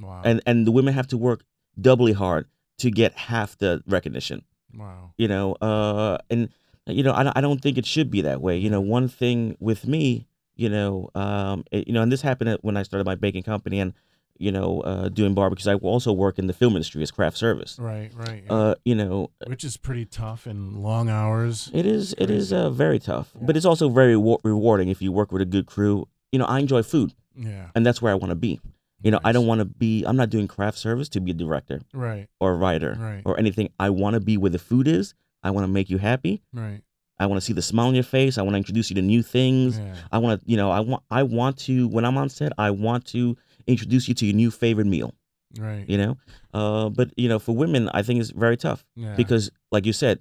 Wow. 0.00 0.22
and 0.24 0.40
and 0.46 0.66
the 0.66 0.70
women 0.72 0.94
have 0.94 1.06
to 1.08 1.16
work 1.18 1.44
doubly 1.80 2.12
hard 2.12 2.46
to 2.78 2.90
get 2.90 3.14
half 3.14 3.56
the 3.58 3.82
recognition. 3.86 4.42
wow. 4.74 5.12
you 5.16 5.28
know 5.28 5.52
uh 5.62 6.18
and 6.28 6.48
you 6.86 7.02
know 7.02 7.12
I, 7.14 7.22
don't- 7.22 7.36
I 7.36 7.40
don't 7.40 7.60
think 7.62 7.78
it 7.78 7.86
should 7.86 8.10
be 8.10 8.20
that 8.22 8.40
way 8.42 8.56
you 8.58 8.68
know 8.68 8.80
one 8.80 9.08
thing 9.08 9.56
with 9.60 9.86
me 9.86 10.26
you 10.54 10.68
know 10.68 11.08
um 11.14 11.64
it- 11.70 11.86
you 11.88 11.94
know 11.94 12.02
and 12.02 12.12
this 12.12 12.20
happened 12.22 12.58
when 12.62 12.76
i 12.76 12.82
started 12.82 13.06
my 13.06 13.14
baking 13.14 13.42
company 13.44 13.80
and 13.80 13.94
you 14.38 14.52
know 14.52 14.80
uh 14.82 15.08
doing 15.08 15.34
barbecues 15.34 15.66
i 15.66 15.74
also 15.74 16.12
work 16.12 16.38
in 16.38 16.46
the 16.46 16.52
film 16.52 16.74
industry 16.74 17.02
as 17.02 17.10
craft 17.10 17.36
service 17.36 17.78
Right, 17.78 18.10
right. 18.14 18.42
yeah. 18.46 18.52
uh 18.52 18.74
you 18.84 18.94
know 18.94 19.30
Which 19.46 19.64
is 19.64 19.76
pretty 19.76 20.04
tough 20.04 20.46
and 20.46 20.76
long 20.82 21.08
hours. 21.08 21.70
it 21.72 21.86
is 21.86 22.14
it 22.18 22.30
is 22.30 22.52
uh 22.52 22.70
very 22.70 22.98
tough 22.98 23.30
Yeah. 23.34 23.46
but 23.46 23.56
it's 23.56 23.66
also 23.66 23.88
very 23.88 24.14
rewar- 24.14 24.40
rewarding 24.44 24.88
if 24.88 25.00
you 25.02 25.12
work 25.12 25.32
with 25.32 25.42
a 25.42 25.46
good 25.46 25.66
crew 25.66 26.06
you 26.32 26.38
know 26.38 26.46
i 26.46 26.58
enjoy 26.58 26.82
food 26.82 27.12
Yeah. 27.36 27.70
and 27.74 27.84
that's 27.86 28.00
where 28.02 28.12
i 28.12 28.14
want 28.16 28.30
to 28.30 28.36
be 28.36 28.60
you 29.02 29.10
know 29.10 29.20
i 29.24 29.32
don't 29.32 29.46
want 29.46 29.60
to 29.60 29.64
be 29.64 30.04
i'm 30.06 30.16
not 30.16 30.30
doing 30.30 30.48
craft 30.48 30.78
service 30.78 31.08
to 31.10 31.20
be 31.20 31.30
a 31.30 31.34
director 31.34 31.80
Right, 31.92 32.28
or 32.40 32.52
a 32.52 32.56
writer 32.56 32.96
Right. 32.98 33.22
or 33.24 33.38
anything 33.38 33.70
i 33.78 33.90
want 33.90 34.14
to 34.14 34.20
be 34.20 34.36
where 34.36 34.50
the 34.50 34.58
food 34.58 34.88
is 34.88 35.14
i 35.42 35.50
want 35.50 35.64
to 35.64 35.72
make 35.72 35.90
you 35.90 35.98
happy 35.98 36.42
right. 36.52 36.80
I 37.18 37.24
want 37.24 37.38
to 37.40 37.46
see 37.46 37.54
the 37.54 37.62
smile 37.62 37.86
on 37.86 37.94
your 37.94 38.04
face. 38.04 38.36
I 38.36 38.42
want 38.42 38.52
to 38.52 38.58
introduce 38.58 38.90
you 38.90 38.96
to 38.96 39.00
new 39.00 39.22
things. 39.22 39.78
Yeah. 39.78 39.94
I 40.12 40.18
want 40.18 40.38
to, 40.38 40.50
you 40.50 40.58
know, 40.58 40.70
I 40.70 40.80
want, 40.80 41.02
I 41.10 41.22
want 41.22 41.56
to, 41.60 41.88
when 41.88 42.04
I'm 42.04 42.18
on 42.18 42.28
set, 42.28 42.52
I 42.58 42.70
want 42.70 43.06
to 43.06 43.38
introduce 43.66 44.08
you 44.08 44.14
to 44.14 44.26
your 44.26 44.34
new 44.34 44.50
favorite 44.50 44.86
meal. 44.86 45.14
Right. 45.58 45.84
You 45.88 45.96
know, 45.98 46.16
uh, 46.52 46.88
but 46.90 47.10
you 47.16 47.28
know, 47.28 47.38
for 47.38 47.54
women, 47.56 47.88
I 47.94 48.02
think 48.02 48.20
it's 48.20 48.30
very 48.30 48.56
tough 48.56 48.84
Yeah. 48.96 49.14
because, 49.16 49.50
like 49.70 49.86
you 49.86 49.92
said, 49.92 50.20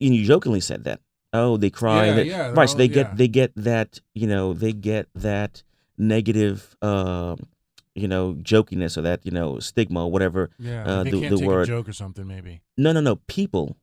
and 0.00 0.14
you 0.14 0.24
jokingly 0.24 0.60
said 0.60 0.84
that. 0.84 1.00
Oh, 1.32 1.56
they 1.56 1.70
cry. 1.70 2.06
Yeah, 2.06 2.12
they, 2.14 2.24
yeah, 2.24 2.50
right. 2.52 2.68
So 2.68 2.76
they're 2.76 2.88
they 2.88 2.98
all- 3.02 3.04
get, 3.10 3.16
they 3.16 3.28
get 3.28 3.52
that, 3.56 4.00
you 4.14 4.26
know, 4.26 4.52
they 4.52 4.72
get 4.72 5.08
that 5.14 5.62
negative, 5.98 6.76
um, 6.82 7.38
you 7.94 8.08
know, 8.08 8.34
jokiness 8.34 8.96
or 8.98 9.02
that, 9.02 9.24
you 9.24 9.30
know, 9.32 9.58
stigma, 9.58 10.04
or 10.04 10.10
whatever. 10.10 10.50
yeah. 10.58 10.84
uh, 10.84 11.02
they 11.04 11.10
the- 11.10 11.20
can't 11.20 11.30
the 11.30 11.36
take 11.38 11.46
word- 11.48 11.62
a 11.62 11.66
joke 11.66 11.88
or 11.88 11.92
something, 11.92 12.26
maybe. 12.26 12.60
No, 12.76 12.92
no, 12.92 13.00
no. 13.00 13.16
People 13.26 13.76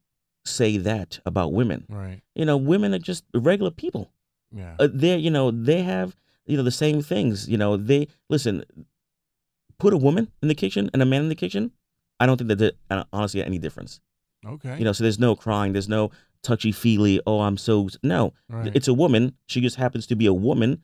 say 0.45 0.77
that 0.77 1.19
about 1.25 1.53
women. 1.53 1.85
Right. 1.89 2.21
You 2.35 2.45
know, 2.45 2.57
women 2.57 2.93
are 2.93 2.99
just 2.99 3.23
regular 3.33 3.71
people. 3.71 4.11
Yeah. 4.53 4.75
uh, 4.79 4.89
they 4.91 5.15
you 5.15 5.31
know 5.31 5.49
they 5.49 5.81
have 5.81 6.13
you 6.45 6.57
know 6.57 6.63
the 6.63 6.71
same 6.71 7.01
things 7.01 7.47
you 7.47 7.55
know 7.57 7.77
they 7.77 8.09
listen 8.29 8.65
put 9.81 9.93
a 9.93 9.97
woman 9.97 10.27
in 10.41 10.47
the 10.47 10.55
kitchen 10.55 10.89
and 10.93 11.01
a 11.01 11.05
man 11.05 11.21
in 11.23 11.29
the 11.29 11.35
kitchen 11.35 11.71
i 12.19 12.25
don't 12.25 12.37
think 12.37 12.47
that 12.49 12.75
uh, 12.89 13.03
honestly 13.11 13.43
any 13.43 13.57
difference 13.57 13.99
okay. 14.45 14.77
you 14.77 14.83
know 14.85 14.91
so 14.93 15.03
there's 15.03 15.19
no 15.19 15.35
crying 15.35 15.73
there's 15.73 15.89
no 15.89 16.11
touchy 16.43 16.71
feely 16.71 17.19
oh 17.27 17.41
i'm 17.41 17.57
so 17.57 17.89
no 18.03 18.33
right. 18.49 18.71
it's 18.75 18.87
a 18.87 18.93
woman 18.93 19.33
she 19.47 19.59
just 19.61 19.75
happens 19.77 20.05
to 20.07 20.15
be 20.15 20.25
a 20.25 20.33
woman 20.33 20.81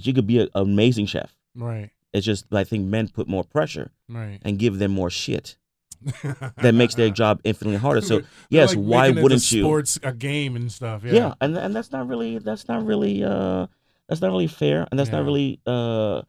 she 0.00 0.12
could 0.12 0.26
be 0.26 0.38
a- 0.38 0.50
an 0.54 0.62
amazing 0.72 1.06
chef 1.06 1.34
right. 1.56 1.90
it's 2.12 2.24
just 2.26 2.46
i 2.52 2.64
think 2.64 2.86
men 2.86 3.08
put 3.08 3.26
more 3.28 3.44
pressure 3.44 3.90
Right. 4.08 4.38
and 4.42 4.58
give 4.58 4.78
them 4.78 4.92
more 4.92 5.10
shit 5.10 5.56
that 6.58 6.74
makes 6.74 6.94
their 6.96 7.08
job 7.10 7.40
infinitely 7.44 7.78
harder 7.78 8.00
so 8.02 8.22
yes 8.50 8.74
like 8.74 8.84
why 8.84 9.02
making 9.08 9.16
it 9.16 9.20
a 9.20 9.22
wouldn't 9.22 9.52
you 9.52 9.62
Sports 9.62 9.98
a 10.02 10.12
game 10.12 10.54
and 10.56 10.70
stuff. 10.70 11.02
Yeah. 11.02 11.12
yeah. 11.12 11.34
and 11.40 11.56
and 11.56 11.74
that's 11.74 11.90
not 11.92 12.06
really 12.08 12.38
that's 12.38 12.68
not 12.68 12.84
really 12.84 13.24
uh 13.24 13.66
that's 14.08 14.20
not 14.20 14.30
really 14.30 14.46
fair 14.46 14.86
and 14.90 15.00
that's 15.00 15.10
not 15.10 15.24
really 15.24 15.60
uh 15.66 16.20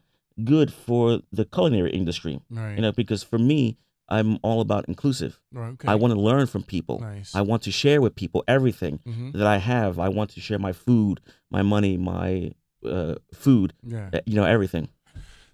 good 0.44 0.72
for 0.74 1.22
the 1.32 1.46
culinary 1.46 1.92
industry 1.92 2.40
Right. 2.50 2.76
you 2.76 2.82
know 2.82 2.92
because 2.92 3.24
for 3.24 3.38
me 3.40 3.78
i'm 4.10 4.38
all 4.44 4.60
about 4.62 4.86
inclusive 4.88 5.40
Right, 5.52 5.70
okay. 5.74 5.88
i 5.88 5.96
want 5.96 6.14
to 6.14 6.20
learn 6.20 6.46
from 6.48 6.64
people 6.64 7.00
Nice. 7.00 7.34
i 7.34 7.42
want 7.42 7.64
to 7.64 7.72
share 7.72 8.02
with 8.02 8.16
people 8.16 8.44
everything 8.48 9.00
hmm 9.06 9.32
that 9.32 9.48
i 9.48 9.58
have 9.58 9.98
i 10.00 10.10
want 10.10 10.30
to 10.32 10.40
share 10.42 10.60
my 10.60 10.74
food 10.74 11.22
my 11.50 11.62
money 11.62 11.98
my 11.98 12.52
uh, 12.86 13.16
food 13.34 13.74
Yeah. 13.84 14.10
uh, 14.14 14.20
you 14.26 14.36
know 14.36 14.46
everything 14.46 14.90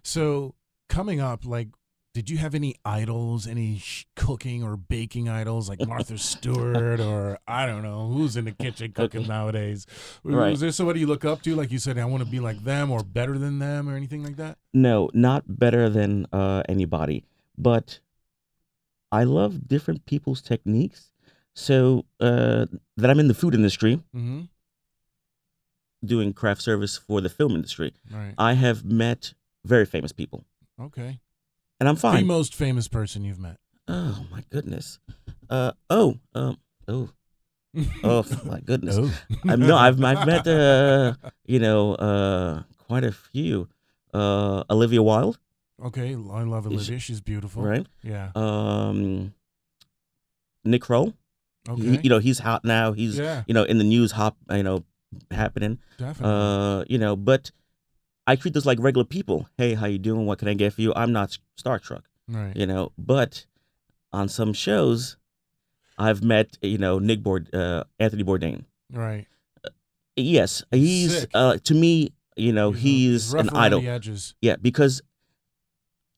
So 0.04 0.56
coming 0.89 1.20
up, 1.22 1.46
like, 1.46 1.70
did 2.13 2.30
you 2.30 2.38
have 2.39 2.54
any 2.54 2.76
idols, 2.84 3.47
any 3.47 3.78
sh- 3.78 4.06
cooking 4.17 4.63
or 4.63 4.76
baking 4.76 5.30
idols, 5.30 5.69
like 5.69 5.80
Martha 5.88 6.17
Stewart 6.32 7.00
or 7.00 7.39
I 7.47 7.65
don't 7.65 7.84
know 7.84 8.08
who's 8.08 8.36
in 8.36 8.45
the 8.45 8.52
kitchen 8.52 8.91
cooking 8.91 9.28
nowadays? 9.36 9.86
Was 10.24 10.60
there 10.60 10.71
somebody 10.71 11.00
you 11.00 11.08
look 11.08 11.24
up 11.24 11.41
to, 11.43 11.56
like 11.56 11.71
you 11.71 11.80
said, 11.80 11.97
I 11.97 12.06
want 12.06 12.24
to 12.24 12.30
be 12.30 12.39
like 12.41 12.63
them 12.63 12.91
or 12.91 13.04
better 13.04 13.38
than 13.38 13.60
them 13.60 13.88
or 13.89 13.95
anything 13.95 14.24
like 14.24 14.36
that? 14.38 14.58
no 14.74 15.10
not 15.13 15.43
better 15.60 15.89
than 15.89 16.26
uh 16.32 16.63
anybody 16.69 17.26
but 17.58 18.00
i 19.12 19.21
love 19.26 19.67
different 19.67 20.06
people's 20.06 20.41
techniques 20.41 21.12
so 21.54 22.06
uh 22.21 22.65
that 22.95 23.10
i'm 23.10 23.19
in 23.19 23.28
the 23.28 23.34
food 23.34 23.54
industry 23.54 23.95
Mm-hmm. 24.15 24.43
doing 26.06 26.32
craft 26.34 26.62
service 26.62 26.97
for 26.97 27.19
the 27.21 27.28
film 27.30 27.54
industry, 27.56 27.93
Right. 28.10 28.34
I 28.38 28.54
have 28.54 28.86
met 28.86 29.34
very 29.65 29.86
famous 29.86 30.12
people, 30.13 30.45
Okay. 30.80 31.19
And 31.82 31.89
I'm 31.89 31.96
fine. 31.98 32.22
The 32.22 32.28
most 32.28 32.54
famous 32.54 32.88
person 32.88 33.26
you've 33.26 33.39
met. 33.39 33.58
oh 33.88 34.24
my 34.32 34.44
goodness. 34.52 35.00
Uh 35.50 35.72
oh 35.89 36.20
um 36.36 36.58
oh 36.88 37.10
oh 38.04 38.24
my 38.46 38.60
goodness. 38.60 38.98
Oh. 39.00 39.12
Um, 39.50 39.60
no, 39.62 39.76
I've 39.76 40.02
I've 40.04 40.26
met 40.28 40.46
uh 40.48 41.15
you 41.46 41.58
know 41.60 41.96
uh 41.96 42.63
quite 42.88 43.04
a 43.04 43.12
few. 43.12 43.67
Uh 44.13 44.63
Olivia 44.70 45.02
Wilde, 45.02 45.39
Okay, 45.84 46.12
I 46.13 46.44
love 46.44 46.67
Olivia. 46.67 47.00
She's 47.00 47.22
beautiful. 47.22 47.63
right? 47.63 47.88
Yeah. 48.04 48.30
Um 48.36 49.34
Nick 50.63 50.84
Kroll. 50.84 51.13
Okay. 51.67 51.82
He- 51.82 52.00
you 52.04 52.10
know 52.10 52.20
he's 52.20 52.39
hot 52.39 52.63
now. 52.63 52.91
He's 52.94 53.17
yeah, 53.17 53.44
you 53.48 53.54
know 53.54 53.63
in 53.63 53.78
the 53.80 53.84
news 53.84 54.12
hop 54.12 54.38
you 54.52 54.63
know 54.63 54.84
happening. 55.32 55.80
definitely. 55.98 56.32
Uh, 56.32 56.84
you 56.88 56.98
know, 56.98 57.15
but 57.15 57.52
I 58.27 58.36
treat 58.36 58.53
this 58.53 58.65
like 58.65 58.79
regular 58.79 59.05
people. 59.05 59.49
Hey, 59.57 59.73
how 59.73 59.88
you 59.88 59.97
doing? 59.97 60.25
What 60.25 60.39
can 60.39 60.47
I 60.47 60.53
get 60.53 60.73
for 60.73 60.81
you? 60.81 60.93
I'm 60.95 61.12
not 61.12 61.38
Star 61.55 61.79
Trek, 61.79 62.01
right. 62.27 62.55
you 62.55 62.65
know. 62.65 62.91
But 62.97 63.45
on 64.13 64.29
some 64.29 64.53
shows, 64.53 65.17
I've 65.97 66.23
met 66.23 66.57
you 66.62 66.77
know 66.77 66.99
Nick 66.99 67.23
Bourd, 67.23 67.53
uh, 67.53 67.84
Anthony 67.99 68.23
Bourdain. 68.23 68.65
Right. 68.91 69.27
Yes, 70.15 70.63
he's 70.71 71.25
uh, 71.34 71.57
to 71.63 71.73
me. 71.73 72.13
You 72.38 72.53
know, 72.53 72.71
he's, 72.71 73.34
rough 73.34 73.47
an 73.47 73.55
idol. 73.55 73.81
Yeah, 74.41 74.55
because 74.55 75.01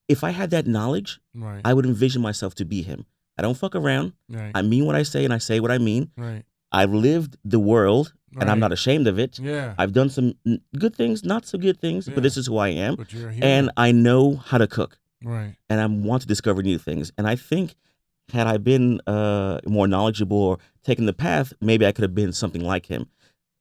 if 0.08 0.24
I 0.24 0.30
had 0.30 0.52
that 0.52 0.68
knowledge, 0.68 1.20
Right. 1.34 1.62
I 1.66 1.74
would 1.74 1.86
envision 1.86 2.22
myself 2.22 2.54
to 2.56 2.66
be 2.66 2.84
him. 2.84 3.06
I 3.38 3.42
don't 3.42 3.58
fuck 3.58 3.76
around. 3.76 4.14
right. 4.30 4.52
I 4.54 4.62
mean 4.62 4.86
what 4.86 4.96
I 4.96 5.04
say, 5.04 5.26
and 5.26 5.34
I 5.34 5.40
say 5.40 5.60
what 5.60 5.72
I 5.72 5.80
mean. 5.80 6.12
right. 6.18 6.44
I've 6.72 6.94
lived 6.94 7.38
the 7.46 7.60
world, 7.60 8.14
and 8.40 8.50
I'm 8.50 8.60
not 8.60 8.72
ashamed 8.72 9.08
of 9.08 9.18
it. 9.20 9.40
Yeah. 9.40 9.74
I've 9.78 9.94
done 9.94 10.10
some 10.10 10.34
good 10.78 10.96
things, 10.96 11.24
not 11.24 11.46
so 11.46 11.58
good 11.58 11.80
things, 11.80 12.08
Yeah. 12.08 12.14
but 12.16 12.24
this 12.24 12.38
is 12.38 12.48
who 12.48 12.58
I 12.58 12.70
am, 12.70 12.96
but 12.96 13.12
you're 13.14 13.30
a 13.30 13.34
hero. 13.34 13.48
and 13.48 13.72
I 13.78 13.92
know 13.92 14.36
how 14.36 14.58
to 14.58 14.68
cook, 14.68 14.98
right. 15.24 15.56
and 15.70 15.80
I 15.82 15.86
want 15.86 16.22
to 16.24 16.28
discover 16.28 16.62
new 16.64 16.78
things. 16.78 17.12
And 17.18 17.28
I 17.28 17.36
think, 17.36 17.76
had 18.32 18.48
I 18.48 18.58
been 18.58 19.02
uh, 19.08 19.60
more 19.68 19.88
knowledgeable 19.88 20.38
or 20.38 20.58
taken 20.84 21.06
the 21.06 21.14
path, 21.14 21.54
maybe 21.62 21.86
I 21.86 21.92
could 21.92 22.04
have 22.04 22.16
been 22.16 22.32
something 22.34 22.62
like 22.64 22.86
him. 22.88 23.08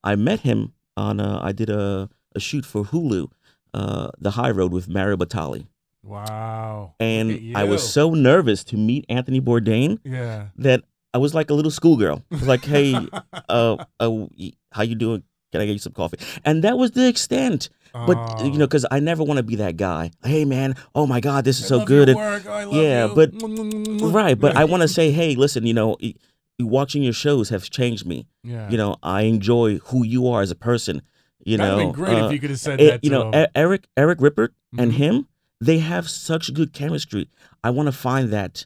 I 0.05 0.15
met 0.17 0.41
him 0.41 0.73
on. 0.97 1.21
A, 1.21 1.41
I 1.43 1.53
did 1.53 1.69
a, 1.71 2.09
a 2.35 2.41
shoot 2.41 2.65
for 2.65 2.85
Hulu, 2.85 3.29
uh, 3.75 4.09
The 4.19 4.33
High 4.33 4.51
Road 4.51 4.73
with 4.73 4.89
Mario 4.89 5.17
Batali, 5.17 5.67
Wow. 6.05 6.95
and 7.01 7.57
I 7.57 7.65
was 7.65 7.83
so 7.93 8.15
nervous 8.15 8.65
to 8.65 8.77
meet 8.77 9.05
Anthony 9.09 9.41
Bourdain 9.41 9.99
Yeah. 10.05 10.49
that 10.57 10.85
I 11.15 11.19
was 11.19 11.35
like 11.35 11.51
a 11.51 11.55
little 11.55 11.71
schoolgirl. 11.71 12.23
I 12.31 12.35
was 12.35 12.47
like, 12.49 12.65
"Hey, 12.65 12.95
uh, 13.49 13.77
uh, 14.01 14.27
how 14.73 14.83
you 14.83 14.95
doing? 14.95 15.23
Can 15.53 15.61
I 15.61 15.67
get 15.67 15.73
you 15.73 15.79
some 15.79 15.93
coffee?" 15.93 16.19
And 16.45 16.65
that 16.65 16.79
was 16.79 16.93
the 16.93 17.07
extent. 17.09 17.69
But 17.93 18.17
Oh. 18.17 18.45
you 18.45 18.53
know, 18.59 18.67
because 18.67 18.87
I 18.91 19.01
never 19.01 19.23
want 19.23 19.37
to 19.37 19.43
be 19.43 19.57
that 19.57 19.77
guy. 19.77 20.13
Hey, 20.25 20.47
man, 20.47 20.75
oh 20.95 21.07
my 21.07 21.21
God, 21.21 21.45
this 21.45 21.59
is 21.59 21.67
I 21.67 21.69
so 21.69 21.85
good. 21.85 22.09
your 22.09 22.17
And- 22.19 22.45
work. 22.45 22.47
I 22.47 22.65
love 22.65 22.75
yeah, 22.75 23.07
you. 23.07 23.15
but- 23.15 24.13
right, 24.15 24.39
but 24.39 24.57
I 24.57 24.65
want 24.65 24.81
to 24.81 24.89
say, 24.99 25.11
hey, 25.11 25.35
listen, 25.35 25.67
you 25.67 25.75
know, 25.75 25.99
watching 26.59 27.03
your 27.03 27.13
shows 27.13 27.51
have 27.51 27.69
changed 27.69 28.07
me. 28.07 28.27
Yeah. 28.45 28.71
You 28.71 28.79
know, 28.79 28.97
I 29.03 29.23
enjoy 29.23 29.79
who 29.79 30.05
you 30.05 30.27
are 30.29 30.41
as 30.41 30.51
a 30.51 30.55
person. 30.55 31.03
You 31.45 31.59
That'd 31.59 31.71
know, 31.73 31.79
been 31.85 31.93
great 31.93 32.19
uh, 32.23 32.27
if 32.27 32.33
you 32.33 32.39
could 32.39 32.51
have 32.51 32.61
said 32.61 32.81
it- 32.81 32.91
that. 32.91 33.05
you 33.05 33.11
to 33.11 33.17
know, 33.19 33.31
him. 33.33 33.47
Eric 33.55 33.89
Eric 33.97 34.21
Ripert 34.21 34.51
and 34.79 34.93
Mhm. 34.93 34.97
him, 34.97 35.27
they 35.61 35.79
have 35.81 36.09
such 36.09 36.55
good 36.55 36.73
chemistry. 36.73 37.29
I 37.63 37.71
want 37.71 37.89
to 37.89 37.93
find 37.93 38.31
that 38.31 38.65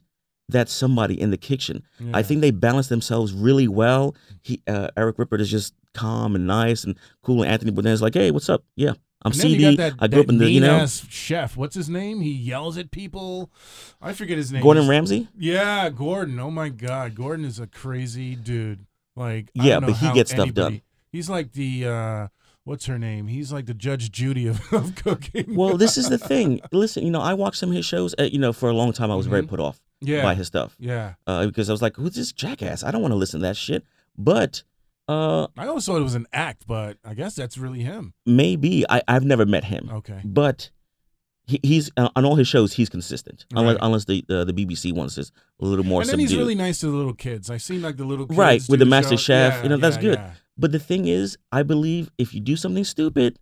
that 0.48 0.68
somebody 0.68 1.20
in 1.20 1.30
the 1.30 1.37
kitchen. 1.37 1.82
I 2.14 2.22
think 2.22 2.40
they 2.40 2.50
balance 2.52 2.88
themselves 2.88 3.32
really 3.32 3.68
well. 3.68 4.14
He 4.42 4.62
uh, 4.66 4.88
Eric 4.96 5.16
Ripert 5.16 5.40
is 5.40 5.50
just 5.50 5.74
calm 5.94 6.35
and 6.37 6.46
nice 6.46 6.85
and 6.85 6.96
cool, 7.22 7.42
and 7.42 7.50
Anthony 7.50 7.72
Bourdain 7.72 7.87
is 7.92 8.02
like, 8.02 8.14
hey, 8.14 8.30
what's 8.30 8.48
up? 8.48 8.62
Yeah, 8.76 8.92
I'm 9.22 9.32
CD. 9.32 9.74
that, 9.76 9.94
I 9.98 10.06
grew 10.06 10.20
up 10.20 10.28
in 10.28 10.38
the, 10.38 10.48
you 10.48 10.61
know, 10.61 10.87
chef. 10.87 11.56
What's 11.56 11.74
his 11.74 11.88
name? 11.88 12.20
He 12.20 12.30
yells 12.30 12.78
at 12.78 12.90
people. 12.90 13.50
I 14.00 14.12
forget 14.12 14.37
his 14.37 14.52
name. 14.52 14.62
Gordon 14.62 14.88
Ramsay. 14.88 15.28
Yeah, 15.37 15.88
Gordon. 15.90 16.38
Oh 16.38 16.50
my 16.50 16.68
God, 16.68 17.14
Gordon 17.14 17.44
is 17.44 17.59
a 17.59 17.66
crazy 17.66 18.37
dude. 18.37 18.87
Like, 19.16 19.50
I 19.59 19.64
Yeah, 19.64 19.72
don't 19.74 19.82
know 19.82 19.87
but 19.88 19.96
he 19.96 20.12
gets 20.12 20.30
stuff 20.30 20.52
done. 20.52 20.82
He's 21.11 21.28
like 21.30 21.52
the 21.52 21.87
uh 21.87 22.28
what's 22.64 22.87
her 22.87 22.98
name? 22.98 23.28
He's 23.28 23.52
like 23.52 23.66
the 23.66 23.74
Judge 23.74 24.11
Judy 24.12 24.46
of, 24.46 24.61
of 24.72 24.94
cooking. 24.96 25.54
Well, 25.56 25.76
this 25.76 25.96
is 25.96 26.09
the 26.11 26.18
thing. 26.32 26.61
Listen, 26.72 27.04
you 27.04 27.11
know, 27.11 27.20
I 27.22 27.32
watched 27.35 27.56
some 27.59 27.70
of 27.70 27.76
his 27.76 27.87
shows. 27.87 28.14
Uh, 28.18 28.24
you 28.24 28.38
know, 28.38 28.52
for 28.52 28.68
a 28.68 28.72
long 28.74 28.92
time, 28.92 29.11
I 29.11 29.14
was 29.16 29.26
very 29.26 29.42
Mhm. 29.42 29.48
put 29.48 29.61
off 29.61 29.80
yeah, 30.00 30.22
by 30.22 30.35
his 30.35 30.46
stuff 30.46 30.76
yeah. 30.78 31.14
uh, 31.26 31.46
because 31.46 31.68
I 31.70 31.72
was 31.72 31.82
like, 31.82 31.96
"Who's 31.96 32.14
this 32.14 32.32
jackass? 32.32 32.82
I 32.85 32.90
don't 32.90 33.02
want 33.02 33.12
to 33.12 33.16
listen 33.16 33.40
to 33.40 33.46
that 33.46 33.56
shit." 33.56 33.85
But 34.18 34.62
uh, 35.09 35.46
I 35.56 35.66
always 35.66 35.85
thought 35.87 35.98
it 35.98 36.02
was 36.04 36.14
an 36.14 36.26
act, 36.32 36.66
but 36.66 36.98
I 37.04 37.14
guess 37.14 37.35
that's 37.35 37.56
really 37.59 37.80
him. 37.82 38.14
maybe 38.24 38.85
I, 38.88 39.02
I've 39.09 39.24
never 39.24 39.46
met 39.46 39.64
him, 39.64 39.88
Okay. 39.92 40.20
but 40.24 40.70
he, 41.46 41.61
he's 41.62 41.90
uh, 41.96 42.09
on 42.16 42.24
all 42.24 42.35
his 42.35 42.48
shows. 42.48 42.72
He's 42.72 42.88
consistent, 42.88 43.46
unless 43.52 43.74
Right. 43.74 43.78
unless 43.82 44.04
the 44.06 44.24
uh, 44.28 44.44
the 44.44 44.52
BBC 44.52 44.92
ones 44.92 45.16
is 45.16 45.30
a 45.61 45.64
little 45.64 45.85
more 45.85 46.00
and 46.00 46.09
then 46.09 46.14
subdued. 46.14 46.28
he's 46.30 46.38
really 46.38 46.54
nice 46.56 46.80
to 46.80 46.87
the 46.87 46.96
little 46.96 47.14
kids. 47.14 47.50
I've 47.50 47.62
seen 47.62 47.82
like 47.82 47.96
the 47.96 48.04
little 48.04 48.26
kids 48.26 48.37
Right, 48.38 48.61
with 48.68 48.80
do 48.80 48.85
the 48.85 48.90
Master 48.90 49.16
show. 49.16 49.22
Chef, 49.50 49.54
Yeah, 49.54 49.62
you 49.62 49.68
know, 49.68 49.76
that's 49.76 49.96
good. 49.96 50.18
yeah. 50.18 50.32
But 50.59 50.72
the 50.72 50.78
thing 50.80 51.06
is, 51.06 51.37
I 51.52 51.62
believe 51.62 52.11
if 52.18 52.35
you 52.35 52.40
do 52.40 52.56
something 52.56 52.82
stupid, 52.85 53.38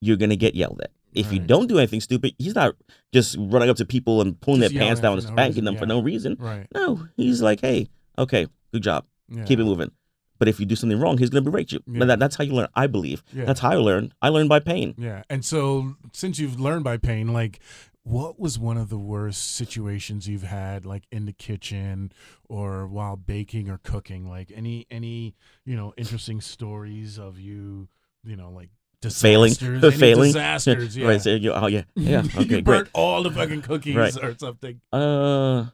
you're 0.00 0.16
gonna 0.16 0.36
get 0.36 0.54
yelled 0.54 0.80
at. 0.82 0.90
If 1.14 1.32
you 1.32 1.38
don't 1.40 1.66
do 1.68 1.78
anything 1.78 2.00
stupid, 2.00 2.34
he's 2.38 2.54
not 2.54 2.74
just 3.12 3.36
running 3.38 3.68
up 3.70 3.76
to 3.76 3.84
people 3.84 4.20
and 4.20 4.40
pulling 4.40 4.60
Just 4.62 4.74
their 4.74 4.82
pants 4.82 5.00
down 5.00 5.14
and 5.18 5.22
no 5.26 5.32
spanking 5.32 5.48
reason, 5.54 5.64
them 5.64 5.76
for 5.76 5.86
no 5.86 6.00
reason. 6.02 6.36
Right. 6.38 6.66
No, 6.74 7.06
he's 7.16 7.42
like, 7.42 7.60
hey, 7.60 7.88
okay, 8.18 8.46
good 8.72 8.82
job, 8.82 9.04
Yeah. 9.28 9.44
keep 9.44 9.58
it 9.58 9.64
moving. 9.64 9.90
But 10.38 10.48
if 10.48 10.58
you 10.58 10.66
do 10.66 10.74
something 10.74 10.98
wrong, 10.98 11.18
he's 11.18 11.30
gonna 11.30 11.42
berate 11.42 11.70
you. 11.70 11.80
Yeah. 11.86 12.00
But 12.00 12.08
that, 12.08 12.18
that's 12.18 12.36
how 12.36 12.44
you 12.44 12.52
learn. 12.54 12.68
I 12.74 12.86
believe 12.88 13.22
Yeah. 13.32 13.44
that's 13.44 13.60
how 13.60 13.70
I 13.70 13.76
learned. 13.76 14.12
I 14.20 14.28
learned 14.30 14.48
by 14.48 14.58
pain. 14.58 14.94
Yeah. 14.98 15.22
And 15.30 15.44
so 15.44 15.94
since 16.12 16.38
you've 16.38 16.58
learned 16.58 16.82
by 16.84 16.96
pain, 16.96 17.32
like 17.32 17.60
what 18.04 18.40
was 18.40 18.58
one 18.58 18.76
of 18.76 18.88
the 18.88 18.98
worst 18.98 19.54
situations 19.54 20.26
you've 20.26 20.42
had 20.42 20.84
like 20.84 21.04
in 21.12 21.24
the 21.26 21.32
kitchen 21.32 22.10
or 22.48 22.88
while 22.88 23.14
baking 23.16 23.70
or 23.70 23.78
cooking? 23.84 24.28
Like 24.28 24.50
any 24.52 24.86
any, 24.90 25.36
you 25.64 25.76
know, 25.76 25.94
interesting 25.96 26.40
stories 26.40 27.18
of 27.20 27.38
you, 27.38 27.88
you 28.24 28.34
know, 28.34 28.50
like 28.50 28.70
disasters, 29.02 29.62
any 29.84 29.90
failing, 29.92 30.32
disasters, 30.32 30.96
yeah. 30.96 31.06
right? 31.08 31.20
So 31.20 31.30
you, 31.34 31.52
oh 31.52 31.66
yeah, 31.66 31.82
yeah. 31.94 32.22
you 32.22 32.30
Okay, 32.40 32.44
great. 32.48 32.64
burnt 32.64 32.88
all 32.94 33.22
the 33.22 33.30
fucking 33.30 33.62
cookies 33.62 33.94
Right. 33.96 34.16
or 34.24 34.34
something. 34.38 34.80
Uh, 34.92 35.66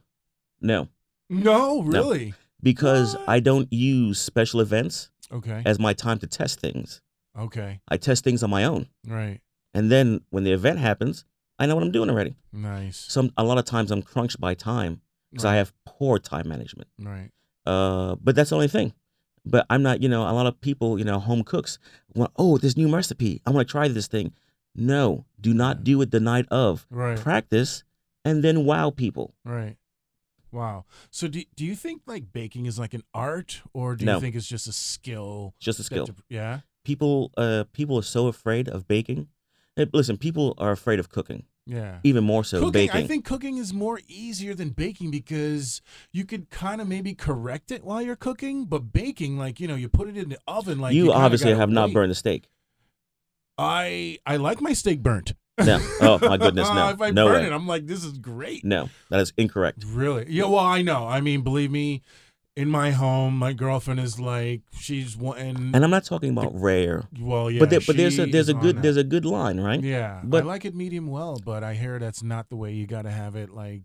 no, 0.61 0.89
No, 1.31 1.83
really? 1.83 2.35
because 2.63 3.15
What? 3.15 3.29
I 3.29 3.41
don't 3.41 3.73
use 3.73 4.21
special 4.21 4.61
events 4.61 5.11
Okay. 5.31 5.63
as 5.65 5.79
my 5.79 5.93
time 5.93 6.19
to 6.19 6.27
test 6.27 6.61
things. 6.61 7.01
Okay. 7.39 7.81
I 7.89 7.97
test 7.99 8.25
things 8.25 8.43
on 8.43 8.51
my 8.51 8.65
own. 8.65 8.89
Right. 9.07 9.41
And 9.75 9.93
then 9.93 10.23
when 10.31 10.45
the 10.45 10.53
event 10.53 10.79
happens, 10.81 11.25
I 11.59 11.67
know 11.67 11.75
what 11.77 11.85
I'm 11.85 11.93
doing 11.93 12.11
already. 12.11 12.35
Nice. 12.53 12.97
Some 12.97 13.31
a 13.37 13.45
lot 13.45 13.59
of 13.59 13.65
times 13.65 13.91
I'm 13.91 14.03
crunched 14.03 14.41
by 14.41 14.55
time 14.55 15.03
because 15.31 15.45
I 15.45 15.57
have 15.57 15.73
poor 15.85 16.19
time 16.19 16.49
management. 16.49 16.89
Right. 16.99 17.31
Uh, 17.67 18.17
but 18.17 18.35
that's 18.35 18.51
the 18.51 18.57
only 18.57 18.69
thing. 18.69 18.95
But 19.45 19.67
I'm 19.71 19.83
not, 19.83 20.03
you 20.03 20.09
know, 20.09 20.23
a 20.23 20.33
lot 20.33 20.47
of 20.47 20.61
people, 20.61 20.99
you 20.99 21.05
know, 21.05 21.19
home 21.19 21.43
cooks 21.45 21.79
want, 22.15 22.33
oh, 22.37 22.59
this 22.59 22.77
new 22.77 22.93
recipe. 22.95 23.41
I 23.47 23.51
want 23.51 23.67
to 23.67 23.71
try 23.73 23.89
this 23.89 24.07
thing. 24.09 24.33
No, 24.75 25.25
do 25.41 25.53
not 25.55 25.83
do 25.85 26.01
it 26.03 26.11
the 26.11 26.21
night 26.21 26.47
of. 26.51 26.87
Right. 26.91 27.19
Practice 27.19 27.85
and 28.25 28.45
then 28.45 28.65
wow 28.65 28.91
people. 28.91 29.35
Right. 29.45 29.77
Wow. 30.53 30.85
So 31.11 31.29
do 31.29 31.43
do 31.57 31.65
you 31.65 31.75
think 31.75 32.03
like 32.07 32.33
baking 32.33 32.67
is 32.67 32.79
like 32.79 32.95
an 32.95 33.03
art 33.13 33.61
or 33.75 33.97
do 33.97 34.05
No. 34.07 34.15
you 34.15 34.21
think 34.21 34.35
it's 34.37 34.47
just 34.47 34.67
a 34.67 34.73
skill? 34.73 35.55
Just 35.59 35.79
a 35.79 35.83
skill. 35.85 36.07
to- 36.07 36.15
yeah. 36.29 36.61
People, 36.85 37.33
uh, 37.37 37.65
people 37.73 37.99
are 37.99 38.03
so 38.03 38.29
afraid 38.29 38.69
of 38.69 38.89
baking. 38.89 39.29
Listen, 39.93 40.17
people 40.17 40.55
are 40.59 40.73
afraid 40.73 40.99
of 40.99 41.09
cooking, 41.11 41.45
Yeah. 41.71 41.99
even 42.03 42.25
more 42.25 42.45
so 42.45 42.61
cooking, 42.61 42.73
baking. 42.73 42.97
I 42.97 43.07
think 43.07 43.27
cooking 43.27 43.59
is 43.59 43.75
more 43.75 44.01
easier 44.09 44.55
than 44.55 44.71
baking 44.71 45.11
because 45.11 45.83
you 46.13 46.25
could 46.25 46.49
kind 46.49 46.81
of 46.81 46.89
maybe 46.89 47.15
correct 47.15 47.71
it 47.71 47.85
while 47.85 48.01
you're 48.01 48.17
cooking, 48.17 48.65
but 48.65 48.91
baking, 48.91 49.37
like 49.37 49.61
you 49.61 49.69
know, 49.69 49.75
you 49.75 49.91
put 49.91 50.09
it 50.09 50.17
in 50.17 50.31
the 50.31 50.39
oven. 50.49 50.79
Like 50.81 50.95
you 50.95 51.05
kinda 51.05 51.19
obviously 51.19 51.55
have 51.55 51.69
not 51.69 51.93
burned 51.93 52.11
the 52.11 52.15
steak. 52.15 52.49
I 53.59 54.19
I 54.25 54.37
like 54.37 54.61
my 54.61 54.73
steak 54.73 55.03
burnt. 55.03 55.35
No. 55.59 55.79
Oh 56.01 56.19
my 56.23 56.37
goodness, 56.39 56.69
no. 56.69 56.87
Uh, 56.87 56.93
if 56.93 57.01
I 57.03 57.11
no 57.11 57.27
burn 57.27 57.43
way. 57.43 57.47
it, 57.49 57.53
I'm 57.53 57.67
like, 57.67 57.87
this 57.87 58.05
is 58.05 58.17
great. 58.19 58.65
No, 58.65 58.89
that 59.11 59.21
is 59.21 59.33
incorrect. 59.37 59.85
Really? 59.87 60.27
Yeah. 60.29 60.45
Well, 60.45 60.59
I 60.59 60.83
know. 60.83 61.07
I 61.07 61.21
mean, 61.21 61.43
believe 61.43 61.71
me, 61.71 62.03
in 62.59 62.69
my 62.69 62.91
home, 62.91 63.39
my 63.39 63.53
girlfriend 63.53 64.01
is 64.01 64.19
like, 64.19 64.63
she's 64.73 65.17
one. 65.17 65.71
And 65.73 65.85
I'm 65.85 65.91
not 65.91 66.05
talking 66.05 66.31
about 66.31 66.51
rare. 66.61 67.05
well, 67.21 67.49
yeah. 67.53 67.61
but 67.61 67.71
there, 67.71 67.79
but 67.87 67.97
there's 67.97 68.19
a 68.19 68.27
there's 68.27 68.49
a 68.49 68.55
good 68.55 68.83
there's 68.83 68.97
a 68.97 69.05
good 69.05 69.25
line, 69.25 69.61
right? 69.61 69.81
Yeah, 69.81 70.21
I 70.25 70.39
like 70.41 70.65
it 70.65 70.75
medium 70.75 71.07
well, 71.07 71.39
but 71.45 71.63
I 71.63 71.75
hear 71.75 72.01
that's 72.01 72.21
not 72.21 72.49
the 72.49 72.57
way 72.57 72.73
you 72.73 72.89
got 72.89 73.03
to 73.03 73.13
have 73.13 73.37
it. 73.37 73.51
Like, 73.51 73.85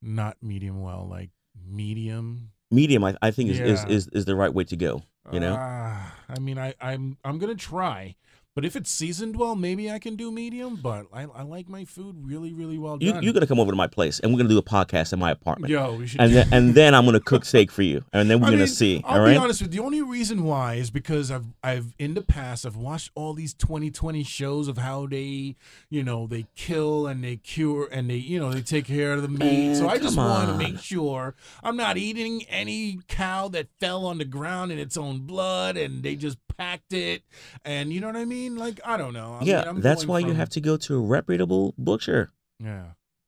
not 0.00 0.38
medium 0.40 0.80
well, 0.80 1.06
like 1.06 1.28
medium. 1.68 2.50
Medium, 2.70 3.04
I, 3.04 3.14
I 3.20 3.30
think 3.30 3.50
is, 3.50 3.60
is, 3.60 3.84
Yeah. 3.84 3.94
is 3.94 4.08
is 4.08 4.24
the 4.24 4.34
right 4.34 4.52
way 4.52 4.64
to 4.64 4.76
go. 4.76 5.02
You 5.30 5.40
know, 5.40 5.56
Ah, 5.58 6.14
I 6.30 6.38
mean, 6.38 6.58
I 6.58 6.72
I'm 6.80 7.18
I'm 7.24 7.38
gonna 7.38 7.56
try, 7.56 8.16
but 8.56 8.64
if 8.64 8.74
it's 8.74 8.90
seasoned 8.90 9.36
well, 9.36 9.54
maybe 9.54 9.90
I 9.90 9.98
can 9.98 10.16
do 10.16 10.32
medium. 10.32 10.76
But 10.76 11.06
I 11.12 11.24
I 11.34 11.42
like 11.42 11.68
my 11.68 11.84
food 11.84 12.16
really 12.26 12.52
really 12.54 12.78
well 12.78 12.96
you 13.00 13.12
done. 13.12 13.22
you're 13.22 13.34
gonna 13.34 13.46
come 13.46 13.60
over 13.60 13.70
to 13.70 13.76
my 13.76 13.86
place 13.86 14.18
and 14.18 14.32
we're 14.32 14.38
gonna 14.38 14.48
do 14.48 14.56
a 14.58 14.62
podcast 14.62 15.12
in 15.12 15.18
my 15.18 15.30
apartment, 15.30 15.70
Yo, 15.70 15.94
we 15.94 16.06
should. 16.06 16.20
and 16.22 16.32
then 16.34 16.48
and 16.52 16.74
then 16.74 16.94
I'm 16.94 17.04
gonna 17.04 17.20
cook 17.20 17.44
steak 17.44 17.70
for 17.70 17.82
you, 17.82 18.02
and 18.14 18.30
then 18.30 18.40
we're 18.40 18.46
I 18.48 18.50
gonna 18.52 18.62
mean, 18.64 18.66
see. 18.68 19.02
I'll 19.04 19.20
all 19.20 19.26
be 19.26 19.32
right. 19.32 19.36
honest 19.40 19.60
with 19.62 19.74
you. 19.74 19.80
The 19.80 19.84
only 19.86 20.00
reason 20.00 20.42
why 20.44 20.74
is 20.74 20.90
because 20.90 21.30
I've 21.30 21.44
I've 21.62 21.94
in 21.98 22.14
the 22.14 22.22
past 22.22 22.64
I've 22.64 22.76
watched 22.76 23.10
all 23.14 23.34
these 23.34 23.52
2020 23.52 24.22
shows 24.24 24.68
of 24.68 24.78
how 24.78 25.06
they 25.06 25.54
you 25.90 26.02
know 26.02 26.26
they 26.26 26.46
kill 26.56 27.06
and 27.06 27.22
they 27.22 27.36
cure 27.36 27.88
and 27.92 28.08
they 28.08 28.16
you 28.16 28.40
know 28.40 28.50
they 28.52 28.62
take 28.62 28.86
care 28.86 29.12
of 29.12 29.20
the 29.20 29.28
meat. 29.28 29.76
so 29.76 29.86
I 29.86 29.98
just 29.98 30.16
want 30.16 30.48
to 30.48 30.56
make 30.56 30.78
sure 30.80 31.34
I'm 31.62 31.76
not 31.76 31.98
eating 31.98 32.42
any 32.48 33.00
cow 33.06 33.48
that 33.48 33.68
fell 33.80 34.06
on 34.06 34.16
the 34.16 34.24
ground 34.24 34.72
in 34.72 34.78
its 34.78 34.96
own 34.96 35.20
blood 35.20 35.76
and 35.76 36.02
they 36.02 36.16
just 36.16 36.38
packed 36.56 36.94
it 36.94 37.22
and 37.66 37.92
you 37.92 38.00
know 38.00 38.06
what 38.06 38.16
I 38.16 38.24
mean. 38.24 38.45
Like 38.54 38.80
I 38.84 38.96
don't 38.96 39.12
know. 39.14 39.38
I 39.40 39.44
yeah, 39.44 39.58
mean, 39.60 39.68
I'm 39.68 39.80
that's 39.80 40.04
going 40.04 40.24
why 40.24 40.28
you 40.28 40.34
have 40.34 40.48
to 40.50 40.60
go 40.60 40.76
to 40.76 40.96
a 40.96 41.00
reputable 41.00 41.74
butcher. 41.76 42.30
Yeah. 42.62 42.84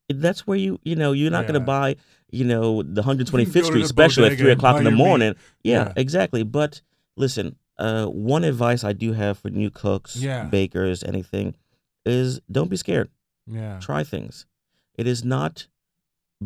That's 0.09 0.47
where 0.47 0.57
you 0.57 0.79
you 0.85 0.95
know 0.97 1.13
you're 1.13 1.31
not 1.31 1.43
Yeah. 1.45 1.49
gonna 1.49 1.61
buy 1.61 1.97
you 2.31 2.45
know 2.45 2.83
the 2.83 3.03
125th 3.03 3.65
Street 3.67 3.83
the 3.83 3.89
special 3.89 4.25
at 4.27 4.39
three 4.39 4.53
o'clock 4.53 4.77
in 4.79 4.85
the 4.85 4.91
morning. 4.91 5.35
Yeah, 5.65 5.87
Yeah. 5.87 5.93
exactly. 5.97 6.43
But 6.45 6.83
listen, 7.17 7.57
uh, 7.79 8.07
one 8.07 8.45
advice 8.45 8.85
I 8.85 8.93
do 8.93 9.13
have 9.15 9.39
for 9.39 9.51
new 9.51 9.71
cooks, 9.71 10.17
Yeah. 10.17 10.45
bakers, 10.45 11.03
anything, 11.03 11.57
is 12.07 12.41
don't 12.51 12.71
be 12.71 12.77
scared. 12.77 13.09
Yeah. 13.51 13.79
try 13.81 14.05
things. 14.05 14.45
It 14.95 15.07
is 15.07 15.25
not 15.25 15.67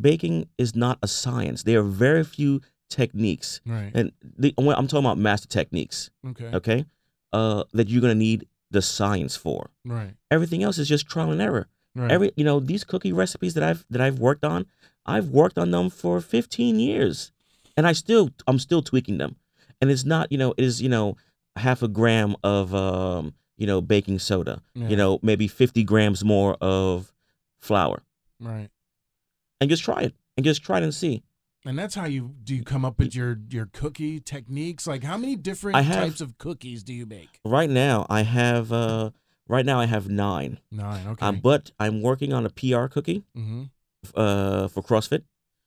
baking 0.00 0.48
is 0.58 0.74
not 0.74 0.98
a 1.02 1.08
science. 1.08 1.64
There 1.64 1.80
are 1.80 1.84
very 1.84 2.24
few 2.24 2.60
techniques, 2.88 3.60
Right. 3.66 3.90
and 3.94 4.12
the, 4.22 4.54
I'm 4.58 4.86
talking 4.86 4.98
about 5.04 5.18
master 5.18 5.48
techniques, 5.48 6.10
Okay. 6.26 6.50
okay, 6.54 6.84
uh, 7.32 7.64
that 7.72 7.88
you're 7.88 8.00
gonna 8.02 8.14
need 8.14 8.46
the 8.72 8.82
science 8.82 9.36
for. 9.36 9.70
Right. 9.84 10.14
Everything 10.30 10.62
else 10.62 10.78
is 10.78 10.88
just 10.88 11.06
trial 11.06 11.30
and 11.30 11.40
error. 11.40 11.68
Right. 11.94 12.10
Every 12.10 12.32
you 12.36 12.44
know 12.44 12.58
these 12.60 12.84
cookie 12.84 13.12
recipes 13.12 13.54
that 13.54 13.62
I've 13.62 13.84
that 13.90 14.00
I've 14.00 14.18
worked 14.18 14.44
on, 14.44 14.66
I've 15.06 15.28
worked 15.28 15.58
on 15.58 15.70
them 15.70 15.90
for 15.90 16.20
15 16.20 16.78
years, 16.80 17.32
and 17.76 17.86
I 17.86 17.92
still 17.92 18.30
I'm 18.46 18.58
still 18.58 18.82
tweaking 18.82 19.18
them, 19.18 19.36
and 19.80 19.90
it's 19.90 20.04
not 20.04 20.32
you 20.32 20.38
know 20.38 20.54
it 20.56 20.64
is 20.64 20.80
you 20.80 20.88
know 20.88 21.16
half 21.56 21.82
a 21.82 21.88
gram 21.88 22.34
of 22.42 22.74
um 22.74 23.34
you 23.58 23.66
know 23.66 23.80
baking 23.82 24.18
soda, 24.20 24.62
Yeah. 24.74 24.88
you 24.88 24.96
know 24.96 25.18
maybe 25.22 25.46
50 25.48 25.84
grams 25.84 26.24
more 26.24 26.56
of 26.62 27.12
flour, 27.60 28.02
Right. 28.40 28.70
and 29.60 29.68
just 29.68 29.82
try 29.84 30.00
it 30.02 30.14
and 30.36 30.44
just 30.44 30.62
try 30.62 30.78
it 30.78 30.82
and 30.84 30.94
see. 30.94 31.22
And 31.64 31.78
that's 31.78 31.94
how 31.94 32.06
you 32.06 32.34
do 32.42 32.54
you 32.56 32.64
come 32.64 32.84
up 32.84 32.98
with 32.98 33.14
your 33.14 33.38
your 33.48 33.66
cookie 33.72 34.18
techniques? 34.20 34.86
Like 34.86 35.04
how 35.04 35.16
many 35.16 35.36
different 35.36 35.76
have- 35.78 35.94
types 35.94 36.20
of 36.20 36.38
cookies 36.38 36.82
do 36.82 36.92
you 36.92 37.06
make? 37.06 37.40
Right 37.44 37.70
now 37.70 38.06
I 38.10 38.22
have 38.22 38.72
uh 38.72 39.10
right 39.48 39.64
now 39.64 39.78
I 39.80 39.86
have 39.86 40.08
nine, 40.08 40.58
Nine. 40.70 41.06
Okay. 41.06 41.24
um, 41.26 41.38
but 41.40 41.70
I'm 41.78 42.02
working 42.02 42.32
on 42.32 42.44
a 42.46 42.50
PR 42.50 42.86
cookie 42.86 43.24
mm-hmm. 43.36 43.64
uh 44.14 44.68
for 44.68 44.82
CrossFit, 44.82 45.22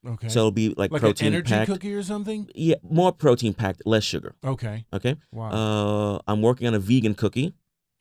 Okay. 0.06 0.28
so 0.28 0.40
it'll 0.40 0.52
be 0.52 0.70
like, 0.70 0.92
like 0.92 1.02
an 1.02 1.08
protein 1.08 1.28
energy 1.28 1.54
packed. 1.54 1.72
cookie 1.72 1.94
or 1.94 2.04
something? 2.04 2.50
Yeah, 2.54 2.76
more 2.84 3.12
protein 3.14 3.54
packed, 3.54 3.84
less 3.86 4.04
sugar. 4.04 4.36
Okay. 4.44 4.86
Okay. 4.94 5.16
Wow. 5.32 5.50
Uh, 5.52 6.20
I'm 6.28 6.42
working 6.42 6.68
on 6.68 6.74
a 6.74 6.80
vegan 6.80 7.16
cookie. 7.16 7.54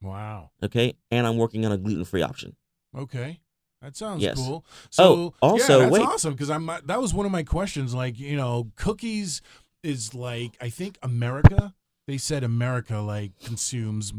wow. 0.03 0.51
Okay, 0.63 0.95
and 1.13 1.27
I'm 1.27 1.37
working 1.37 1.65
on 1.65 1.71
a 1.73 1.77
gluten 1.79 2.05
free 2.05 2.23
option. 2.23 2.57
Okay. 2.97 3.41
That 3.85 3.97
sounds 3.97 4.23
Yes. 4.23 4.39
cool. 4.39 4.65
Oh, 4.97 5.35
also, 5.43 5.75
yeah, 5.75 5.79
that's 5.85 5.93
wait. 5.93 6.03
awesome 6.07 6.33
because 6.33 6.49
I'm 6.49 6.67
that 6.67 7.01
was 7.01 7.13
one 7.13 7.27
of 7.27 7.33
my 7.33 7.43
questions. 7.43 7.95
Like, 7.95 8.19
you 8.19 8.35
know, 8.35 8.71
cookies 8.77 9.43
is 9.83 10.15
like 10.15 10.57
I 10.59 10.71
think 10.71 10.99
America. 11.03 11.75
They 12.07 12.17
said 12.17 12.45
America 12.45 12.99
like 13.01 13.39
consumes 13.45 14.15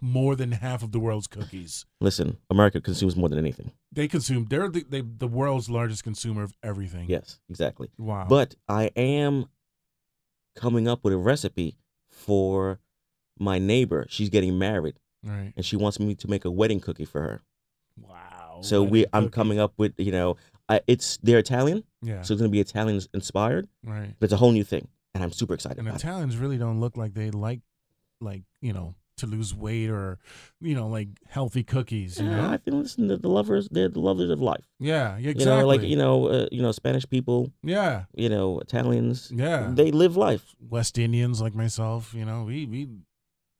more 0.00 0.34
than 0.34 0.50
half 0.50 0.82
of 0.82 0.90
the 0.90 0.98
world's 0.98 1.28
cookies. 1.28 1.86
Listen, 2.00 2.38
America 2.50 2.80
consumes 2.80 3.14
more 3.14 3.28
than 3.28 3.38
anything. 3.38 3.70
They 3.92 4.08
consume. 4.08 4.46
They're 4.46 4.68
the, 4.68 4.84
they, 4.88 5.00
the 5.02 5.28
world's 5.28 5.70
largest 5.70 6.02
consumer 6.02 6.42
of 6.42 6.52
everything. 6.64 7.08
Yes, 7.08 7.38
exactly. 7.48 7.88
Wow. 7.98 8.26
But 8.28 8.56
I 8.68 8.86
am 8.96 9.46
coming 10.56 10.88
up 10.88 11.04
with 11.04 11.12
a 11.12 11.18
recipe 11.18 11.78
for 12.08 12.80
my 13.38 13.60
neighbor. 13.60 14.06
She's 14.08 14.28
getting 14.28 14.58
married, 14.58 14.96
right. 15.22 15.52
and 15.56 15.64
she 15.64 15.76
wants 15.76 16.00
me 16.00 16.16
to 16.16 16.28
make 16.28 16.44
a 16.44 16.50
wedding 16.50 16.80
cookie 16.80 17.04
for 17.04 17.20
her. 17.20 17.42
Wow. 18.00 18.31
So 18.62 18.82
we, 18.82 19.04
I'm 19.12 19.28
coming 19.28 19.58
up 19.60 19.72
with, 19.76 19.92
you 19.98 20.12
know, 20.12 20.36
I, 20.68 20.80
it's 20.86 21.18
they're 21.22 21.38
Italian, 21.38 21.84
Yeah. 22.02 22.22
so 22.22 22.32
it's 22.34 22.40
gonna 22.40 22.50
be 22.50 22.60
Italian 22.60 23.00
inspired. 23.12 23.68
right. 23.84 24.14
But 24.18 24.24
it's 24.26 24.32
a 24.32 24.36
whole 24.38 24.52
new 24.52 24.64
thing, 24.64 24.88
and 25.14 25.22
I'm 25.22 25.32
super 25.32 25.54
excited 25.54 25.78
And 25.78 25.86
about 25.88 26.00
it. 26.00 26.04
Italians 26.04 26.36
really 26.36 26.56
don't 26.58 26.80
look 26.80 26.96
like 26.96 27.14
they 27.14 27.30
like, 27.30 27.60
like 28.20 28.42
you 28.60 28.72
know, 28.72 28.94
to 29.18 29.26
lose 29.26 29.54
weight 29.54 29.90
or, 29.90 30.18
you 30.60 30.74
know, 30.74 30.88
like 30.88 31.08
healthy 31.28 31.62
cookies. 31.62 32.18
You 32.18 32.26
Yeah, 32.30 32.36
know. 32.36 32.50
I 32.50 32.56
think 32.56 32.76
listen, 32.76 33.08
the, 33.08 33.16
the 33.18 33.28
lovers, 33.28 33.68
they're 33.70 33.88
the 33.88 34.00
lovers 34.00 34.30
of 34.30 34.40
life. 34.40 34.64
Yeah. 34.78 35.18
yeah, 35.18 35.30
Exactly. 35.30 35.42
You 35.54 35.60
know, 35.60 35.66
like 35.66 35.82
you 35.82 35.96
know, 35.96 36.26
uh, 36.28 36.46
you 36.50 36.62
know, 36.62 36.72
Spanish 36.72 37.06
people, 37.08 37.52
Yeah. 37.62 38.04
you 38.14 38.28
know, 38.28 38.58
Italians, 38.60 39.30
Yeah. 39.34 39.70
they 39.74 39.90
live 39.90 40.16
life. 40.16 40.54
West 40.60 40.96
Indians 40.98 41.40
like 41.42 41.54
myself, 41.54 42.14
you 42.14 42.24
know, 42.24 42.44
we 42.44 42.66
we 42.66 42.88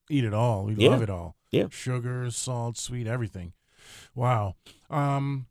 eat 0.08 0.24
it 0.24 0.32
all. 0.34 0.64
We 0.64 0.74
Yeah. 0.76 0.90
love 0.90 1.02
it 1.02 1.10
all. 1.10 1.36
Yeah. 1.50 1.66
Sugar, 1.70 2.30
salt, 2.30 2.78
sweet, 2.78 3.06
everything. 3.06 3.52
Wow. 4.14 4.56
Um 4.90 5.46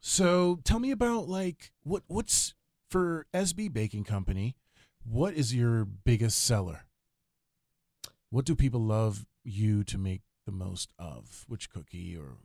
so 0.00 0.60
tell 0.64 0.78
me 0.78 0.90
about 0.90 1.28
like 1.28 1.72
what 1.82 2.02
what's 2.06 2.54
for 2.88 3.26
SB 3.34 3.72
Baking 3.72 4.04
Company, 4.04 4.56
what 5.04 5.34
is 5.34 5.54
your 5.54 5.84
biggest 5.84 6.38
seller? 6.42 6.86
What 8.30 8.44
do 8.44 8.54
people 8.54 8.80
love 8.80 9.26
you 9.44 9.84
to 9.84 9.98
make 9.98 10.22
the 10.46 10.52
most 10.52 10.92
of? 10.98 11.44
Which 11.48 11.70
cookie 11.70 12.16
or 12.16 12.36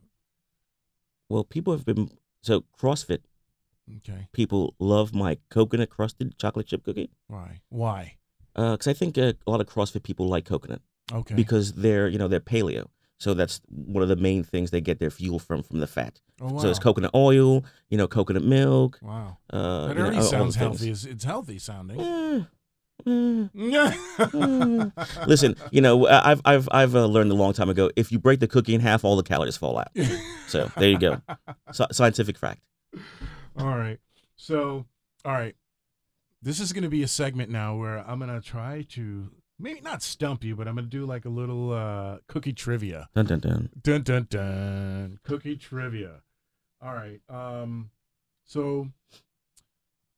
Well, 1.28 1.44
people 1.44 1.72
have 1.72 1.84
been 1.84 2.10
so 2.42 2.64
CrossFit 2.78 3.20
okay. 3.98 4.28
people 4.32 4.74
love 4.78 5.14
my 5.14 5.36
coconut 5.50 5.90
crusted 5.90 6.36
chocolate 6.38 6.66
chip 6.68 6.84
cookie 6.84 7.10
Why? 7.26 7.60
Why? 7.68 8.16
because 8.54 8.88
I 8.88 8.92
think 8.94 9.16
uh, 9.16 9.32
a 9.46 9.50
lot 9.50 9.60
of 9.60 9.66
CrossFit 9.68 10.02
people 10.02 10.26
like 10.26 10.44
coconut 10.44 10.82
Okay. 11.12 11.34
because 11.34 11.72
they're 11.74 12.08
you 12.08 12.18
know 12.18 12.28
they're 12.28 12.40
paleo, 12.40 12.88
so 13.20 13.34
that's 13.34 13.60
one 13.68 14.02
of 14.02 14.08
the 14.08 14.16
main 14.16 14.42
things 14.42 14.70
they 14.72 14.80
get 14.80 14.98
their 14.98 15.10
fuel 15.10 15.38
from 15.38 15.62
from 15.62 15.78
the 15.78 15.86
fat. 15.86 16.20
oh, 16.40 16.54
wow. 16.54 16.60
So 16.60 16.70
it's 16.70 16.78
coconut 16.80 17.12
oil, 17.14 17.64
you 17.90 17.96
know, 17.98 18.08
coconut 18.08 18.42
milk. 18.42 18.98
Wow. 19.02 19.36
Uh, 19.52 19.86
That 19.88 19.96
know, 19.96 20.02
already 20.02 20.16
all 20.16 20.22
sounds 20.24 20.56
healthy. 20.56 20.90
It's, 20.90 21.04
it's 21.04 21.22
healthy 21.24 21.58
sounding. 21.58 22.00
Eh, 22.00 22.40
eh. 23.06 23.46
Yeah. 23.54 24.90
Listen, 25.26 25.54
you 25.70 25.80
know, 25.80 26.06
I've 26.08 26.40
I've 26.44 26.68
I've 26.72 26.94
uh, 26.96 27.06
learned 27.06 27.30
a 27.30 27.34
long 27.34 27.52
time 27.52 27.68
ago. 27.70 27.90
If 27.94 28.10
you 28.10 28.18
break 28.18 28.40
the 28.40 28.48
cookie 28.48 28.74
in 28.74 28.80
half, 28.80 29.04
all 29.04 29.16
the 29.16 29.22
calories 29.22 29.56
fall 29.56 29.78
out. 29.78 29.88
So 30.48 30.70
there 30.76 30.88
you 30.90 30.98
go, 30.98 31.20
so, 31.72 31.86
scientific 31.92 32.36
fact. 32.38 32.62
all 33.58 33.76
right. 33.78 33.98
So, 34.36 34.86
all 35.24 35.32
right. 35.32 35.54
This 36.42 36.58
is 36.58 36.72
going 36.72 36.84
to 36.84 36.88
be 36.88 37.02
a 37.02 37.08
segment 37.08 37.50
now 37.50 37.76
where 37.76 37.98
I'm 37.98 38.18
going 38.18 38.30
to 38.34 38.40
try 38.46 38.86
to 38.92 39.30
maybe 39.60 39.80
not 39.80 40.02
stump 40.02 40.42
you, 40.42 40.56
but 40.56 40.66
I'm 40.66 40.74
going 40.74 40.86
to 40.86 40.90
do 40.90 41.06
like 41.06 41.24
a 41.24 41.28
little 41.28 41.72
uh, 41.72 42.18
cookie 42.26 42.52
trivia. 42.52 43.08
Dun 43.14 43.26
dun 43.26 43.40
dun. 43.40 43.70
Dun 43.80 44.02
dun 44.02 44.26
dun. 44.28 45.18
Cookie 45.22 45.56
trivia. 45.56 46.22
All 46.82 46.94
right. 46.94 47.20
Um. 47.28 47.90
So, 48.44 48.88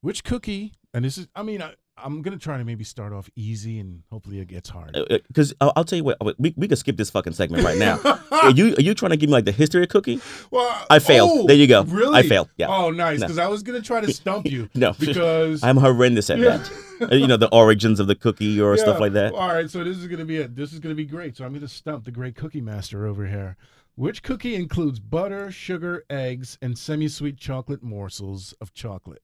which 0.01 0.25
cookie? 0.25 0.73
And 0.95 1.05
this 1.05 1.19
is. 1.19 1.29
I 1.35 1.43
mean, 1.43 1.61
I, 1.61 1.75
I'm 1.97 2.23
gonna 2.23 2.39
try 2.39 2.57
to 2.57 2.65
maybe 2.65 2.85
start 2.85 3.13
off 3.13 3.29
easy, 3.37 3.79
and 3.79 4.03
hopefully 4.11 4.41
it 4.41 4.49
gets 4.49 4.71
hard. 4.71 4.97
Because 5.29 5.53
I'll, 5.61 5.73
I'll 5.77 5.85
tell 5.85 5.99
you 5.99 6.05
what, 6.05 6.19
we 6.39 6.55
we 6.57 6.67
could 6.67 6.79
skip 6.79 6.97
this 6.97 7.11
fucking 7.11 7.35
segment 7.35 7.65
right 7.65 7.77
now. 7.77 8.01
are 8.33 8.51
you 8.51 8.75
are 8.77 8.81
you 8.81 8.95
trying 8.95 9.11
to 9.11 9.17
give 9.17 9.29
me 9.29 9.33
like 9.35 9.45
the 9.45 9.53
history 9.53 9.83
of 9.83 9.91
cookie? 9.91 10.21
well, 10.51 10.87
I 10.89 10.99
failed. 10.99 11.31
oh, 11.33 11.47
there 11.47 11.57
you 11.57 11.67
go. 11.67 11.83
Really? 11.85 12.19
I 12.19 12.23
failed. 12.23 12.49
Yeah. 12.57 12.69
Oh, 12.69 12.91
nice. 12.91 13.21
No. 13.21 13.27
Because 13.27 13.39
I 13.39 13.47
was 13.49 13.63
gonna 13.63 13.83
try 13.83 14.01
to 14.01 14.13
stump 14.13 14.47
you. 14.47 14.69
No. 14.75 14.95
Because 14.99 15.63
I'm 15.65 15.77
horrendous 15.77 16.31
at 16.31 16.39
Yeah. 16.39 16.57
that. 16.57 17.13
Uh, 17.13 17.15
you 17.15 17.27
know 17.27 17.37
the 17.37 17.49
origins 17.53 18.01
of 18.01 18.07
the 18.07 18.15
cookie 18.15 18.61
or 18.61 18.77
stuff 18.77 18.99
like 18.99 19.13
that. 19.13 19.35
All 19.35 19.49
right, 19.49 19.69
so 19.69 19.85
this 19.85 19.97
is 19.99 20.07
gonna 20.07 20.25
be 20.25 20.39
it. 20.39 20.57
This 20.57 20.73
is 20.73 20.79
gonna 20.79 20.95
be 20.95 21.05
great. 21.05 21.37
So 21.37 21.45
I'm 21.45 21.53
gonna 21.53 21.69
stump 21.69 22.05
the 22.05 22.11
great 22.11 22.37
cookie 22.37 22.61
master 22.61 23.07
over 23.07 23.27
here. 23.27 23.57
Which 23.97 24.23
cookie 24.23 24.55
includes 24.55 24.99
butter, 24.99 25.51
sugar, 25.51 26.05
eggs, 26.09 26.57
and 26.63 26.79
semi-sweet 26.79 27.37
chocolate 27.37 27.83
morsels 27.83 28.55
of 28.61 28.73
chocolate? 28.73 29.23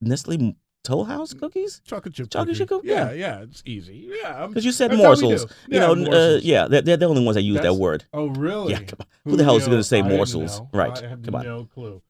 Nestle 0.00 0.56
Toll 0.90 1.04
House 1.04 1.32
cookies? 1.34 1.80
Chocolate 1.84 2.14
chip 2.14 2.28
Chocolate 2.30 2.56
chip 2.56 2.68
cookie? 2.68 2.88
Yeah, 2.88 3.12
Yeah. 3.12 3.38
yeah, 3.38 3.42
it's 3.42 3.62
easy. 3.64 4.10
Yeah, 4.22 4.48
Because 4.48 4.64
you 4.64 4.72
said 4.72 4.90
That's 4.90 5.00
how 5.02 5.10
we 5.14 5.22
morsels. 5.22 5.44
do. 5.44 5.54
You 5.68 5.80
Yeah, 5.80 5.92
know, 5.94 6.10
uh, 6.10 6.40
yeah, 6.42 6.66
they're, 6.66 6.82
they're 6.82 6.96
the 6.96 7.06
only 7.06 7.24
ones 7.24 7.36
that 7.36 7.42
use 7.42 7.56
That's- 7.58 7.72
that 7.72 7.78
word. 7.80 8.04
Oh, 8.12 8.26
really? 8.30 8.72
Yeah, 8.72 8.80
come 8.82 8.98
on. 9.00 9.06
Who 9.30 9.36
the 9.36 9.44
hell 9.44 9.56
is 9.56 9.66
gonna 9.68 9.84
say 9.84 10.00
I 10.00 10.02
morsels? 10.08 10.60
Right, 10.72 11.00
I 11.02 11.06
have 11.08 11.22
come 11.22 11.36
on. 11.36 11.44
no 11.44 11.64
clue. 11.64 12.02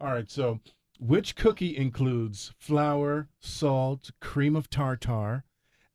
All 0.00 0.08
right, 0.12 0.30
so 0.30 0.60
which 0.98 1.36
cookie 1.36 1.76
includes 1.76 2.54
flour, 2.58 3.28
salt, 3.38 4.12
cream 4.20 4.56
of 4.56 4.70
tartar, 4.70 5.44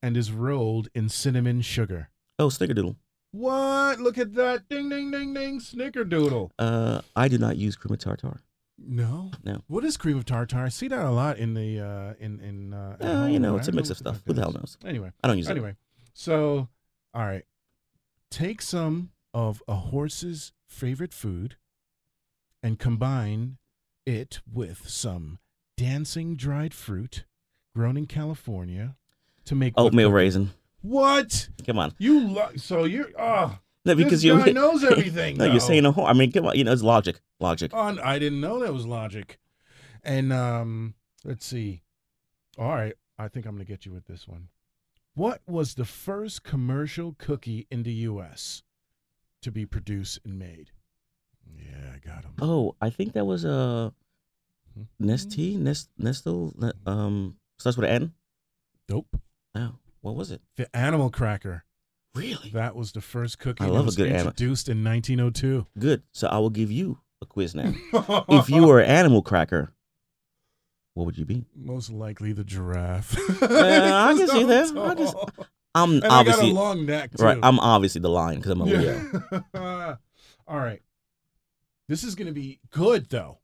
and 0.03 0.15
is 0.15 0.31
rolled 0.31 0.89
in 0.93 1.09
cinnamon 1.09 1.61
sugar? 1.61 2.11
Oh, 2.37 2.49
snickerdoodle. 2.49 2.97
What? 3.31 3.99
Look 3.99 4.17
at 4.19 4.35
that! 4.35 4.69
Ding, 4.69 4.89
ding, 4.89 5.09
ding, 5.11 5.33
ding! 5.33 5.59
Snickerdoodle. 5.59 6.51
Uh, 6.59 7.01
I 7.15 7.27
do 7.29 7.37
not 7.39 7.57
use 7.57 7.75
cream 7.75 7.93
of 7.93 7.99
tartar. 7.99 8.41
No. 8.77 9.31
No. 9.43 9.63
What 9.67 9.83
is 9.83 9.97
cream 9.97 10.17
of 10.17 10.25
tartar? 10.25 10.59
I 10.65 10.69
see 10.69 10.87
that 10.87 11.05
a 11.05 11.09
lot 11.11 11.37
in 11.37 11.53
the 11.53 11.79
uh, 11.79 12.13
in 12.19 12.39
in. 12.39 12.73
Uh, 12.73 12.97
Uh, 13.23 13.27
you 13.27 13.39
know, 13.39 13.55
it's 13.57 13.67
a 13.67 13.71
mix 13.71 13.89
of 13.89 13.97
stuff. 13.97 14.21
Who 14.25 14.33
the 14.33 14.41
hell 14.41 14.51
knows? 14.53 14.77
Anyway, 14.85 15.11
I 15.23 15.27
don't 15.27 15.37
use 15.37 15.47
it. 15.47 15.51
anyway, 15.51 15.75
so 16.13 16.69
all 17.13 17.25
right, 17.25 17.43
take 18.29 18.61
some 18.61 19.09
of 19.33 19.61
a 19.67 19.75
horse's 19.75 20.51
favorite 20.67 21.13
food, 21.13 21.55
and 22.61 22.77
combine 22.79 23.57
it 24.05 24.41
with 24.51 24.87
some 24.89 25.39
dancing 25.75 26.35
dried 26.35 26.73
fruit 26.73 27.25
grown 27.75 27.97
in 27.97 28.05
California 28.05 28.95
to 29.45 29.55
make 29.55 29.73
Oatmeal 29.77 30.11
raisin. 30.11 30.51
What 30.81 31.49
Come 31.65 31.79
on. 31.79 31.93
you 31.97 32.19
lo- 32.27 32.51
so 32.55 32.83
you're 32.85 33.09
oh 33.19 33.57
No, 33.87 33.95
because 33.95 34.23
you. 34.23 34.35
knows 34.53 34.83
everything. 34.83 35.37
no, 35.37 35.45
though. 35.45 35.51
you're 35.51 35.59
saying 35.59 35.85
a 35.85 35.91
whole. 35.91 36.05
I 36.05 36.13
mean, 36.13 36.31
come 36.31 36.45
on. 36.45 36.55
You 36.55 36.63
know, 36.63 36.71
it's 36.71 36.83
logic. 36.83 37.19
Logic. 37.39 37.73
On, 37.73 37.99
I 37.99 38.19
didn't 38.19 38.41
know 38.41 38.59
that 38.59 38.73
was 38.73 38.85
logic. 38.85 39.39
And 40.03 40.31
um, 40.31 40.93
let's 41.23 41.45
see. 41.45 41.81
All 42.57 42.69
right, 42.69 42.93
I 43.19 43.27
think 43.27 43.45
I'm 43.45 43.53
gonna 43.55 43.65
get 43.65 43.85
you 43.85 43.91
with 43.91 44.05
this 44.05 44.27
one. 44.27 44.49
What 45.15 45.41
was 45.47 45.73
the 45.75 45.85
first 45.85 46.43
commercial 46.43 47.15
cookie 47.17 47.65
in 47.71 47.83
the 47.83 47.93
U.S. 47.93 48.61
to 49.41 49.51
be 49.51 49.65
produced 49.65 50.19
and 50.23 50.37
made? 50.37 50.71
Yeah, 51.57 51.93
I 51.95 51.97
got 52.05 52.23
him. 52.23 52.33
Oh, 52.41 52.75
I 52.81 52.89
think 52.89 53.13
that 53.13 53.25
was 53.25 53.43
uh, 53.45 53.89
Nestle, 54.99 55.55
Nest, 55.57 55.89
Nestle. 55.97 56.53
Ne- 56.57 56.71
Um, 56.85 57.37
starts 57.57 57.77
with 57.77 57.89
an 57.89 57.95
N. 58.03 58.13
Nope. 58.89 59.19
Oh, 59.55 59.75
what 60.01 60.15
was 60.15 60.31
it? 60.31 60.41
The 60.55 60.73
animal 60.75 61.09
cracker. 61.09 61.63
Really 62.17 62.49
That 62.51 62.75
was 62.75 62.91
the 62.91 63.01
first 63.01 63.39
cookie 63.39 63.63
I 63.63 63.67
that 63.67 63.73
love 63.73 63.83
a 63.83 63.85
was 63.85 63.95
good 63.95 64.07
animal- 64.07 64.27
introduced 64.27 64.69
in 64.69 64.83
1902. 64.83 65.67
good. 65.79 66.03
So 66.11 66.27
I 66.27 66.37
will 66.39 66.49
give 66.49 66.71
you 66.71 66.99
a 67.21 67.25
quiz 67.25 67.55
now. 67.55 67.73
if 68.29 68.49
you 68.49 68.65
were 68.67 68.79
an 68.79 68.89
animal 68.89 69.21
cracker, 69.21 69.73
What 70.93 71.05
would 71.05 71.17
you 71.17 71.25
be? 71.25 71.45
Most 71.55 71.91
likely 71.91 72.33
the 72.33 72.43
giraffe. 72.43 73.15
I 73.43 74.13
can 74.17 74.27
see 74.27 74.43
that. 74.51 74.67
So 74.67 74.83
I 74.85 74.95
can 74.95 75.03
s- 75.05 75.13
tall. 75.13 75.29
I'm 75.75 75.91
And 75.95 76.05
I 76.05 76.07
got 76.07 76.11
a 76.11 76.19
obviously 76.19 76.51
long 76.53 76.85
neck 76.87 77.11
too. 77.15 77.23
right. 77.23 77.37
I'm 77.43 77.59
obviously 77.59 78.01
the 78.01 78.09
lion 78.09 78.37
because 78.37 78.51
I'm 78.51 78.61
a 78.61 78.65
Leo. 78.65 79.21
Yeah. 79.53 79.95
All 80.47 80.57
right. 80.59 80.81
This 81.87 82.03
is 82.03 82.15
going 82.15 82.27
to 82.27 82.33
be 82.33 82.59
good 82.71 83.09
though. 83.09 83.39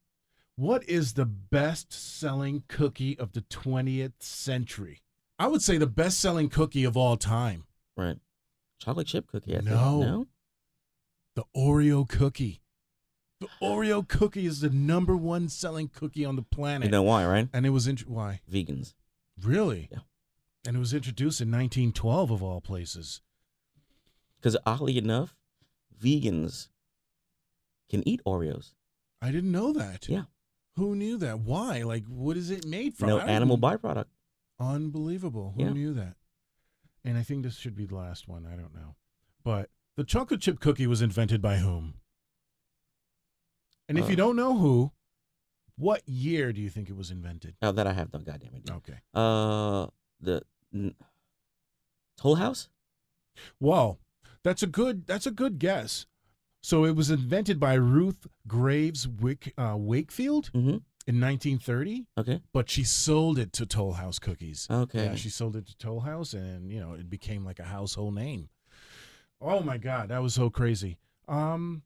What 0.56 0.84
is 0.88 1.14
the 1.14 1.26
best-selling 1.26 2.64
cookie 2.68 3.18
of 3.18 3.32
the 3.34 3.42
20th 3.42 4.14
century? 4.20 5.02
I 5.40 5.48
would 5.48 5.62
say 5.64 5.78
the 5.78 5.88
best-selling 5.88 6.50
cookie 6.50 6.84
of 6.84 6.96
all 6.96 7.18
time. 7.18 7.66
Right. 7.98 8.18
Chocolate 8.84 9.08
chip 9.08 9.28
cookie. 9.28 9.54
I 9.54 9.60
think. 9.60 9.70
No. 9.70 10.02
No. 10.02 10.28
The 11.36 11.44
Oreo 11.56 12.08
cookie. 12.08 12.62
The 13.40 13.48
Oreo 13.62 14.08
cookie 14.08 14.46
is 14.46 14.62
the 14.62 14.70
number 14.70 15.16
one 15.18 15.50
selling 15.50 15.88
cookie 15.90 16.26
on 16.26 16.36
the 16.36 16.42
planet. 16.44 16.86
You 16.88 16.92
know 16.92 17.04
why, 17.04 17.26
right? 17.26 17.50
and 17.54 17.66
it 17.66 17.70
was 17.72 17.88
int- 17.88 18.08
why? 18.10 18.42
Vegans. 18.52 18.94
Really? 19.42 19.90
Yeah. 19.92 20.00
And 20.66 20.76
it 20.76 20.80
was 20.80 20.94
introduced 20.94 21.42
in 21.42 21.50
1912 21.50 22.32
of 22.32 22.44
all 22.44 22.62
places. 22.62 23.22
Because 24.38 24.56
oddly 24.66 24.98
enough, 24.98 25.36
vegans 26.02 26.68
can 27.90 28.08
eat 28.08 28.22
Oreos. 28.26 28.74
I 29.22 29.32
didn't 29.32 29.52
know 29.52 29.74
that. 29.74 30.08
Yeah. 30.08 30.24
Who 30.76 30.96
knew 30.96 31.18
that? 31.18 31.40
Why? 31.40 31.84
Like, 31.84 32.06
what 32.08 32.36
is 32.38 32.50
it 32.50 32.66
made 32.66 32.96
from? 32.96 33.10
No 33.10 33.20
animal 33.20 33.58
byproduct. 33.58 34.06
Unbelievable. 34.60 35.54
Who 35.56 35.64
Yeah. 35.64 35.70
knew 35.72 35.94
that? 35.94 36.16
And 37.06 37.18
I 37.18 37.24
think 37.24 37.44
this 37.44 37.58
should 37.58 37.76
be 37.76 37.86
the 37.86 37.96
last 37.96 38.28
one. 38.28 38.46
I 38.46 38.56
don't 38.56 38.74
know. 38.74 38.96
But 39.44 39.70
the 39.98 40.04
chocolate 40.04 40.42
chip 40.42 40.60
cookie 40.60 40.88
was 40.88 41.02
invented 41.02 41.42
by 41.42 41.58
whom? 41.58 41.96
And 43.90 43.98
if 43.98 44.06
Uh, 44.06 44.10
you 44.10 44.16
don't 44.16 44.36
know 44.36 44.58
who, 44.58 44.92
what 45.76 46.08
year 46.08 46.54
do 46.54 46.62
you 46.62 46.70
think 46.70 46.90
it 46.90 46.96
was 46.96 47.12
invented? 47.12 47.56
Oh, 47.62 47.72
that 47.72 47.86
I 47.88 47.94
have 47.94 48.14
no 48.14 48.20
goddamn 48.20 48.56
idea. 48.56 48.76
Okay. 48.78 49.00
Uh, 49.14 49.88
the 50.22 50.44
n- 50.74 50.96
Toll 52.18 52.36
House. 52.36 52.70
Whoa. 53.60 54.00
That's 54.44 54.64
a 54.64 54.68
good 54.68 55.06
that's 55.08 55.26
a 55.26 55.32
good 55.32 55.60
guess. 55.60 56.06
So 56.62 56.86
it 56.86 56.96
was 56.96 57.10
invented 57.12 57.60
by 57.60 57.74
Ruth 57.74 58.26
Graves 58.48 59.08
Wick, 59.08 59.54
uh, 59.58 59.76
Wakefield 59.78 60.52
Mm-hmm. 60.54 60.78
In 61.06 61.20
1930, 61.20 62.06
Okay. 62.18 62.42
but 62.54 62.70
she 62.70 62.84
sold 62.84 63.38
it 63.38 63.52
to 63.54 63.66
Toll 63.66 63.94
House 63.94 64.20
Cookies. 64.20 64.68
Okay. 64.70 65.06
Yeah, 65.06 65.16
she 65.16 65.30
sold 65.30 65.56
it 65.56 65.68
to 65.68 65.78
Toll 65.78 66.02
House, 66.02 66.34
and 66.34 66.72
you 66.72 66.80
know 66.80 66.94
it 66.94 67.10
became 67.10 67.44
like 67.46 67.60
a 67.60 67.64
household 67.66 68.16
name. 68.16 68.50
Oh 69.42 69.60
my 69.62 69.78
God, 69.78 70.10
that 70.10 70.22
was 70.22 70.34
so 70.34 70.50
crazy. 70.50 70.98
Um, 71.28 71.84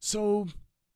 so 0.00 0.46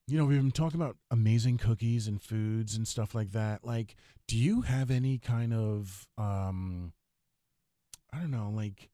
you 0.08 0.18
know 0.18 0.24
we've 0.24 0.38
been 0.40 0.50
talking 0.50 0.80
about 0.80 0.96
amazing 1.10 1.58
cookies 1.58 2.08
and 2.08 2.20
foods 2.20 2.74
and 2.74 2.86
stuff 2.88 3.14
like 3.14 3.30
that. 3.32 3.64
Like, 3.64 3.94
do 4.26 4.36
you 4.36 4.62
have 4.62 4.90
any 4.90 5.18
kind 5.18 5.54
of 5.54 6.06
um, 6.18 6.92
I 8.12 8.18
don't 8.18 8.30
know, 8.32 8.50
like 8.52 8.90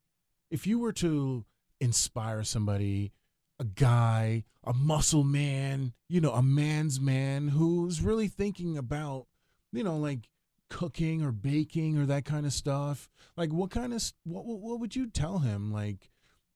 if 0.50 0.66
you 0.66 0.78
were 0.78 0.92
to 0.92 1.44
inspire 1.80 2.44
somebody, 2.44 3.12
a 3.58 3.64
guy, 3.64 4.44
a 4.64 4.72
muscle 4.72 5.24
man, 5.24 5.92
you 6.08 6.20
know, 6.20 6.32
a 6.32 6.42
man's 6.42 7.00
man 7.00 7.48
who's 7.48 8.02
really 8.02 8.28
thinking 8.28 8.76
about, 8.76 9.26
you 9.72 9.82
know, 9.82 9.96
like 9.96 10.28
cooking 10.68 11.22
or 11.22 11.32
baking 11.32 11.98
or 11.98 12.06
that 12.06 12.24
kind 12.24 12.46
of 12.46 12.52
stuff. 12.52 13.08
Like 13.36 13.52
what 13.52 13.70
kind 13.70 13.94
of 13.94 14.02
what 14.24 14.44
what, 14.44 14.80
would 14.80 14.96
you 14.96 15.08
tell 15.08 15.38
him 15.38 15.72
like 15.72 16.10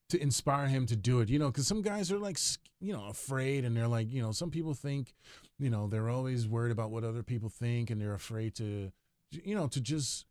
to 0.08 0.20
inspire 0.20 0.66
him 0.66 0.86
to 0.86 0.96
do 0.96 1.20
it? 1.20 1.28
You 1.28 1.38
know 1.38 1.48
because 1.48 1.66
some 1.66 1.82
guys 1.82 2.10
are 2.12 2.18
like 2.18 2.38
you 2.80 2.92
know 2.92 3.06
afraid 3.06 3.64
and 3.64 3.76
they're 3.76 3.88
like 3.88 4.12
you 4.12 4.22
know 4.22 4.32
some 4.32 4.50
people 4.50 4.74
think 4.74 5.14
you 5.58 5.70
know 5.70 5.86
they're 5.86 6.10
always 6.10 6.48
worried 6.48 6.72
about 6.72 6.90
what 6.90 7.04
other 7.04 7.22
people 7.22 7.48
think 7.48 7.90
and 7.90 8.00
they're 8.00 8.14
afraid 8.14 8.54
to 8.56 8.90
you 9.30 9.54
know 9.54 9.68
to 9.68 9.80
just 9.80 10.26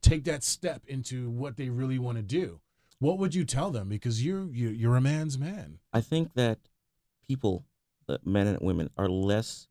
take 0.00 0.24
that 0.24 0.42
step 0.42 0.82
into 0.86 1.30
what 1.30 1.56
they 1.56 1.68
really 1.68 1.98
want 1.98 2.16
to 2.16 2.22
do 2.22 2.60
what 3.00 3.18
would 3.18 3.34
you 3.34 3.44
tell 3.44 3.70
them 3.70 3.88
because 3.88 4.24
you're 4.24 4.46
you, 4.60 4.68
you're 4.80 4.96
a 4.96 5.00
man's 5.00 5.36
man 5.38 5.78
I 5.92 6.00
think 6.00 6.34
that 6.34 6.58
people, 7.26 7.64
uh, 8.08 8.18
men 8.24 8.46
and 8.46 8.58
women, 8.60 8.90
are 8.96 9.08
less 9.08 9.68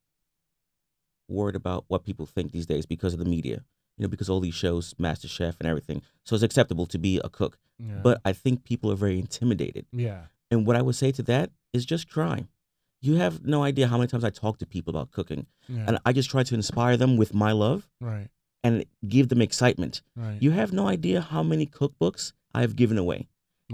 worried 1.28 1.56
about 1.56 1.86
what 1.88 2.04
people 2.04 2.26
think 2.26 2.52
these 2.52 2.66
days 2.66 2.86
because 2.86 3.14
of 3.14 3.20
the 3.20 3.26
media. 3.26 3.64
You 3.98 4.04
know, 4.04 4.08
because 4.10 4.30
all 4.30 4.40
these 4.40 4.56
shows, 4.56 4.96
Master 4.98 5.28
Chef 5.28 5.56
and 5.60 5.68
everything. 5.68 6.02
So 6.24 6.34
it's 6.36 6.44
acceptable 6.44 6.86
to 6.86 6.98
be 6.98 7.20
a 7.22 7.28
cook. 7.30 7.58
yeah. 7.78 8.00
But 8.02 8.22
I 8.24 8.32
think 8.32 8.64
people 8.64 8.90
are 8.92 8.96
very 8.96 9.20
intimidated. 9.20 9.86
yeah 9.92 10.22
And 10.52 10.66
what 10.66 10.76
I 10.78 10.82
would 10.82 10.96
say 10.96 11.12
to 11.12 11.24
that 11.24 11.52
is 11.74 11.86
just 11.86 12.08
try. 12.08 12.48
You 13.02 13.16
have 13.16 13.46
no 13.46 13.64
idea 13.64 13.88
how 13.88 13.98
many 13.98 14.08
times 14.08 14.24
I 14.24 14.30
talk 14.30 14.58
to 14.60 14.66
people 14.66 14.92
about 14.96 15.12
cooking, 15.12 15.46
yeah 15.68 15.86
and 15.88 16.00
I 16.06 16.12
just 16.14 16.30
try 16.30 16.44
to 16.44 16.56
inspire 16.56 16.96
them 16.98 17.18
with 17.18 17.34
my 17.34 17.52
love 17.52 17.90
right 18.00 18.28
and 18.64 18.86
give 19.08 19.28
them 19.30 19.42
excitement. 19.42 20.02
right 20.16 20.38
You 20.42 20.52
have 20.52 20.72
no 20.74 20.88
idea 20.88 21.20
how 21.22 21.44
many 21.44 21.66
cookbooks 21.66 22.34
I've 22.54 22.76
given 22.76 22.97
away. 22.97 23.28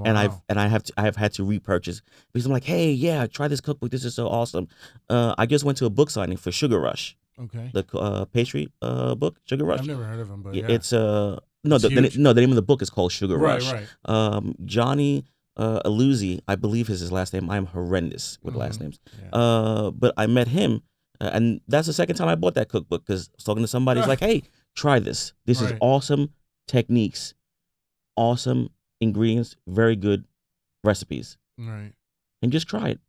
and 0.04 0.18
I've 0.18 0.34
and 0.50 0.60
I 0.60 0.68
have 0.68 0.84
to, 0.84 0.94
I 0.98 1.04
have 1.04 1.16
had 1.16 1.32
to 1.34 1.44
repurchase 1.46 2.02
because 2.34 2.46
I'm 2.46 2.52
like, 2.52 2.66
hey, 2.66 2.92
yeah, 2.92 3.28
try 3.28 3.48
this 3.48 3.62
cookbook. 3.62 3.92
This 3.92 4.04
is 4.04 4.14
so 4.14 4.28
awesome. 4.28 4.68
Uh, 5.10 5.34
I 5.38 5.46
just 5.46 5.64
went 5.64 5.78
to 5.78 5.86
a 5.86 5.90
book 5.90 6.10
signing 6.10 6.36
for 6.38 6.52
Sugar 6.52 6.80
Rush, 6.80 7.16
okay 7.40 7.72
the 7.74 7.86
uh, 7.98 8.26
pastry 8.26 8.68
uh, 8.82 9.16
book, 9.16 9.40
Sugar 9.46 9.64
Rush. 9.66 9.80
I've 9.80 9.88
never 9.88 10.04
heard 10.04 10.20
of 10.20 10.30
him 10.30 10.42
but 10.44 10.54
yeah, 10.54 10.66
It's 10.68 10.92
uh 10.92 11.40
no, 11.64 11.76
It's 11.78 11.84
the, 11.84 11.90
the, 11.90 12.12
no, 12.20 12.34
the 12.34 12.42
name 12.42 12.50
of 12.52 12.58
the 12.58 12.62
book 12.62 12.82
is 12.82 12.90
called 12.90 13.12
Sugar 13.14 13.38
right 13.38 13.62
Rush. 13.62 13.72
right 13.72 13.88
Um, 14.06 14.54
Johnny 14.66 15.24
uh, 15.58 15.80
Aluzzi, 15.86 16.42
I 16.48 16.56
believe 16.56 16.90
is 16.90 17.00
his 17.00 17.14
last 17.14 17.32
name. 17.34 17.50
I'm 17.50 17.66
horrendous 17.68 18.38
with 18.44 18.56
last 18.56 18.80
Mhm. 18.80 18.82
names. 18.82 19.00
yeah. 19.24 19.30
Uh, 19.32 19.92
but 19.92 20.14
I 20.18 20.28
met 20.28 20.50
him, 20.50 20.82
uh, 21.22 21.30
and 21.34 21.62
that's 21.70 21.88
the 21.88 21.94
second 21.94 22.18
time 22.18 22.28
I 22.28 22.36
bought 22.36 22.56
that 22.56 22.68
cookbook 22.68 23.06
because 23.06 23.30
I 23.30 23.32
was 23.38 23.44
talking 23.46 23.64
to 23.64 23.68
somebody. 23.70 24.02
He's 24.02 24.10
like, 24.10 24.20
"Hey, 24.20 24.44
try 24.76 25.00
this. 25.00 25.32
This 25.46 25.62
is 25.62 25.72
awesome 25.80 26.32
techniques, 26.68 27.34
awesome 28.16 28.70
ingredients, 29.02 29.56
very 29.68 29.96
good 29.96 30.26
recipes, 30.84 31.38
right 31.58 31.94
and 32.42 32.52
just 32.52 32.68
try 32.68 32.90
it." 32.90 33.00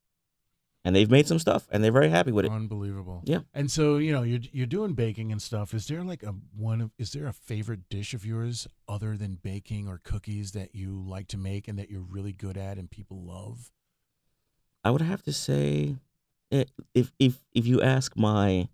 And 0.84 0.94
they've 0.94 1.10
made 1.10 1.26
some 1.26 1.40
stuff, 1.40 1.66
and 1.72 1.82
they're 1.82 1.90
very 1.90 2.10
happy 2.10 2.30
with 2.30 2.44
it. 2.44 2.52
Unbelievable. 2.52 3.20
Yeah. 3.24 3.40
And 3.52 3.68
so 3.68 3.96
you 3.96 4.12
know 4.12 4.22
you're 4.22 4.40
you're 4.52 4.66
doing 4.66 4.94
baking 4.94 5.32
and 5.32 5.42
stuff. 5.42 5.74
Is 5.74 5.88
there 5.88 6.04
like 6.04 6.22
a 6.22 6.32
one 6.56 6.80
of 6.80 6.92
is 6.96 7.10
there 7.12 7.26
a 7.26 7.32
favorite 7.32 7.88
dish 7.88 8.14
of 8.14 8.24
yours 8.24 8.68
other 8.88 9.16
than 9.16 9.38
baking 9.42 9.88
or 9.88 10.00
cookies 10.04 10.52
that 10.52 10.76
you 10.76 11.02
like 11.04 11.26
to 11.28 11.38
make 11.38 11.66
and 11.66 11.76
that 11.78 11.90
you're 11.90 12.00
really 12.00 12.32
good 12.32 12.56
at 12.56 12.78
and 12.78 12.88
people 12.88 13.20
love? 13.24 13.72
I 14.84 14.90
would 14.90 15.02
have 15.02 15.24
to 15.24 15.32
say, 15.32 15.96
eh, 16.52 16.66
if 16.94 17.10
if 17.18 17.42
if 17.52 17.66
you 17.66 17.82
ask 17.82 18.16
my 18.16 18.68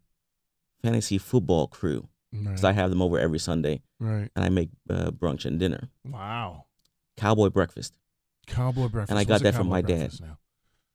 fantasy 0.82 1.16
football 1.16 1.66
crew, 1.66 2.08
Right. 2.32 2.44
because 2.44 2.64
I 2.64 2.72
have 2.72 2.90
them 2.90 3.02
over 3.02 3.18
every 3.18 3.38
Sunday, 3.38 3.82
right. 4.00 4.30
and 4.34 4.44
I 4.44 4.48
make 4.48 4.70
uh, 4.88 5.10
brunch 5.10 5.44
and 5.44 5.60
dinner, 5.60 5.90
Wow. 6.08 6.64
cowboy 7.16 7.50
breakfast, 7.50 7.92
Cowboy 8.46 8.88
breakfast. 8.88 9.10
And 9.10 9.18
I 9.18 9.24
got 9.24 9.34
What's 9.34 9.42
that 9.44 9.54
from 9.54 9.68
my 9.68 9.82
dad. 9.82 10.12
Now. 10.20 10.38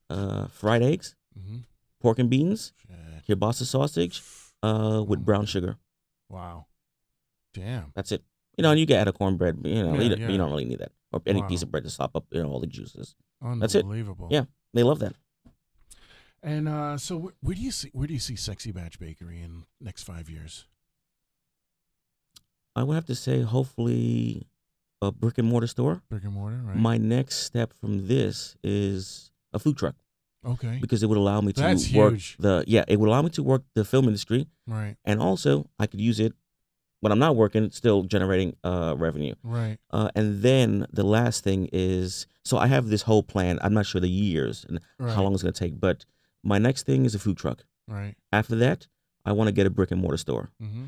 uh, 0.10 0.48
fried 0.48 0.82
eggs, 0.84 1.16
Mm-hmm. 1.40 1.58
pork 2.02 2.18
and 2.20 2.30
beans, 2.30 2.74
Shit. 2.82 3.40
kielbasa 3.40 3.64
sausage, 3.66 4.22
uh, 4.64 5.04
with 5.08 5.24
brown 5.24 5.46
sugar. 5.46 5.78
Wow. 6.30 6.66
Damn. 7.54 7.92
That's 7.96 8.12
it. 8.12 8.24
You 8.58 8.64
know, 8.64 8.72
and 8.72 8.80
you 8.80 8.86
get 8.88 9.00
add 9.02 9.08
a 9.08 9.14
cornbread. 9.14 9.62
but, 9.62 9.70
You 9.72 9.84
know, 9.84 9.94
Yeah, 9.94 10.02
you, 10.02 10.10
don't, 10.10 10.20
yeah. 10.20 10.30
you 10.30 10.38
don't 10.38 10.50
really 10.50 10.66
need 10.66 10.80
that, 10.80 10.92
or 11.12 11.22
any 11.28 11.44
piece 11.44 11.62
of 11.62 11.70
bread 11.72 11.84
to 11.84 11.90
sop 11.92 12.16
up, 12.16 12.26
you 12.32 12.42
know, 12.42 12.50
all 12.50 12.60
the 12.60 12.66
juices. 12.68 13.16
Unbelievable. 13.42 13.60
That's 13.62 13.76
it. 14.32 14.34
Yeah. 14.36 14.46
They 14.74 14.82
love 14.84 15.00
that. 15.00 15.14
And 16.44 16.68
uh, 16.68 16.98
so 16.98 17.18
where, 17.18 17.34
where 17.42 17.56
do 17.56 17.62
you 17.62 17.72
see 17.72 17.90
where 17.94 18.08
do 18.08 18.14
you 18.14 18.20
see 18.20 18.36
Sexy 18.36 18.72
Batch 18.72 19.00
Bakery 19.00 19.42
in 19.42 19.66
next 19.80 20.04
five 20.04 20.30
years? 20.30 20.66
I 22.78 22.84
would 22.84 22.94
have 22.96 23.06
to 23.06 23.16
say, 23.16 23.42
hopefully, 23.42 24.48
a 25.02 25.12
brick 25.12 25.38
and 25.38 25.48
mortar 25.48 25.68
store. 25.68 26.02
Brick 26.10 26.24
and 26.24 26.34
mortar, 26.34 26.60
right? 26.64 26.76
My 26.76 26.98
next 26.98 27.38
step 27.38 27.74
from 27.74 28.08
this 28.08 28.56
is 28.64 29.32
a 29.54 29.60
food 29.60 29.78
truck 29.78 29.96
okay. 30.46 30.78
because 30.80 31.02
it 31.04 31.08
would 31.10 31.18
allow 31.18 31.42
me 31.42 31.54
to 31.54 31.62
That's 31.62 31.92
work 31.94 32.14
huge. 32.14 32.38
the 32.38 32.64
yeah, 32.68 32.86
it 32.88 33.00
would 33.00 33.10
allow 33.10 33.22
me 33.24 33.30
to 33.32 33.44
work 33.44 33.64
the 33.74 33.84
film 33.84 34.06
industry, 34.06 34.48
Right. 34.68 34.96
and 35.06 35.20
also 35.20 35.70
I 35.80 35.88
could 35.88 36.00
use 36.02 36.20
it 36.20 36.34
when 37.00 37.12
I'm 37.12 37.20
not 37.20 37.36
working, 37.36 37.70
still 37.72 38.04
generating 38.04 38.56
uh, 38.64 38.96
revenue. 38.98 39.36
Right. 39.44 39.78
Uh, 39.92 40.10
and 40.16 40.42
then 40.42 40.86
the 40.92 41.04
last 41.04 41.44
thing 41.44 41.70
is, 41.72 42.28
so 42.44 42.58
I 42.58 42.68
have 42.68 42.88
this 42.90 43.04
whole 43.04 43.24
plan. 43.24 43.60
I'm 43.62 43.74
not 43.74 43.86
sure 43.86 44.02
the 44.02 44.10
years 44.10 44.66
and 44.70 44.80
Right. 45.00 45.14
how 45.16 45.24
long 45.24 45.34
it's 45.34 45.44
going 45.44 45.54
to 45.54 45.60
take, 45.60 45.80
but 45.80 46.06
my 46.44 46.58
next 46.58 46.86
thing 46.86 47.06
is 47.06 47.14
a 47.16 47.20
food 47.20 47.38
truck. 47.38 47.66
Right. 47.88 48.16
After 48.32 48.56
that, 48.58 48.88
I 49.26 49.32
want 49.34 49.48
to 49.48 49.52
get 49.52 49.66
a 49.68 49.70
brick 49.70 49.92
and 49.92 50.02
mortar 50.02 50.18
store. 50.18 50.50
Mm-hmm. 50.62 50.86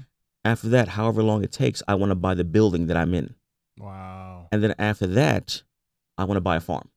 After 0.50 0.70
that, 0.70 0.88
however 0.90 1.22
long 1.22 1.44
it 1.44 1.52
takes, 1.52 1.84
I 1.88 1.94
want 1.94 2.10
to 2.10 2.16
buy 2.16 2.34
the 2.34 2.44
building 2.44 2.88
that 2.88 2.98
I'm 2.98 3.14
in. 3.14 3.36
Wow. 3.78 4.48
And 4.52 4.64
then 4.64 4.74
after 4.80 5.06
that, 5.08 5.62
I 6.18 6.24
want 6.24 6.38
to 6.38 6.42
buy 6.42 6.56
a 6.56 6.60
farm 6.60 6.90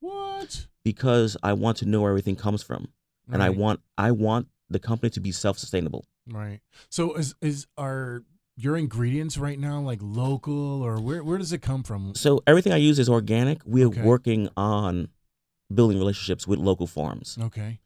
What? 0.00 0.66
because 0.84 1.36
I 1.42 1.54
want 1.54 1.78
to 1.78 1.86
know 1.86 2.02
where 2.02 2.10
everything 2.10 2.36
comes 2.36 2.62
from. 2.62 2.88
And 3.32 3.42
I 3.42 3.50
want 3.50 3.80
I 3.96 4.10
want 4.10 4.48
the 4.68 4.78
company 4.80 5.08
to 5.10 5.20
be 5.20 5.30
self-sustainable. 5.32 6.04
Right. 6.28 6.60
So 6.90 7.14
is 7.14 7.34
is 7.40 7.66
are 7.78 8.24
your 8.56 8.76
ingredients 8.76 9.38
right 9.38 9.58
now 9.58 9.80
like 9.80 10.00
local 10.02 10.82
or 10.82 11.00
where 11.00 11.22
where 11.24 11.38
does 11.38 11.52
it 11.52 11.62
come 11.62 11.82
from? 11.84 12.14
So 12.16 12.42
everything 12.46 12.72
I 12.72 12.76
use 12.76 12.98
is 12.98 13.08
organic. 13.08 13.62
We're 13.64 13.86
Okay. 13.86 14.02
working 14.02 14.48
on 14.56 15.08
building 15.72 15.98
relationships 15.98 16.46
with 16.46 16.58
local 16.58 16.86
farms. 16.88 17.38
Okay. 17.40 17.78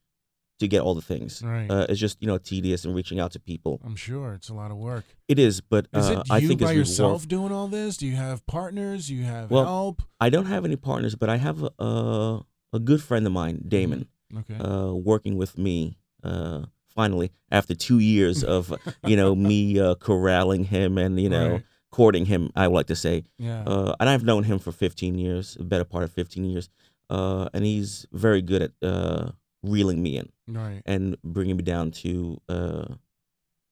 To 0.61 0.69
get 0.69 0.81
all 0.83 0.95
the 0.95 1.03
things. 1.03 1.43
Right. 1.45 1.69
Uh, 1.71 1.87
it's 1.89 1.99
just 2.01 2.21
you 2.21 2.27
know 2.29 2.39
tedious 2.39 2.85
and 2.85 2.95
reaching 2.95 3.19
out 3.21 3.33
to 3.33 3.41
people. 3.41 3.81
I'm 3.85 3.97
sure 3.97 4.35
it's 4.35 4.49
a 4.49 4.55
lot 4.55 4.71
of 4.71 4.77
work. 4.77 5.05
It 5.29 5.39
is, 5.39 5.61
but 5.61 5.87
Is 5.93 6.09
uh, 6.09 6.21
it 6.21 6.27
I 6.31 6.39
you 6.39 6.49
think 6.49 6.61
by 6.61 6.73
yourself 6.73 7.23
reward- 7.23 7.29
doing 7.29 7.53
all 7.53 7.69
this? 7.69 7.97
Do 7.97 8.07
you 8.07 8.17
have 8.17 8.47
partners? 8.47 9.09
Do 9.09 9.15
you 9.15 9.25
have 9.25 9.51
Well, 9.51 9.65
help? 9.65 10.03
I 10.21 10.31
don't 10.31 10.47
have 10.47 10.65
any 10.65 10.77
partners, 10.77 11.15
but 11.17 11.29
I 11.29 11.37
have 11.37 11.63
a 11.63 11.71
a, 11.83 12.41
a 12.73 12.79
good 12.79 13.03
friend 13.03 13.27
of 13.27 13.33
mine, 13.33 13.65
Damon, 13.69 14.07
Okay. 14.37 14.57
uh, 14.57 14.93
working 14.93 15.37
with 15.37 15.59
me. 15.59 15.97
Uh, 16.23 16.67
finally, 16.95 17.31
after 17.51 17.75
two 17.75 17.99
years 17.99 18.43
of 18.45 18.73
you 19.07 19.17
know 19.17 19.35
me 19.35 19.79
uh, 19.81 19.95
corralling 19.97 20.65
him 20.65 20.99
and 20.99 21.19
you 21.21 21.29
know 21.29 21.51
Right. 21.53 21.63
courting 21.91 22.27
him, 22.27 22.51
I 22.57 22.69
would 22.69 22.75
like 22.75 22.87
to 22.87 22.97
say. 22.97 23.25
yeah. 23.39 23.63
Uh, 23.67 23.95
and 24.01 24.09
I've 24.09 24.25
known 24.25 24.45
him 24.45 24.59
for 24.59 24.73
15 24.73 25.19
years, 25.19 25.57
better 25.61 25.85
part 25.85 26.05
of 26.05 26.13
15 26.13 26.45
years. 26.45 26.69
Uh, 27.11 27.49
and 27.55 27.65
he's 27.65 28.07
very 28.13 28.41
good 28.43 28.63
at 28.63 28.73
uh, 28.83 29.31
reeling 29.65 30.03
me 30.03 30.19
in 30.19 30.29
right. 30.49 30.83
and 30.85 31.17
bringing 31.25 31.57
me 31.57 31.63
down 31.63 31.91
to 31.91 32.41
uh, 32.49 32.87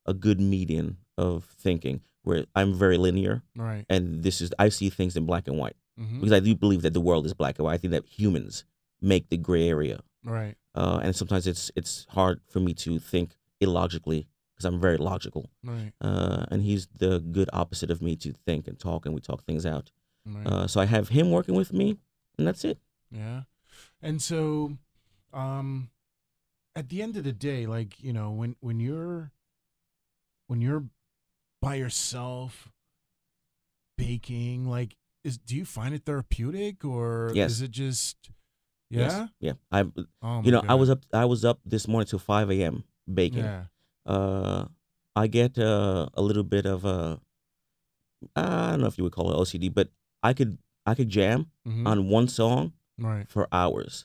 a 0.07 0.15
good 0.15 0.41
median 0.41 0.97
of 1.19 1.45
thinking 1.45 2.01
where 2.23 2.47
I'm 2.55 2.75
very 2.75 2.97
linear. 2.97 3.43
Right. 3.57 3.85
And 3.89 4.23
this 4.23 4.41
is, 4.41 4.53
I 4.59 4.69
see 4.69 4.91
things 4.91 5.17
in 5.17 5.27
black 5.27 5.47
and 5.49 5.59
white 5.59 5.77
hmm 5.99 6.21
because 6.21 6.33
I 6.33 6.41
do 6.41 6.55
believe 6.55 6.83
that 6.83 6.95
the 6.95 7.01
world 7.01 7.27
is 7.27 7.35
black 7.35 7.59
and 7.59 7.67
white. 7.67 7.75
I 7.75 7.77
think 7.77 7.93
that 7.93 8.07
humans 8.07 8.65
make 9.01 9.29
the 9.29 9.37
gray 9.37 9.69
area. 9.69 10.01
Right. 10.25 10.55
Uh, 10.75 11.01
and 11.03 11.15
sometimes 11.15 11.47
it's 11.47 11.71
it's 11.77 12.07
hard 12.11 12.41
for 12.49 12.61
me 12.61 12.73
to 12.75 12.99
think 12.99 13.37
illogically 13.61 14.27
because 14.55 14.65
I'm 14.65 14.81
very 14.81 14.97
logical. 14.97 15.51
Right. 15.63 15.93
Uh, 16.01 16.47
and 16.51 16.63
he's 16.63 16.87
the 16.87 17.19
good 17.19 17.51
opposite 17.53 17.91
of 17.91 18.01
me 18.01 18.17
to 18.17 18.33
think 18.33 18.67
and 18.67 18.79
talk, 18.79 19.05
and 19.05 19.15
we 19.15 19.21
talk 19.21 19.45
things 19.45 19.67
out. 19.67 19.91
Right. 20.25 20.47
Uh, 20.47 20.67
so 20.67 20.81
I 20.81 20.87
have 20.87 21.09
him 21.09 21.31
working 21.31 21.55
with 21.55 21.73
me, 21.73 21.99
and 22.39 22.47
that's 22.47 22.65
it. 22.65 22.79
Yeah. 23.11 23.43
And 24.01 24.23
so 24.23 24.79
um 25.33 25.91
at 26.75 26.89
the 26.89 27.03
end 27.03 27.17
of 27.17 27.25
the 27.25 27.33
day, 27.33 27.67
like, 27.67 28.03
you 28.03 28.13
know, 28.13 28.31
when 28.31 28.57
when 28.61 28.81
you're 28.81 29.31
when 30.47 30.61
you're 30.61 30.85
by 31.61 31.75
yourself 31.77 32.71
baking, 33.99 34.67
like 34.69 34.97
is 35.25 35.39
do 35.39 35.55
you 35.57 35.65
find 35.65 35.95
it 35.95 36.05
therapeutic 36.05 36.85
or 36.85 37.31
Yes. 37.35 37.53
is 37.53 37.63
it 37.63 37.71
just 37.71 38.17
Yes. 38.91 39.13
Yeah? 39.13 39.27
yeah. 39.41 39.53
I, 39.71 39.91
Oh 40.23 40.43
you 40.43 40.51
know, 40.53 40.63
I 40.69 40.75
was 40.75 40.91
up. 40.91 41.01
I 41.15 41.25
was 41.25 41.45
up 41.47 41.61
this 41.65 41.89
morning 41.89 42.07
till 42.07 42.19
five 42.19 42.51
a.m. 42.51 42.85
baking. 43.13 43.45
Yeah. 43.45 43.65
Uh, 44.05 44.67
I 45.17 45.29
get 45.29 45.57
uh, 45.59 46.09
a 46.13 46.21
little 46.21 46.43
bit 46.43 46.67
of 46.67 46.85
a, 46.85 47.19
I 48.37 48.71
don't 48.73 48.81
know 48.83 48.87
if 48.89 48.99
you 48.99 49.05
would 49.05 49.13
call 49.15 49.33
it 49.33 49.37
OCD, 49.37 49.73
but 49.73 49.89
I 50.23 50.35
could 50.35 50.59
I 50.85 50.95
could 50.95 51.09
jam 51.09 51.47
Mhm. 51.67 51.87
on 51.87 52.09
one 52.09 52.29
song 52.29 52.73
right. 52.99 53.27
for 53.31 53.49
hours. 53.53 54.05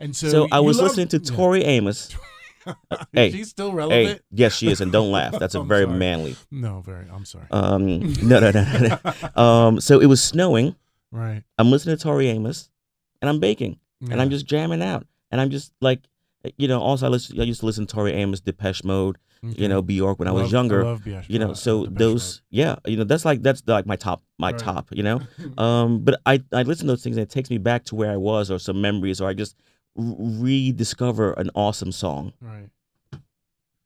And 0.00 0.16
so 0.16 0.28
So, 0.28 0.48
I 0.50 0.60
was 0.60 0.78
love- 0.78 0.88
listening 0.88 1.08
to 1.08 1.18
yeah. 1.18 1.36
Tori 1.36 1.62
Amos. 1.64 2.16
hey, 3.12 3.30
She's 3.30 3.48
still 3.48 3.70
Hey, 3.70 3.76
relevant? 3.76 4.22
yes, 4.32 4.54
she 4.54 4.70
is, 4.70 4.80
and 4.80 4.90
don't 4.92 5.10
laugh. 5.10 5.38
That's 5.38 5.54
a 5.54 5.62
very 5.74 5.84
sorry. 5.84 5.98
manly. 5.98 6.36
No, 6.50 6.80
very 6.80 7.06
I'm 7.12 7.24
sorry. 7.24 7.46
Um, 7.50 7.86
no, 8.26 8.38
no, 8.40 8.50
no, 8.50 8.62
no. 8.78 8.98
Um, 9.42 9.80
so 9.80 10.00
it 10.00 10.06
was 10.06 10.22
snowing. 10.22 10.74
right. 11.10 11.42
I'm 11.58 11.70
listening 11.70 11.96
to 11.96 12.02
Tori 12.02 12.28
Amos, 12.28 12.70
and 13.22 13.28
I'm 13.28 13.40
baking. 13.40 13.78
and 14.10 14.20
I'm 14.20 14.30
just 14.30 14.46
jamming 14.46 14.82
out. 14.82 15.06
And 15.30 15.40
I'm 15.40 15.50
just 15.50 15.72
like, 15.80 16.00
you 16.56 16.66
know, 16.68 16.80
also 16.80 17.06
I, 17.06 17.08
listen, 17.10 17.38
I 17.40 17.44
used 17.44 17.60
to 17.60 17.66
listen 17.66 17.86
to 17.86 17.94
Tori 17.94 18.12
Amos, 18.12 18.40
Depeche 18.40 18.82
Mode, 18.84 19.16
Okay. 19.44 19.62
you 19.62 19.68
know, 19.68 19.80
Bjork 19.80 20.18
when 20.18 20.28
I 20.28 20.32
was 20.32 20.42
Love- 20.44 20.52
younger. 20.52 20.84
love 20.84 21.04
Beash- 21.04 21.28
you 21.28 21.38
know, 21.38 21.50
uh, 21.52 21.54
so 21.54 21.84
Depeche 21.84 21.98
those, 21.98 22.42
yeah, 22.50 22.76
you 22.86 22.96
know, 22.98 23.04
that's 23.04 23.24
like 23.24 23.42
that's 23.42 23.62
like 23.66 23.86
my 23.86 23.96
top, 23.96 24.22
my 24.38 24.50
Right. 24.50 24.58
top, 24.58 24.88
you 24.92 25.02
know. 25.02 25.20
Um, 25.56 26.00
but 26.00 26.20
I 26.26 26.42
I 26.52 26.62
listen 26.62 26.86
to 26.86 26.92
those 26.92 27.02
things 27.02 27.16
and 27.16 27.22
it 27.24 27.30
takes 27.30 27.48
me 27.50 27.56
back 27.58 27.84
to 27.86 27.94
where 27.94 28.10
I 28.10 28.16
was 28.18 28.50
or 28.50 28.58
some 28.58 28.80
memories, 28.82 29.18
or 29.20 29.28
I 29.30 29.34
just 29.34 29.56
rediscover 29.96 31.32
an 31.34 31.50
awesome 31.54 31.92
song. 31.92 32.32
right. 32.40 32.68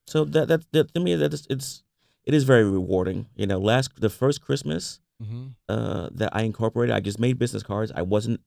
So 0.06 0.24
that 0.26 0.48
that, 0.48 0.70
that 0.72 0.94
to 0.94 1.00
me 1.00 1.14
that 1.14 1.32
is 1.32 1.46
it's 1.48 1.82
it 2.24 2.34
is 2.34 2.44
very 2.44 2.64
rewarding. 2.68 3.26
You 3.36 3.46
know, 3.46 3.58
last 3.58 4.00
the 4.00 4.10
first 4.10 4.40
Christmas 4.42 5.00
hmm 5.22 5.48
uh, 5.68 6.10
that 6.12 6.28
I 6.36 6.42
incorporated, 6.42 6.94
I 6.94 7.00
just 7.00 7.18
made 7.18 7.38
business 7.38 7.62
cards. 7.62 7.90
I 7.94 8.02
wasn't 8.02 8.40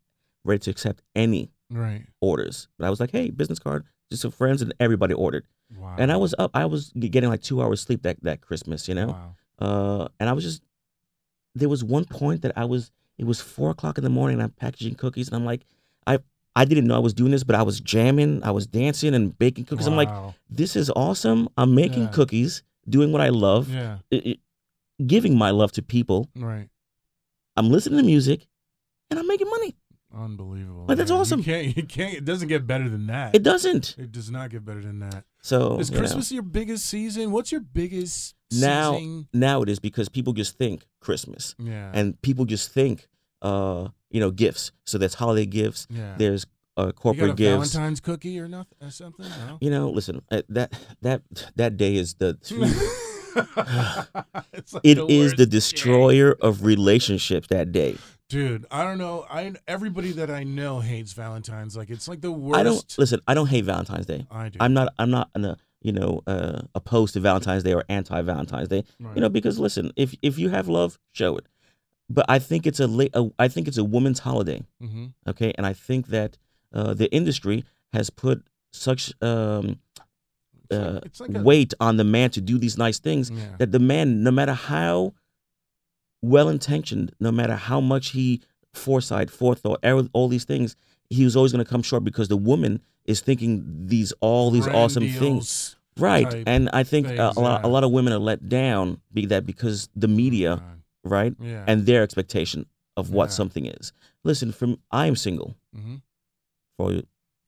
ready 0.45 0.59
to 0.59 0.69
accept 0.69 1.01
any 1.15 1.49
Right. 1.69 2.05
orders. 2.21 2.67
But 2.77 2.85
I 2.85 2.89
was 2.91 2.99
like, 2.99 3.11
hey, 3.11 3.31
business 3.31 3.57
card, 3.59 3.85
just 4.11 4.21
some 4.21 4.31
friends, 4.31 4.61
and 4.61 4.71
everybody 4.79 5.13
ordered. 5.15 5.47
Wow. 5.75 5.95
And 5.97 6.11
I 6.11 6.17
was 6.17 6.35
up, 6.37 6.51
I 6.53 6.65
was 6.65 6.91
getting 6.91 7.29
like 7.29 7.41
two 7.41 7.61
hours 7.61 7.81
sleep 7.81 8.03
that, 8.03 8.21
that 8.23 8.41
Christmas, 8.41 8.87
you 8.87 8.93
know? 8.93 9.07
Wow. 9.07 9.35
Uh, 9.59 10.07
and 10.19 10.29
I 10.29 10.33
was 10.33 10.43
just, 10.43 10.61
there 11.55 11.67
was 11.69 11.83
one 11.83 12.05
point 12.05 12.43
that 12.43 12.51
I 12.55 12.65
was, 12.65 12.91
it 13.17 13.25
was 13.25 13.41
four 13.41 13.71
o'clock 13.71 13.97
in 13.97 14.03
the 14.03 14.09
morning 14.11 14.35
and 14.35 14.43
I'm 14.43 14.51
packaging 14.51 14.95
cookies 14.95 15.27
and 15.27 15.35
I'm 15.35 15.43
like, 15.45 15.65
I, 16.05 16.19
I 16.59 16.65
didn't 16.65 16.87
know 16.87 16.95
I 16.95 16.99
was 17.07 17.13
doing 17.13 17.31
this, 17.31 17.43
but 17.43 17.55
I 17.55 17.61
was 17.63 17.79
jamming, 17.79 18.43
I 18.43 18.51
was 18.51 18.65
dancing 18.67 19.13
and 19.13 19.37
baking 19.37 19.65
cookies. 19.65 19.87
I'm 19.87 19.95
like, 19.95 20.09
this 20.49 20.75
is 20.75 20.89
awesome. 20.95 21.47
I'm 21.57 21.75
making 21.75 22.03
Yeah. 22.03 22.09
cookies, 22.17 22.63
doing 22.89 23.11
what 23.11 23.21
I 23.21 23.29
love, 23.29 23.69
yeah. 23.69 23.99
i- 24.11 24.23
i- 24.31 24.39
giving 25.05 25.37
my 25.37 25.51
love 25.51 25.71
to 25.73 25.81
people. 25.81 26.29
Right. 26.35 26.69
I'm 27.55 27.69
listening 27.69 27.99
to 27.99 28.05
music 28.05 28.47
and 29.09 29.19
I'm 29.19 29.27
making 29.27 29.49
money. 29.49 29.75
Unbelievable. 30.15 30.85
But 30.87 30.97
that's 30.97 31.11
man. 31.11 31.19
awesome. 31.19 31.39
You 31.39 31.45
can't. 31.45 31.77
You 31.77 31.83
can't. 31.83 32.13
It 32.15 32.25
doesn't 32.25 32.47
get 32.47 32.65
better 32.65 32.89
than 32.89 33.07
that. 33.07 33.35
It 33.35 33.43
doesn't. 33.43 33.95
It 33.99 34.11
does 34.11 34.31
not 34.31 34.49
get 34.49 34.65
better 34.65 34.81
than 34.81 34.99
that. 34.99 35.25
So 35.41 35.79
Is 35.79 35.89
you 35.89 35.95
know. 35.95 35.99
Christmas 36.01 36.31
your 36.31 36.43
biggest 36.43 36.85
season? 36.85 37.31
What's 37.31 37.51
your 37.51 37.61
biggest 37.61 38.33
Now- 38.51 38.97
season? 38.97 39.27
now 39.33 39.61
it 39.61 39.69
is 39.69 39.79
because 39.79 40.09
people 40.09 40.33
just 40.33 40.57
think 40.57 40.87
Christmas. 41.01 41.55
Yeah. 41.59 41.91
and 41.93 42.19
people 42.21 42.45
just 42.45 42.71
think 42.71 43.07
uh 43.41 43.89
you 44.09 44.19
know 44.19 44.31
gifts 44.31 44.71
so 44.85 44.97
there's 44.97 45.15
holiday 45.15 45.45
gifts 45.45 45.87
yeah. 45.89 46.15
there's 46.17 46.45
uh 46.77 46.81
you 46.81 46.85
got 46.85 46.89
a 46.89 46.93
corporate 46.93 47.35
gifts 47.35 47.73
Valentine's 47.73 47.99
cookie 47.99 48.39
or 48.39 48.47
nothing 48.47 48.77
or 48.81 48.89
something? 48.91 49.25
No. 49.27 49.57
you 49.61 49.69
know 49.69 49.89
listen 49.89 50.21
uh, 50.31 50.41
that 50.49 50.73
that 51.01 51.21
that 51.55 51.77
day 51.77 51.95
is 51.95 52.15
the 52.15 52.37
like 54.73 54.81
it 54.83 54.95
the 54.95 55.05
is 55.07 55.31
the 55.33 55.45
day. 55.45 55.51
destroyer 55.51 56.35
of 56.41 56.63
relationships 56.65 57.47
that 57.49 57.71
day 57.71 57.97
Dude, 58.29 58.65
I 58.69 58.83
don't 58.83 58.97
know. 58.97 59.25
I 59.29 59.53
everybody 59.69 60.11
that 60.11 60.29
I 60.29 60.43
know 60.43 60.81
hates 60.81 61.13
Valentine's. 61.13 61.77
Like 61.77 61.89
it's 61.89 62.09
like 62.09 62.19
the 62.19 62.29
worst. 62.31 62.59
i 62.59 62.63
don't 62.63 62.95
listen 62.97 63.21
i 63.25 63.33
don't 63.33 63.47
hate 63.47 63.63
valentine's 63.63 64.05
day 64.05 64.27
I 64.29 64.49
do. 64.49 64.57
i'm 64.59 64.73
not 64.73 64.93
i'm 64.99 65.09
not 65.09 65.29
an, 65.33 65.55
you 65.81 65.93
know 65.93 66.21
uh 66.27 66.59
opposed 66.75 67.13
to 67.13 67.21
valentine's 67.21 67.63
day 67.63 67.73
or 67.73 67.85
anti-valentine's 67.87 68.67
day 68.67 68.83
Right. 68.99 69.15
you 69.15 69.21
know 69.21 69.29
because 69.29 69.59
listen 69.59 69.91
if 69.95 70.13
if 70.21 70.37
you 70.37 70.49
have 70.49 70.67
love 70.67 70.99
show 71.13 71.37
it 71.37 71.45
but 72.09 72.25
i 72.29 72.39
think 72.39 72.65
it's 72.67 72.79
a, 72.79 72.87
la- 72.87 73.13
a 73.13 73.29
i 73.39 73.47
think 73.47 73.67
it's 73.67 73.77
a 73.77 73.83
woman's 73.83 74.19
holiday 74.19 74.61
Mm-hmm. 74.81 75.05
okay 75.29 75.51
and 75.57 75.65
i 75.65 75.73
think 75.73 76.07
that 76.07 76.37
uh 76.73 76.93
the 76.93 77.11
industry 77.13 77.63
has 77.93 78.09
put 78.09 78.45
such 78.71 79.13
um 79.21 79.79
It's 80.69 80.77
uh, 80.79 80.93
like, 80.93 81.05
it's 81.05 81.19
like 81.21 81.35
a, 81.35 81.41
weight 81.41 81.73
on 81.79 81.97
the 81.97 82.03
man 82.03 82.29
to 82.31 82.41
do 82.41 82.57
these 82.57 82.77
nice 82.77 82.99
things 82.99 83.29
Yeah. 83.31 83.55
that 83.59 83.71
the 83.71 83.79
man, 83.79 84.23
no 84.23 84.31
matter 84.31 84.53
how 84.53 85.13
well 86.21 86.49
intentioned, 86.49 87.13
no 87.19 87.31
matter 87.31 87.55
how 87.55 87.79
much 87.79 88.09
he 88.09 88.41
foresight, 88.73 89.29
forethought, 89.29 89.79
all 89.85 90.07
all 90.13 90.27
these 90.27 90.45
things, 90.45 90.75
he 91.09 91.23
was 91.23 91.35
always 91.35 91.51
going 91.53 91.63
to 91.63 91.69
come 91.69 91.81
short 91.83 92.03
because 92.03 92.27
the 92.27 92.37
woman 92.37 92.81
is 93.05 93.21
thinking 93.21 93.63
these 93.87 94.11
all 94.19 94.51
these 94.51 94.67
awesome 94.67 95.07
things, 95.19 95.77
right? 95.97 96.27
And 96.45 96.69
I 96.73 96.83
think 96.83 97.07
uh, 97.07 97.33
a 97.37 97.39
lot 97.39 97.61
yeah. 97.61 97.67
a 97.67 97.69
lot 97.69 97.83
of 97.83 97.91
women 97.91 98.11
are 98.13 98.19
let 98.19 98.49
down 98.49 98.99
be 99.13 99.25
that 99.27 99.45
because 99.45 99.89
the 99.95 100.07
media. 100.07 100.61
Right, 101.07 101.33
Yeah. 101.39 101.63
and 101.67 101.85
their 101.85 102.03
expectation 102.03 102.65
of 102.95 103.11
what 103.11 103.29
Yeah. 103.29 103.33
something 103.39 103.65
is. 103.65 103.93
Listen, 104.23 104.51
from 104.51 104.77
I 104.91 105.07
am 105.07 105.15
single 105.15 105.55
Mhm. 105.75 106.01
for 106.77 107.01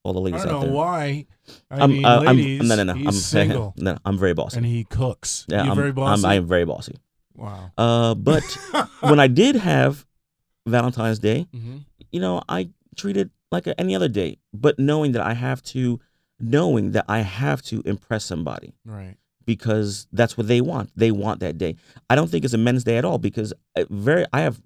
all 0.04 0.14
the 0.14 0.20
I 0.22 0.24
ladies 0.24 0.44
don't 0.44 0.54
out 0.54 0.62
know 0.62 0.68
there. 0.68 0.76
why. 0.76 1.26
I 1.72 1.82
I'm, 1.84 1.92
mean, 1.92 2.06
uh, 2.06 2.22
I'm, 2.26 2.38
no, 2.68 2.76
no, 2.76 2.84
no. 2.84 2.94
I'm 2.94 3.12
single 3.34 3.74
no, 3.78 3.98
I'm 4.06 4.18
very 4.18 4.34
bossy. 4.34 4.58
and 4.58 4.66
he 4.66 4.84
cooks. 4.86 5.46
yeah, 5.50 5.64
You're 5.64 5.72
I'm, 5.72 5.78
very 5.78 5.92
bossy. 5.92 6.24
I'm, 6.26 6.32
I 6.32 6.36
am 6.36 6.46
very 6.48 6.66
bossy. 6.66 6.96
wow. 7.36 7.72
Uh, 7.78 8.16
but 8.16 8.44
when 9.02 9.20
I 9.20 9.28
did 9.28 9.56
have 9.56 10.06
Valentine's 10.66 11.20
Day, 11.20 11.48
hmm 11.54 11.78
you 12.12 12.20
know, 12.20 12.42
I 12.50 12.70
treated 12.96 13.30
like 13.52 13.68
any 13.78 13.94
other 13.96 14.08
day, 14.08 14.38
but 14.52 14.80
knowing 14.80 15.12
that 15.12 15.22
I 15.22 15.34
have 15.34 15.62
to, 15.74 16.00
knowing 16.40 16.92
that 16.94 17.06
I 17.08 17.20
have 17.20 17.62
to 17.64 17.82
impress 17.86 18.26
somebody 18.26 18.74
Right. 18.86 19.16
Because 19.58 20.08
that's 20.12 20.38
what 20.38 20.48
they 20.48 20.62
want. 20.62 20.92
They 20.96 21.10
want 21.12 21.40
that 21.40 21.58
day. 21.58 21.76
I 22.10 22.16
don't 22.16 22.30
think 22.30 22.46
it's 22.46 22.54
a 22.54 22.58
men's 22.60 22.84
day 22.84 22.98
at 22.98 23.04
all 23.06 23.18
because 23.18 23.52
I 23.76 23.86
very 23.90 24.26
I 24.32 24.42
have, 24.42 24.62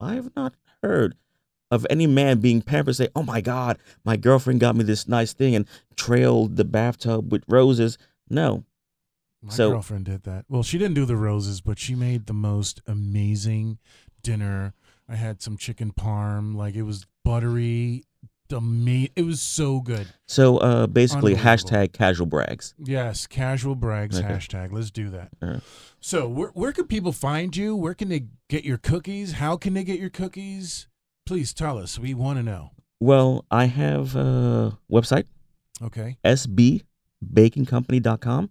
I 0.00 0.14
have 0.14 0.30
not 0.36 0.54
heard 0.84 1.16
of 1.72 1.84
any 1.90 2.06
man 2.06 2.38
being 2.38 2.62
pampered 2.62 2.94
say, 2.94 3.08
"Oh 3.16 3.24
my 3.24 3.40
God, 3.40 3.76
my 4.04 4.16
girlfriend 4.16 4.60
got 4.60 4.76
me 4.76 4.84
this 4.84 5.08
nice 5.08 5.32
thing 5.32 5.56
and 5.56 5.66
trailed 5.96 6.56
the 6.56 6.64
bathtub 6.64 7.32
with 7.32 7.42
roses." 7.48 7.98
No, 8.30 8.64
My 9.42 9.52
So- 9.52 9.70
girlfriend 9.70 10.04
did 10.04 10.22
that. 10.24 10.44
Well, 10.48 10.62
she 10.62 10.78
didn't 10.78 10.94
do 10.94 11.04
the 11.04 11.16
roses, 11.16 11.60
but 11.60 11.78
she 11.78 11.94
made 11.94 12.26
the 12.26 12.32
most 12.32 12.80
amazing 12.86 13.78
dinner. 14.22 14.74
I 15.08 15.14
had 15.16 15.42
some 15.42 15.56
chicken 15.56 15.92
parm, 15.92 16.54
like 16.54 16.74
it 16.76 16.82
was 16.82 17.06
buttery. 17.24 18.04
Ama- 18.52 19.08
it 19.16 19.24
was 19.24 19.40
so 19.40 19.80
good. 19.80 20.06
so 20.26 20.58
uh, 20.58 20.86
basically, 20.86 21.34
hashtag 21.34 21.92
casual 21.92 22.26
brags. 22.26 22.74
Yes, 22.78 23.26
casual 23.26 23.74
brags 23.74 24.18
Okay. 24.18 24.28
hashtag. 24.28 24.72
Let's 24.72 24.90
do 24.90 25.10
that. 25.10 25.30
Right. 25.40 25.60
So, 26.00 26.28
where 26.28 26.48
where 26.50 26.72
can 26.72 26.86
people 26.86 27.12
find 27.12 27.56
you? 27.56 27.74
Where 27.76 27.94
can 27.94 28.08
they 28.08 28.26
get 28.48 28.64
your 28.64 28.78
cookies? 28.78 29.32
How 29.32 29.56
can 29.56 29.74
they 29.74 29.84
get 29.84 29.98
your 30.00 30.10
cookies? 30.10 30.88
Please 31.26 31.52
tell 31.52 31.78
us. 31.78 31.98
We 31.98 32.14
want 32.14 32.38
to 32.38 32.42
know. 32.42 32.70
Well, 33.00 33.44
I 33.50 33.66
have 33.66 34.16
a 34.16 34.78
website, 34.90 35.24
Okay. 35.82 36.16
sbbakingcompany.com. 36.24 38.50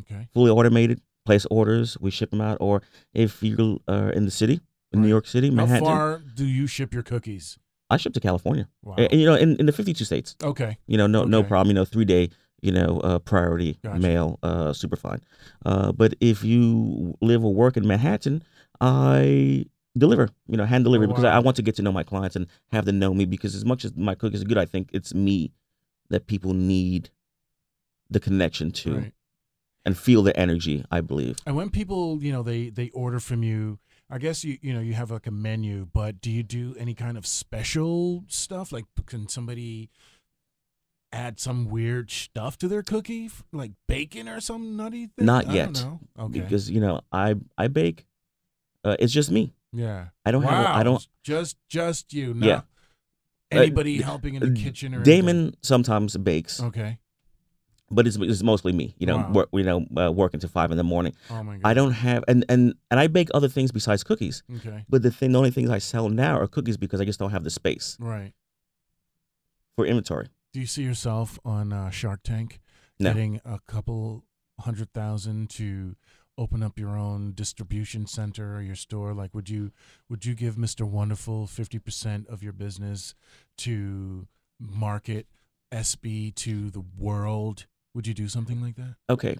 Okay. 0.00 0.28
Fully 0.34 0.50
automated. 0.50 1.00
Place 1.24 1.46
orders. 1.50 1.96
We 2.00 2.10
ship 2.10 2.30
them 2.30 2.40
out. 2.40 2.58
Or 2.60 2.82
if 3.14 3.42
you're 3.42 3.78
uh, 3.88 4.10
in 4.14 4.24
the 4.26 4.30
city, 4.30 4.60
in 4.92 5.00
New 5.02 5.08
York 5.08 5.26
City, 5.26 5.48
How 5.48 5.54
Manhattan, 5.54 5.84
far 5.86 6.18
do 6.34 6.44
you 6.44 6.66
ship 6.66 6.92
your 6.92 7.02
cookies? 7.02 7.58
I 7.94 7.96
ship 7.96 8.12
to 8.14 8.20
California. 8.20 8.68
Wow. 8.82 8.94
And, 8.98 9.12
you 9.20 9.26
know, 9.26 9.34
in, 9.34 9.56
in 9.56 9.66
the 9.66 9.72
52 9.72 10.04
states. 10.04 10.36
Okay. 10.42 10.76
You 10.86 10.96
know, 10.98 11.06
no 11.06 11.24
no 11.24 11.42
problem. 11.42 11.68
You 11.68 11.74
know, 11.74 11.84
three 11.84 12.04
day. 12.04 12.30
You 12.62 12.72
know, 12.72 13.00
uh, 13.00 13.18
priority 13.18 13.78
Gotcha. 13.82 14.00
mail, 14.00 14.38
uh, 14.42 14.72
super 14.72 14.96
fine. 14.96 15.20
Uh, 15.66 15.92
but 15.92 16.14
if 16.20 16.42
you 16.42 17.14
live 17.20 17.44
or 17.44 17.52
work 17.52 17.76
in 17.76 17.86
Manhattan, 17.86 18.42
I 18.80 19.66
deliver. 19.98 20.30
You 20.48 20.56
know, 20.56 20.64
hand 20.64 20.84
delivery 20.84 21.06
Oh, 21.06 21.08
because 21.08 21.24
wow. 21.24 21.32
I, 21.32 21.36
I 21.36 21.38
want 21.40 21.56
to 21.56 21.62
get 21.62 21.74
to 21.76 21.82
know 21.82 21.92
my 21.92 22.02
clients 22.02 22.36
and 22.36 22.46
have 22.72 22.86
them 22.86 22.98
know 22.98 23.12
me. 23.12 23.26
Because 23.26 23.54
as 23.54 23.64
much 23.66 23.84
as 23.84 23.94
my 23.96 24.14
cook 24.14 24.32
is 24.32 24.44
good, 24.44 24.56
I 24.58 24.64
think 24.64 24.88
it's 24.92 25.12
me 25.14 25.52
that 26.08 26.26
people 26.26 26.54
need 26.54 27.10
the 28.10 28.20
connection 28.20 28.70
to 28.70 28.94
Right. 28.96 29.12
and 29.84 29.96
feel 29.98 30.22
the 30.22 30.34
energy. 30.38 30.84
I 30.90 31.02
believe. 31.02 31.36
And 31.46 31.56
when 31.56 31.68
people, 31.68 32.22
you 32.22 32.32
know, 32.32 32.42
they 32.42 32.70
they 32.70 32.88
order 32.90 33.20
from 33.20 33.42
you, 33.42 33.78
I 34.10 34.18
guess 34.18 34.44
you 34.44 34.58
you 34.60 34.72
know 34.74 34.80
you 34.80 34.94
have 34.94 35.10
like 35.10 35.26
a 35.26 35.30
menu, 35.30 35.86
but 35.92 36.20
do 36.20 36.30
you 36.30 36.42
do 36.42 36.74
any 36.78 36.94
kind 36.94 37.16
of 37.16 37.26
special 37.26 38.24
stuff? 38.28 38.72
Like, 38.72 38.84
can 39.06 39.28
somebody 39.28 39.90
add 41.12 41.40
some 41.40 41.68
weird 41.68 42.10
stuff 42.10 42.58
to 42.58 42.68
their 42.68 42.82
cookie, 42.82 43.30
like 43.52 43.72
bacon 43.88 44.28
or 44.28 44.40
some 44.40 44.76
nutty 44.76 45.06
thing? 45.06 45.26
Not 45.26 45.48
I 45.48 45.54
yet. 45.54 45.86
Okay. 46.18 46.40
Because 46.40 46.70
you 46.70 46.80
know, 46.80 47.00
I 47.10 47.36
I 47.56 47.68
bake. 47.68 48.06
Uh, 48.84 48.96
it's 48.98 49.12
just 49.12 49.30
me. 49.30 49.54
yeah. 49.72 50.08
I 50.26 50.30
don't 50.30 50.42
wow. 50.42 50.50
have. 50.50 50.76
I 50.76 50.82
don't. 50.82 51.06
just 51.22 51.56
just 51.68 52.12
you. 52.12 52.34
Not 52.34 52.46
Yeah. 52.46 52.60
Uh, 53.52 53.62
Anybody 53.62 53.98
d- 53.98 54.02
helping 54.02 54.34
in 54.34 54.40
the 54.54 54.60
kitchen 54.60 54.94
or 54.94 55.02
Damon 55.02 55.54
sometimes 55.62 56.16
bakes, 56.16 56.62
Okay. 56.62 56.98
But 57.90 58.06
it's, 58.06 58.16
it's 58.16 58.42
mostly 58.42 58.72
me. 58.72 58.94
You 58.98 59.06
know, 59.06 59.16
Wow. 59.18 59.30
work, 59.32 59.48
you 59.52 59.62
know, 59.62 59.86
uh, 59.96 60.10
working 60.12 60.40
to 60.40 60.48
five 60.48 60.70
in 60.70 60.76
the 60.76 60.84
morning. 60.84 61.14
Oh 61.30 61.42
my 61.42 61.58
god. 61.58 61.68
I 61.68 61.74
don't 61.74 61.92
have, 61.92 62.24
and 62.28 62.44
and 62.48 62.74
and 62.90 62.98
I 63.00 63.06
bake 63.06 63.28
other 63.34 63.48
things 63.48 63.72
besides 63.72 64.02
cookies. 64.04 64.42
Okay. 64.56 64.84
But 64.88 65.02
the 65.02 65.10
thing, 65.10 65.32
the 65.32 65.38
only 65.38 65.50
things 65.50 65.70
I 65.70 65.78
sell 65.78 66.08
now 66.08 66.38
are 66.38 66.46
cookies 66.46 66.76
because 66.76 67.00
I 67.00 67.04
just 67.04 67.18
don't 67.18 67.30
have 67.30 67.44
the 67.44 67.50
space 67.50 67.96
Right. 68.00 68.32
for 69.76 69.86
inventory. 69.86 70.28
Do 70.52 70.60
you 70.60 70.66
see 70.66 70.82
yourself 70.82 71.38
on 71.44 71.72
uh, 71.72 71.90
Shark 71.90 72.20
Tank 72.22 72.60
No. 73.00 73.10
getting 73.10 73.40
a 73.44 73.58
couple 73.66 74.24
hundred 74.60 74.92
thousand 74.92 75.50
to 75.50 75.96
open 76.38 76.62
up 76.62 76.78
your 76.78 76.96
own 76.96 77.32
distribution 77.32 78.06
center 78.06 78.56
or 78.56 78.62
your 78.62 78.76
store? 78.76 79.12
Like, 79.14 79.34
would 79.34 79.48
you 79.50 79.72
would 80.08 80.24
you 80.24 80.34
give 80.34 80.56
Mister 80.56 80.86
Wonderful 80.86 81.46
fifty 81.46 81.78
percent 81.78 82.28
of 82.28 82.42
your 82.42 82.52
business 82.52 83.14
to 83.58 84.26
market 84.60 85.26
SB 85.72 86.34
to 86.36 86.70
the 86.70 86.84
world? 86.96 87.66
Would 87.94 88.06
you 88.06 88.14
do 88.14 88.28
something 88.28 88.60
like 88.60 88.76
that? 88.76 88.96
Okay, 89.08 89.36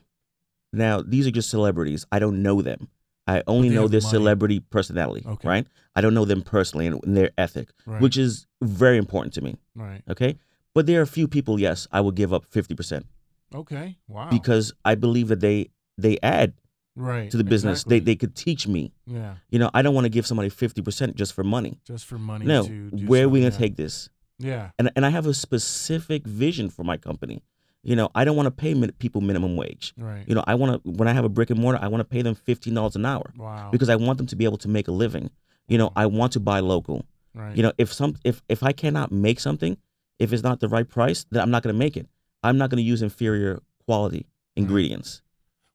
now 0.73 1.03
these 1.03 1.27
are 1.27 1.31
just 1.31 1.51
celebrities. 1.51 2.07
I 2.13 2.19
don't 2.19 2.43
know 2.43 2.63
them. 2.63 2.89
I 3.27 3.43
only 3.47 3.71
know 3.71 3.89
their 3.89 4.03
money. 4.03 4.11
celebrity 4.11 4.61
personality, 4.61 5.27
Okay. 5.27 5.49
right? 5.49 5.67
I 5.97 6.03
don't 6.03 6.13
know 6.13 6.27
them 6.27 6.43
personally 6.43 6.87
and, 6.87 7.01
their 7.17 7.31
ethic, 7.39 7.71
Right. 7.87 8.01
which 8.03 8.19
is 8.19 8.47
very 8.63 8.99
important 8.99 9.33
to 9.35 9.41
me. 9.41 9.57
right. 9.75 10.03
Okay, 10.09 10.37
but 10.75 10.87
there 10.87 10.99
are 11.01 11.03
a 11.03 11.07
few 11.07 11.27
people. 11.27 11.59
Yes, 11.59 11.89
I 11.91 12.01
will 12.01 12.13
give 12.13 12.33
up 12.35 12.45
fifty 12.45 12.75
percent 12.75 13.07
Okay. 13.55 13.97
Wow. 14.09 14.29
because 14.31 14.73
I 14.85 14.95
believe 14.95 15.29
that 15.29 15.41
they 15.41 15.71
they 15.97 16.19
add 16.23 16.53
right 16.97 17.31
to 17.31 17.37
the 17.37 17.45
business. 17.45 17.81
exactly. 17.81 17.99
They 18.01 18.05
they 18.05 18.17
could 18.17 18.35
teach 18.37 18.69
me. 18.69 18.93
yeah 19.07 19.37
You 19.51 19.59
know, 19.59 19.71
I 19.73 19.81
don't 19.83 19.95
want 19.95 20.05
to 20.05 20.11
give 20.11 20.27
somebody 20.27 20.49
fifty 20.51 20.83
percent 20.83 21.17
just 21.17 21.33
for 21.33 21.45
money. 21.45 21.81
just 21.85 22.05
for 22.05 22.19
money. 22.19 22.45
No, 22.45 22.65
to 22.67 22.91
do 22.91 23.07
where 23.07 23.25
are 23.25 23.29
we 23.29 23.41
gonna 23.41 23.53
yeah. 23.53 23.59
take 23.59 23.77
this? 23.77 24.11
Yeah. 24.39 24.71
And 24.79 24.91
and 24.97 25.07
I 25.07 25.11
have 25.11 25.27
a 25.27 25.33
specific 25.35 26.27
vision 26.27 26.69
for 26.69 26.85
my 26.85 26.97
company. 26.99 27.43
You 27.85 27.97
know, 27.97 28.11
I 28.15 28.25
don't 28.25 28.35
want 28.37 28.47
to 28.47 28.51
pay 28.51 28.75
min- 28.75 28.93
people 28.99 29.21
minimum 29.21 29.57
wage. 29.57 29.93
Right. 29.99 30.25
You 30.27 30.35
know, 30.35 30.43
I 30.47 30.55
want 30.55 30.83
to 30.83 30.91
when 30.91 31.07
I 31.07 31.13
have 31.13 31.25
a 31.25 31.29
brick 31.29 31.51
and 31.51 31.61
mortar, 31.61 31.79
I 31.83 31.89
want 31.89 32.01
to 32.01 32.05
pay 32.05 32.23
them 32.23 32.35
fifteen 32.35 32.75
dollars 32.75 32.97
an 32.97 33.05
hour 33.07 33.33
wow. 33.37 33.69
because 33.71 33.89
I 33.89 33.97
want 33.97 34.19
them 34.19 34.27
to 34.29 34.37
be 34.37 34.45
able 34.45 34.59
to 34.59 34.69
make 34.69 34.89
a 34.89 34.93
living. 34.93 35.31
You 35.69 35.79
know, 35.79 35.93
I 35.97 36.07
want 36.07 36.33
to 36.33 36.41
buy 36.41 36.61
local. 36.61 37.05
right. 37.35 37.57
You 37.57 37.63
know, 37.63 37.73
if 37.79 37.93
some 37.93 38.17
if 38.25 38.43
if 38.49 38.63
I 38.63 38.73
cannot 38.73 39.13
make 39.13 39.39
something, 39.41 39.77
if 40.19 40.33
it's 40.33 40.43
not 40.43 40.61
the 40.61 40.69
right 40.69 40.89
price, 40.89 41.27
then 41.31 41.43
I'm 41.43 41.51
not 41.51 41.63
going 41.63 41.75
to 41.75 41.79
make 41.79 41.97
it. 41.97 42.07
I'm 42.43 42.59
not 42.59 42.71
going 42.71 42.79
to 42.79 42.83
use 42.85 43.03
inferior 43.03 43.61
quality 43.87 44.27
ingredients. 44.57 45.23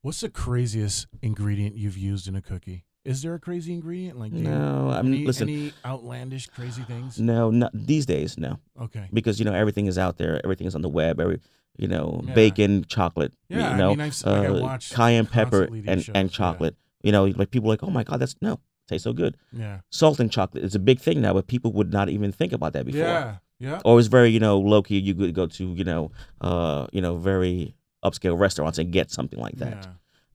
What's 0.01 0.21
the 0.21 0.29
craziest 0.29 1.07
ingredient 1.21 1.75
you've 1.75 1.97
used 1.97 2.27
in 2.27 2.35
a 2.35 2.41
cookie? 2.41 2.85
Is 3.05 3.21
there 3.21 3.33
a 3.33 3.39
crazy 3.39 3.73
ingredient? 3.73 4.19
Like 4.19 4.31
do 4.31 4.37
No, 4.39 4.89
I 4.91 5.01
mean, 5.01 5.13
any, 5.15 5.25
listen. 5.25 5.49
any 5.49 5.73
outlandish 5.85 6.47
crazy 6.47 6.83
things? 6.83 7.19
No, 7.19 7.49
not 7.49 7.71
these 7.73 8.05
days. 8.05 8.37
No, 8.37 8.59
Okay. 8.79 9.09
because 9.11 9.39
you 9.39 9.45
know 9.45 9.53
everything 9.53 9.87
is 9.87 9.97
out 9.97 10.17
there. 10.17 10.39
Everything 10.43 10.67
is 10.67 10.75
on 10.75 10.81
the 10.81 10.89
web. 10.89 11.19
Every 11.19 11.39
you 11.79 11.87
know, 11.87 12.21
Yeah. 12.27 12.33
bacon, 12.33 12.83
chocolate. 12.87 13.33
Yeah, 13.49 13.57
you 13.57 13.63
I 13.63 13.77
know, 13.77 13.89
mean, 13.91 14.01
I've 14.01 14.25
like, 14.25 14.49
uh, 14.49 14.53
watch 14.61 14.91
cayenne 14.91 15.25
pepper 15.25 15.63
and 15.87 16.03
shows, 16.03 16.13
and 16.15 16.29
yeah. 16.29 16.35
chocolate. 16.37 16.75
You 17.03 17.11
know, 17.11 17.25
like 17.25 17.49
people 17.51 17.69
are 17.69 17.73
like, 17.73 17.83
oh 17.83 17.89
my 17.89 18.03
god, 18.03 18.17
that's 18.19 18.35
no, 18.41 18.59
tastes 18.87 19.03
so 19.05 19.13
good. 19.13 19.37
Yeah. 19.53 19.79
Salt 19.89 20.19
and 20.19 20.31
chocolate 20.31 20.63
is 20.63 20.75
a 20.75 20.79
big 20.79 20.99
thing 20.99 21.21
now, 21.21 21.33
but 21.33 21.47
people 21.47 21.71
would 21.73 21.91
not 21.93 22.09
even 22.09 22.31
think 22.31 22.51
about 22.53 22.73
that 22.73 22.85
before. 22.85 23.01
Yeah. 23.01 23.35
Yeah. 23.59 23.81
Or 23.85 23.99
it's 23.99 24.07
very 24.07 24.29
you 24.29 24.39
know 24.39 24.57
low 24.59 24.81
key. 24.81 24.99
You 24.99 25.13
could 25.15 25.33
go 25.33 25.45
to 25.47 25.63
you 25.73 25.83
know 25.83 26.11
uh 26.41 26.87
you 26.91 27.01
know 27.01 27.15
very 27.17 27.75
upscale 28.05 28.37
restaurants 28.39 28.77
and 28.77 28.91
get 28.91 29.11
something 29.11 29.39
like 29.39 29.55
that. 29.57 29.87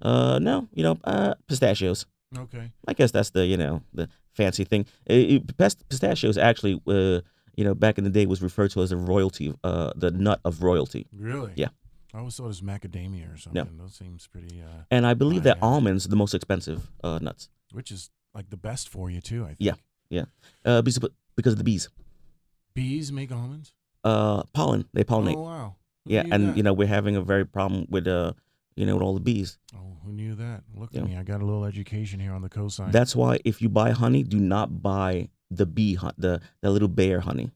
Yeah. 0.02 0.08
Uh 0.10 0.38
no, 0.38 0.68
you 0.74 0.82
know 0.82 0.98
uh 1.04 1.34
pistachios. 1.48 2.06
Okay. 2.36 2.70
I 2.88 2.92
guess 2.94 3.12
that's 3.12 3.30
the 3.30 3.46
you 3.46 3.56
know 3.56 3.82
the 3.94 4.08
fancy 4.32 4.64
thing. 4.64 4.86
It, 5.06 5.42
it- 5.48 5.56
pistachios 5.88 6.36
actually, 6.36 6.80
uh, 6.86 7.20
you 7.56 7.64
know, 7.64 7.74
back 7.74 7.98
in 7.98 8.04
the 8.04 8.10
day 8.10 8.26
was 8.26 8.42
referred 8.42 8.70
to 8.72 8.82
as 8.82 8.92
a 8.92 8.96
royalty, 8.96 9.52
uh, 9.64 9.92
the 9.96 10.10
nut 10.10 10.40
of 10.44 10.62
royalty. 10.62 11.06
Really? 11.12 11.52
Yeah. 11.56 11.68
I 12.12 12.18
always 12.18 12.36
thought 12.36 12.44
it 12.44 12.48
was 12.48 12.60
macadamia 12.60 13.34
or 13.34 13.36
something. 13.36 13.68
No. 13.76 13.82
Those 13.84 13.94
seems 13.94 14.26
pretty, 14.28 14.62
uh, 14.62 14.82
And 14.90 15.04
I 15.06 15.14
believe 15.14 15.42
that 15.44 15.58
almonds 15.62 16.06
are 16.06 16.08
the 16.10 16.16
most 16.16 16.34
expensive 16.34 16.88
uh, 17.02 17.18
nuts. 17.20 17.48
which 17.72 17.90
is 17.90 18.10
like 18.34 18.50
the 18.50 18.56
best 18.56 18.88
for 18.88 19.10
you 19.10 19.20
too. 19.20 19.44
I 19.44 19.54
think. 19.54 19.78
Yeah. 20.10 20.24
Uh, 20.64 20.80
because 20.82 20.98
because 21.36 21.52
of 21.54 21.58
the 21.58 21.64
bees, 21.64 21.88
Bees 22.74 23.10
make 23.12 23.30
almonds. 23.32 23.72
uh, 24.04 24.42
pollen. 24.52 24.84
They 24.92 25.04
pollinate. 25.04 25.36
Oh 25.36 25.42
wow. 25.42 25.76
Who 26.06 26.12
yeah, 26.14 26.24
and 26.30 26.48
that? 26.50 26.56
you 26.56 26.62
know 26.62 26.72
we're 26.72 26.86
having 26.88 27.16
a 27.16 27.22
very 27.22 27.44
problem 27.46 27.86
with 27.88 28.06
uh, 28.06 28.34
you 28.76 28.84
know, 28.86 28.94
with 28.94 29.02
all 29.02 29.14
the 29.14 29.20
bees. 29.20 29.58
Oh, 29.74 29.96
who 30.04 30.12
knew 30.12 30.34
that? 30.34 30.62
Look 30.76 30.90
Yeah. 30.92 31.00
at 31.02 31.06
me. 31.08 31.16
I 31.16 31.22
got 31.22 31.40
a 31.40 31.44
little 31.44 31.64
education 31.64 32.20
here 32.20 32.32
on 32.32 32.42
the 32.42 32.48
cosign. 32.48 32.92
That's 32.92 33.14
why 33.16 33.38
if 33.44 33.62
you 33.62 33.68
buy 33.68 33.90
honey, 33.92 34.22
do 34.22 34.38
not 34.38 34.82
buy 34.82 35.28
the 35.50 35.66
bee 35.66 35.98
the 36.18 36.40
the 36.62 36.70
little 36.70 36.88
bear 36.88 37.20
honey. 37.20 37.50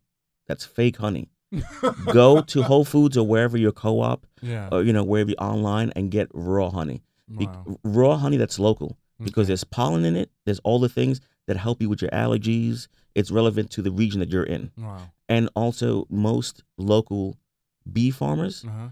That's 0.47 0.65
fake 0.65 0.97
honey. 0.99 1.29
Go 2.13 2.43
to 2.43 2.63
Whole 2.63 2.85
Foods 2.85 3.17
or 3.17 3.27
wherever 3.27 3.57
your 3.57 3.73
co-op, 3.73 4.27
yeah. 4.43 4.69
or 4.71 4.83
you 4.83 4.93
know 4.93 5.05
wherever 5.05 5.31
you're 5.31 5.43
online, 5.43 5.91
and 5.97 6.11
get 6.11 6.29
raw 6.35 6.71
honey. 6.71 7.03
Be- 7.37 7.47
wow. 7.47 7.79
raw 7.85 8.17
honey 8.17 8.37
that's 8.37 8.59
local 8.59 8.97
because 9.23 9.45
Okay. 9.45 9.49
there's 9.49 9.65
pollen 9.65 10.05
in 10.05 10.17
it. 10.17 10.31
There's 10.45 10.61
all 10.61 10.79
the 10.79 10.89
things 10.89 11.21
that 11.47 11.57
help 11.57 11.81
you 11.83 11.89
with 11.89 12.01
your 12.03 12.11
allergies. 12.11 12.89
It's 13.15 13.31
relevant 13.31 13.71
to 13.73 13.83
the 13.83 13.91
region 13.91 14.21
that 14.21 14.31
you're 14.31 14.45
in, 14.45 14.71
Wow. 14.79 15.11
and 15.29 15.49
also 15.55 16.07
most 16.11 16.63
local 16.77 17.37
bee 17.91 18.11
farmers 18.11 18.65
Uh 18.67 18.71
huh. 18.71 18.89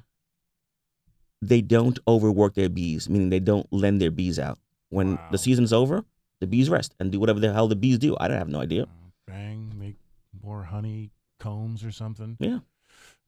they 1.42 1.60
don't 1.60 1.98
overwork 2.08 2.54
their 2.54 2.68
bees, 2.70 3.08
meaning 3.08 3.28
they 3.30 3.40
don't 3.40 3.70
lend 3.72 4.00
their 4.00 4.10
bees 4.10 4.38
out. 4.38 4.58
When 4.88 5.16
Wow. 5.16 5.28
the 5.30 5.38
season's 5.38 5.72
over, 5.72 6.04
the 6.40 6.46
bees 6.46 6.68
rest 6.70 6.94
and 7.00 7.10
do 7.12 7.18
whatever 7.20 7.40
the 7.40 7.52
hell 7.52 7.68
the 7.68 7.76
bees 7.76 7.98
do. 7.98 8.16
I 8.20 8.28
don't 8.28 8.38
have 8.38 8.48
no 8.48 8.60
idea. 8.60 8.86
Bang, 9.26 9.72
make 9.76 9.96
more 10.42 10.64
honey 10.64 11.10
combs 11.40 11.84
or 11.84 11.90
something. 11.92 12.36
Yeah. 12.40 12.58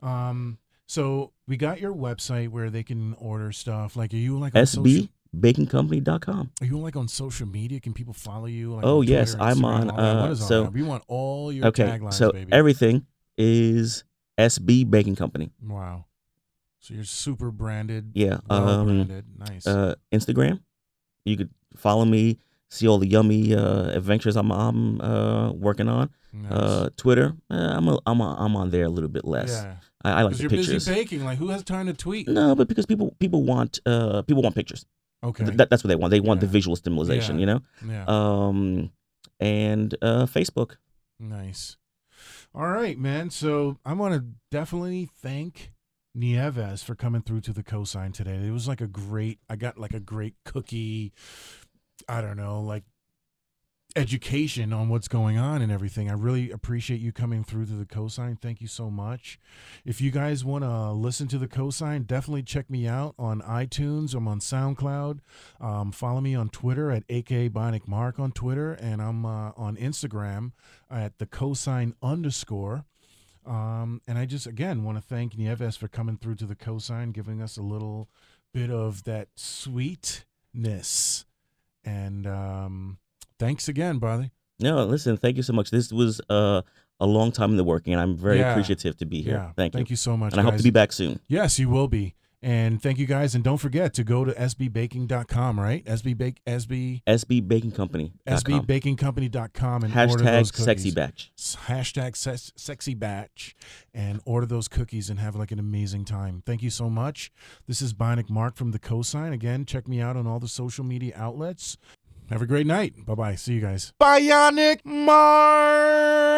Um. 0.02 0.58
So 0.86 1.32
we 1.46 1.56
got 1.58 1.80
your 1.80 1.92
website 1.94 2.48
where 2.48 2.70
they 2.70 2.82
can 2.82 3.14
order 3.14 3.52
stuff. 3.52 3.94
Like, 3.96 4.14
are 4.14 4.16
you 4.16 4.38
like 4.38 4.54
on 4.56 4.64
social, 4.64 5.06
SBBakingCompany.com. 5.36 6.50
Are 6.60 6.66
you 6.66 6.78
like 6.78 6.96
on 6.96 7.08
social 7.08 7.46
media? 7.46 7.78
Can 7.80 7.92
people 7.92 8.14
follow 8.14 8.46
you? 8.46 8.74
Like 8.74 8.84
Oh, 8.86 9.02
yes, 9.02 9.32
Twitter, 9.34 9.44
I'm 9.44 9.56
Instagram, 9.58 9.64
on, 9.64 9.90
all 9.90 9.96
that? 9.96 10.14
What 10.22 10.30
uh, 10.30 10.34
so- 10.36 10.62
that? 10.64 10.72
we 10.72 10.82
want 10.82 11.04
all 11.08 11.52
your 11.52 11.66
Okay, 11.66 11.84
taglines, 11.84 12.14
so 12.14 12.32
baby. 12.32 12.50
everything 12.52 13.06
is 13.36 14.04
SB 14.38 14.88
Baking 14.90 15.16
Company. 15.16 15.50
wow. 15.62 16.04
So 16.80 16.94
you're 16.94 17.04
super 17.04 17.50
branded. 17.50 18.12
Yeah. 18.14 18.38
Um, 18.48 18.86
branded. 18.86 19.24
Nice. 19.36 19.66
uh, 19.66 19.96
Instagram. 20.12 20.60
You 21.26 21.36
could 21.36 21.50
follow 21.76 22.04
me, 22.06 22.38
see 22.70 22.86
all 22.88 22.98
the 22.98 23.08
yummy 23.08 23.54
uh, 23.54 23.90
adventures 23.90 24.36
I'm, 24.36 24.50
I'm 24.52 25.00
uh, 25.00 25.52
working 25.52 25.88
on. 25.88 26.10
nice. 26.32 26.52
Uh, 26.52 26.88
Twitter, 26.96 27.34
uh, 27.50 27.54
I'm 27.54 27.88
a, 27.88 27.98
I'm 28.06 28.20
a, 28.20 28.36
I'm 28.38 28.56
on 28.56 28.70
there 28.70 28.84
a 28.84 28.88
little 28.90 29.08
bit 29.10 29.24
less. 29.24 29.50
yeah. 29.50 29.76
I, 30.04 30.20
I 30.20 30.22
like 30.22 30.36
the 30.36 30.42
you're 30.44 30.50
pictures. 30.50 30.84
busy 30.86 30.94
baking. 30.94 31.24
Like, 31.24 31.38
who 31.38 31.48
has 31.48 31.64
time 31.64 31.86
to 31.86 31.92
tweet? 31.92 32.28
No, 32.28 32.54
but 32.54 32.68
because 32.68 32.86
people 32.86 33.16
people 33.18 33.42
want 33.42 33.80
uh 33.84 34.22
people 34.22 34.42
want 34.44 34.54
pictures. 34.54 34.86
Okay. 35.24 35.44
Th- 35.44 35.56
that's 35.68 35.82
what 35.82 35.88
they 35.88 35.96
want. 35.96 36.12
They 36.12 36.20
want 36.20 36.40
the 36.40 36.46
visual 36.46 36.76
stimulation, 36.76 37.36
Yeah. 37.36 37.40
you 37.40 37.46
know. 37.46 37.60
yeah. 37.84 38.04
Um, 38.06 38.92
and 39.40 39.92
uh, 40.00 40.26
Facebook. 40.26 40.76
Nice. 41.18 41.76
All 42.54 42.68
right, 42.68 42.96
man. 42.96 43.30
So 43.30 43.78
I 43.84 43.92
want 43.94 44.14
to 44.14 44.24
definitely 44.52 45.10
thank 45.20 45.72
Nieves 46.14 46.84
for 46.84 46.94
coming 46.94 47.22
through 47.22 47.40
to 47.42 47.52
the 47.52 47.64
cosign 47.64 48.12
today. 48.14 48.36
It 48.46 48.52
was 48.52 48.68
like 48.68 48.80
a 48.80 48.86
great. 48.86 49.40
I 49.50 49.56
got 49.56 49.78
like 49.78 49.94
a 49.94 50.00
great 50.00 50.34
cookie. 50.44 51.12
I 52.08 52.20
don't 52.20 52.36
know, 52.36 52.60
like 52.60 52.84
education 53.96 54.72
on 54.72 54.88
what's 54.88 55.08
going 55.08 55.38
on 55.38 55.62
and 55.62 55.72
everything. 55.72 56.10
I 56.10 56.12
really 56.12 56.50
appreciate 56.50 57.00
you 57.00 57.10
coming 57.10 57.42
through 57.42 57.66
to 57.66 57.72
the 57.72 57.86
cosign. 57.86 58.38
Thank 58.38 58.60
you 58.60 58.68
so 58.68 58.90
much. 58.90 59.38
If 59.84 60.00
you 60.00 60.10
guys 60.10 60.44
want 60.44 60.64
to 60.64 60.92
listen 60.92 61.26
to 61.28 61.38
the 61.38 61.48
cosign, 61.48 62.06
definitely 62.06 62.42
check 62.42 62.68
me 62.70 62.86
out 62.86 63.14
on 63.18 63.40
iTunes. 63.42 64.14
I'm 64.14 64.28
on 64.28 64.40
SoundCloud. 64.40 65.20
Um, 65.60 65.90
follow 65.90 66.20
me 66.20 66.34
on 66.34 66.48
Twitter 66.50 66.90
at 66.90 67.04
aka 67.08 67.48
Bionic 67.48 67.88
Mark 67.88 68.18
on 68.18 68.30
Twitter, 68.32 68.72
and 68.74 69.00
I'm 69.00 69.24
uh, 69.24 69.52
on 69.56 69.76
Instagram 69.76 70.52
at 70.90 71.18
the 71.18 71.26
cosign 71.26 71.94
underscore. 72.02 72.84
Um, 73.46 74.02
and 74.06 74.18
I 74.18 74.26
just 74.26 74.46
again 74.46 74.84
want 74.84 74.98
to 74.98 75.02
thank 75.02 75.38
Nieves 75.38 75.76
for 75.76 75.88
coming 75.88 76.18
through 76.18 76.34
to 76.36 76.46
the 76.46 76.56
cosign, 76.56 77.12
giving 77.12 77.40
us 77.40 77.56
a 77.56 77.62
little 77.62 78.10
bit 78.52 78.70
of 78.70 79.04
that 79.04 79.28
sweetness. 79.36 81.24
And 81.84 82.26
um, 82.26 82.98
thanks 83.38 83.68
again, 83.68 83.98
brother. 83.98 84.30
No, 84.60 84.84
listen, 84.84 85.16
thank 85.16 85.36
you 85.36 85.42
so 85.42 85.52
much. 85.52 85.70
This 85.70 85.92
was 85.92 86.20
uh, 86.28 86.62
a 87.00 87.06
long 87.06 87.30
time 87.32 87.50
in 87.52 87.56
the 87.56 87.64
working, 87.64 87.92
and 87.92 88.02
I'm 88.02 88.16
very 88.16 88.38
Yeah. 88.38 88.50
appreciative 88.50 88.96
to 88.98 89.06
be 89.06 89.22
here. 89.22 89.34
Yeah, 89.34 89.52
thank, 89.56 89.74
you. 89.74 89.78
Thank 89.78 89.90
you 89.90 89.96
so 89.96 90.16
much. 90.16 90.32
And 90.32 90.40
I 90.40 90.44
hope 90.44 90.56
to 90.56 90.62
be 90.62 90.70
back 90.70 90.92
soon. 90.92 91.20
Yes, 91.28 91.58
you 91.58 91.68
will 91.68 91.88
be. 91.88 92.14
And 92.40 92.80
thank 92.80 92.98
you 92.98 93.06
guys. 93.06 93.34
And 93.34 93.42
don't 93.42 93.56
forget 93.58 93.92
to 93.94 94.04
go 94.04 94.24
to 94.24 94.32
sbbaking.com, 94.32 95.58
right? 95.58 95.84
SB 95.84 96.16
Bake 96.16 96.40
SB 96.46 97.02
SB 97.04 97.48
Baking 97.48 97.72
Company. 97.72 98.12
sbbakingcompany.com 98.28 99.82
and 99.82 99.92
order 99.92 100.22
those 100.22 100.52
Hashtag 100.52 100.52
cookies. 100.52 100.64
sexy 100.64 100.90
batch. 100.92 101.32
Hashtag 101.36 102.16
ses- 102.16 102.52
sexy 102.54 102.94
batch 102.94 103.56
and 103.92 104.20
order 104.24 104.46
those 104.46 104.68
cookies 104.68 105.10
and 105.10 105.18
have 105.18 105.34
like 105.34 105.50
an 105.50 105.58
amazing 105.58 106.04
time. 106.04 106.42
Thank 106.46 106.62
you 106.62 106.70
so 106.70 106.88
much. 106.88 107.32
This 107.66 107.82
is 107.82 107.92
Bionic 107.92 108.30
Mark 108.30 108.54
from 108.56 108.70
the 108.70 108.78
Cosign. 108.78 109.32
Again, 109.32 109.64
check 109.64 109.88
me 109.88 110.00
out 110.00 110.16
on 110.16 110.28
all 110.28 110.38
the 110.38 110.46
social 110.48 110.84
media 110.84 111.14
outlets. 111.16 111.76
Have 112.30 112.40
a 112.42 112.46
great 112.46 112.66
night. 112.68 113.04
Bye 113.04 113.14
bye. 113.16 113.34
See 113.34 113.54
you 113.54 113.60
guys. 113.60 113.92
Bionic 114.00 114.84
Mark! 114.84 116.28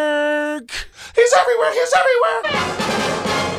He's 1.14 1.32
everywhere. 1.34 1.72
He's 1.74 1.92
everywhere. 1.94 3.56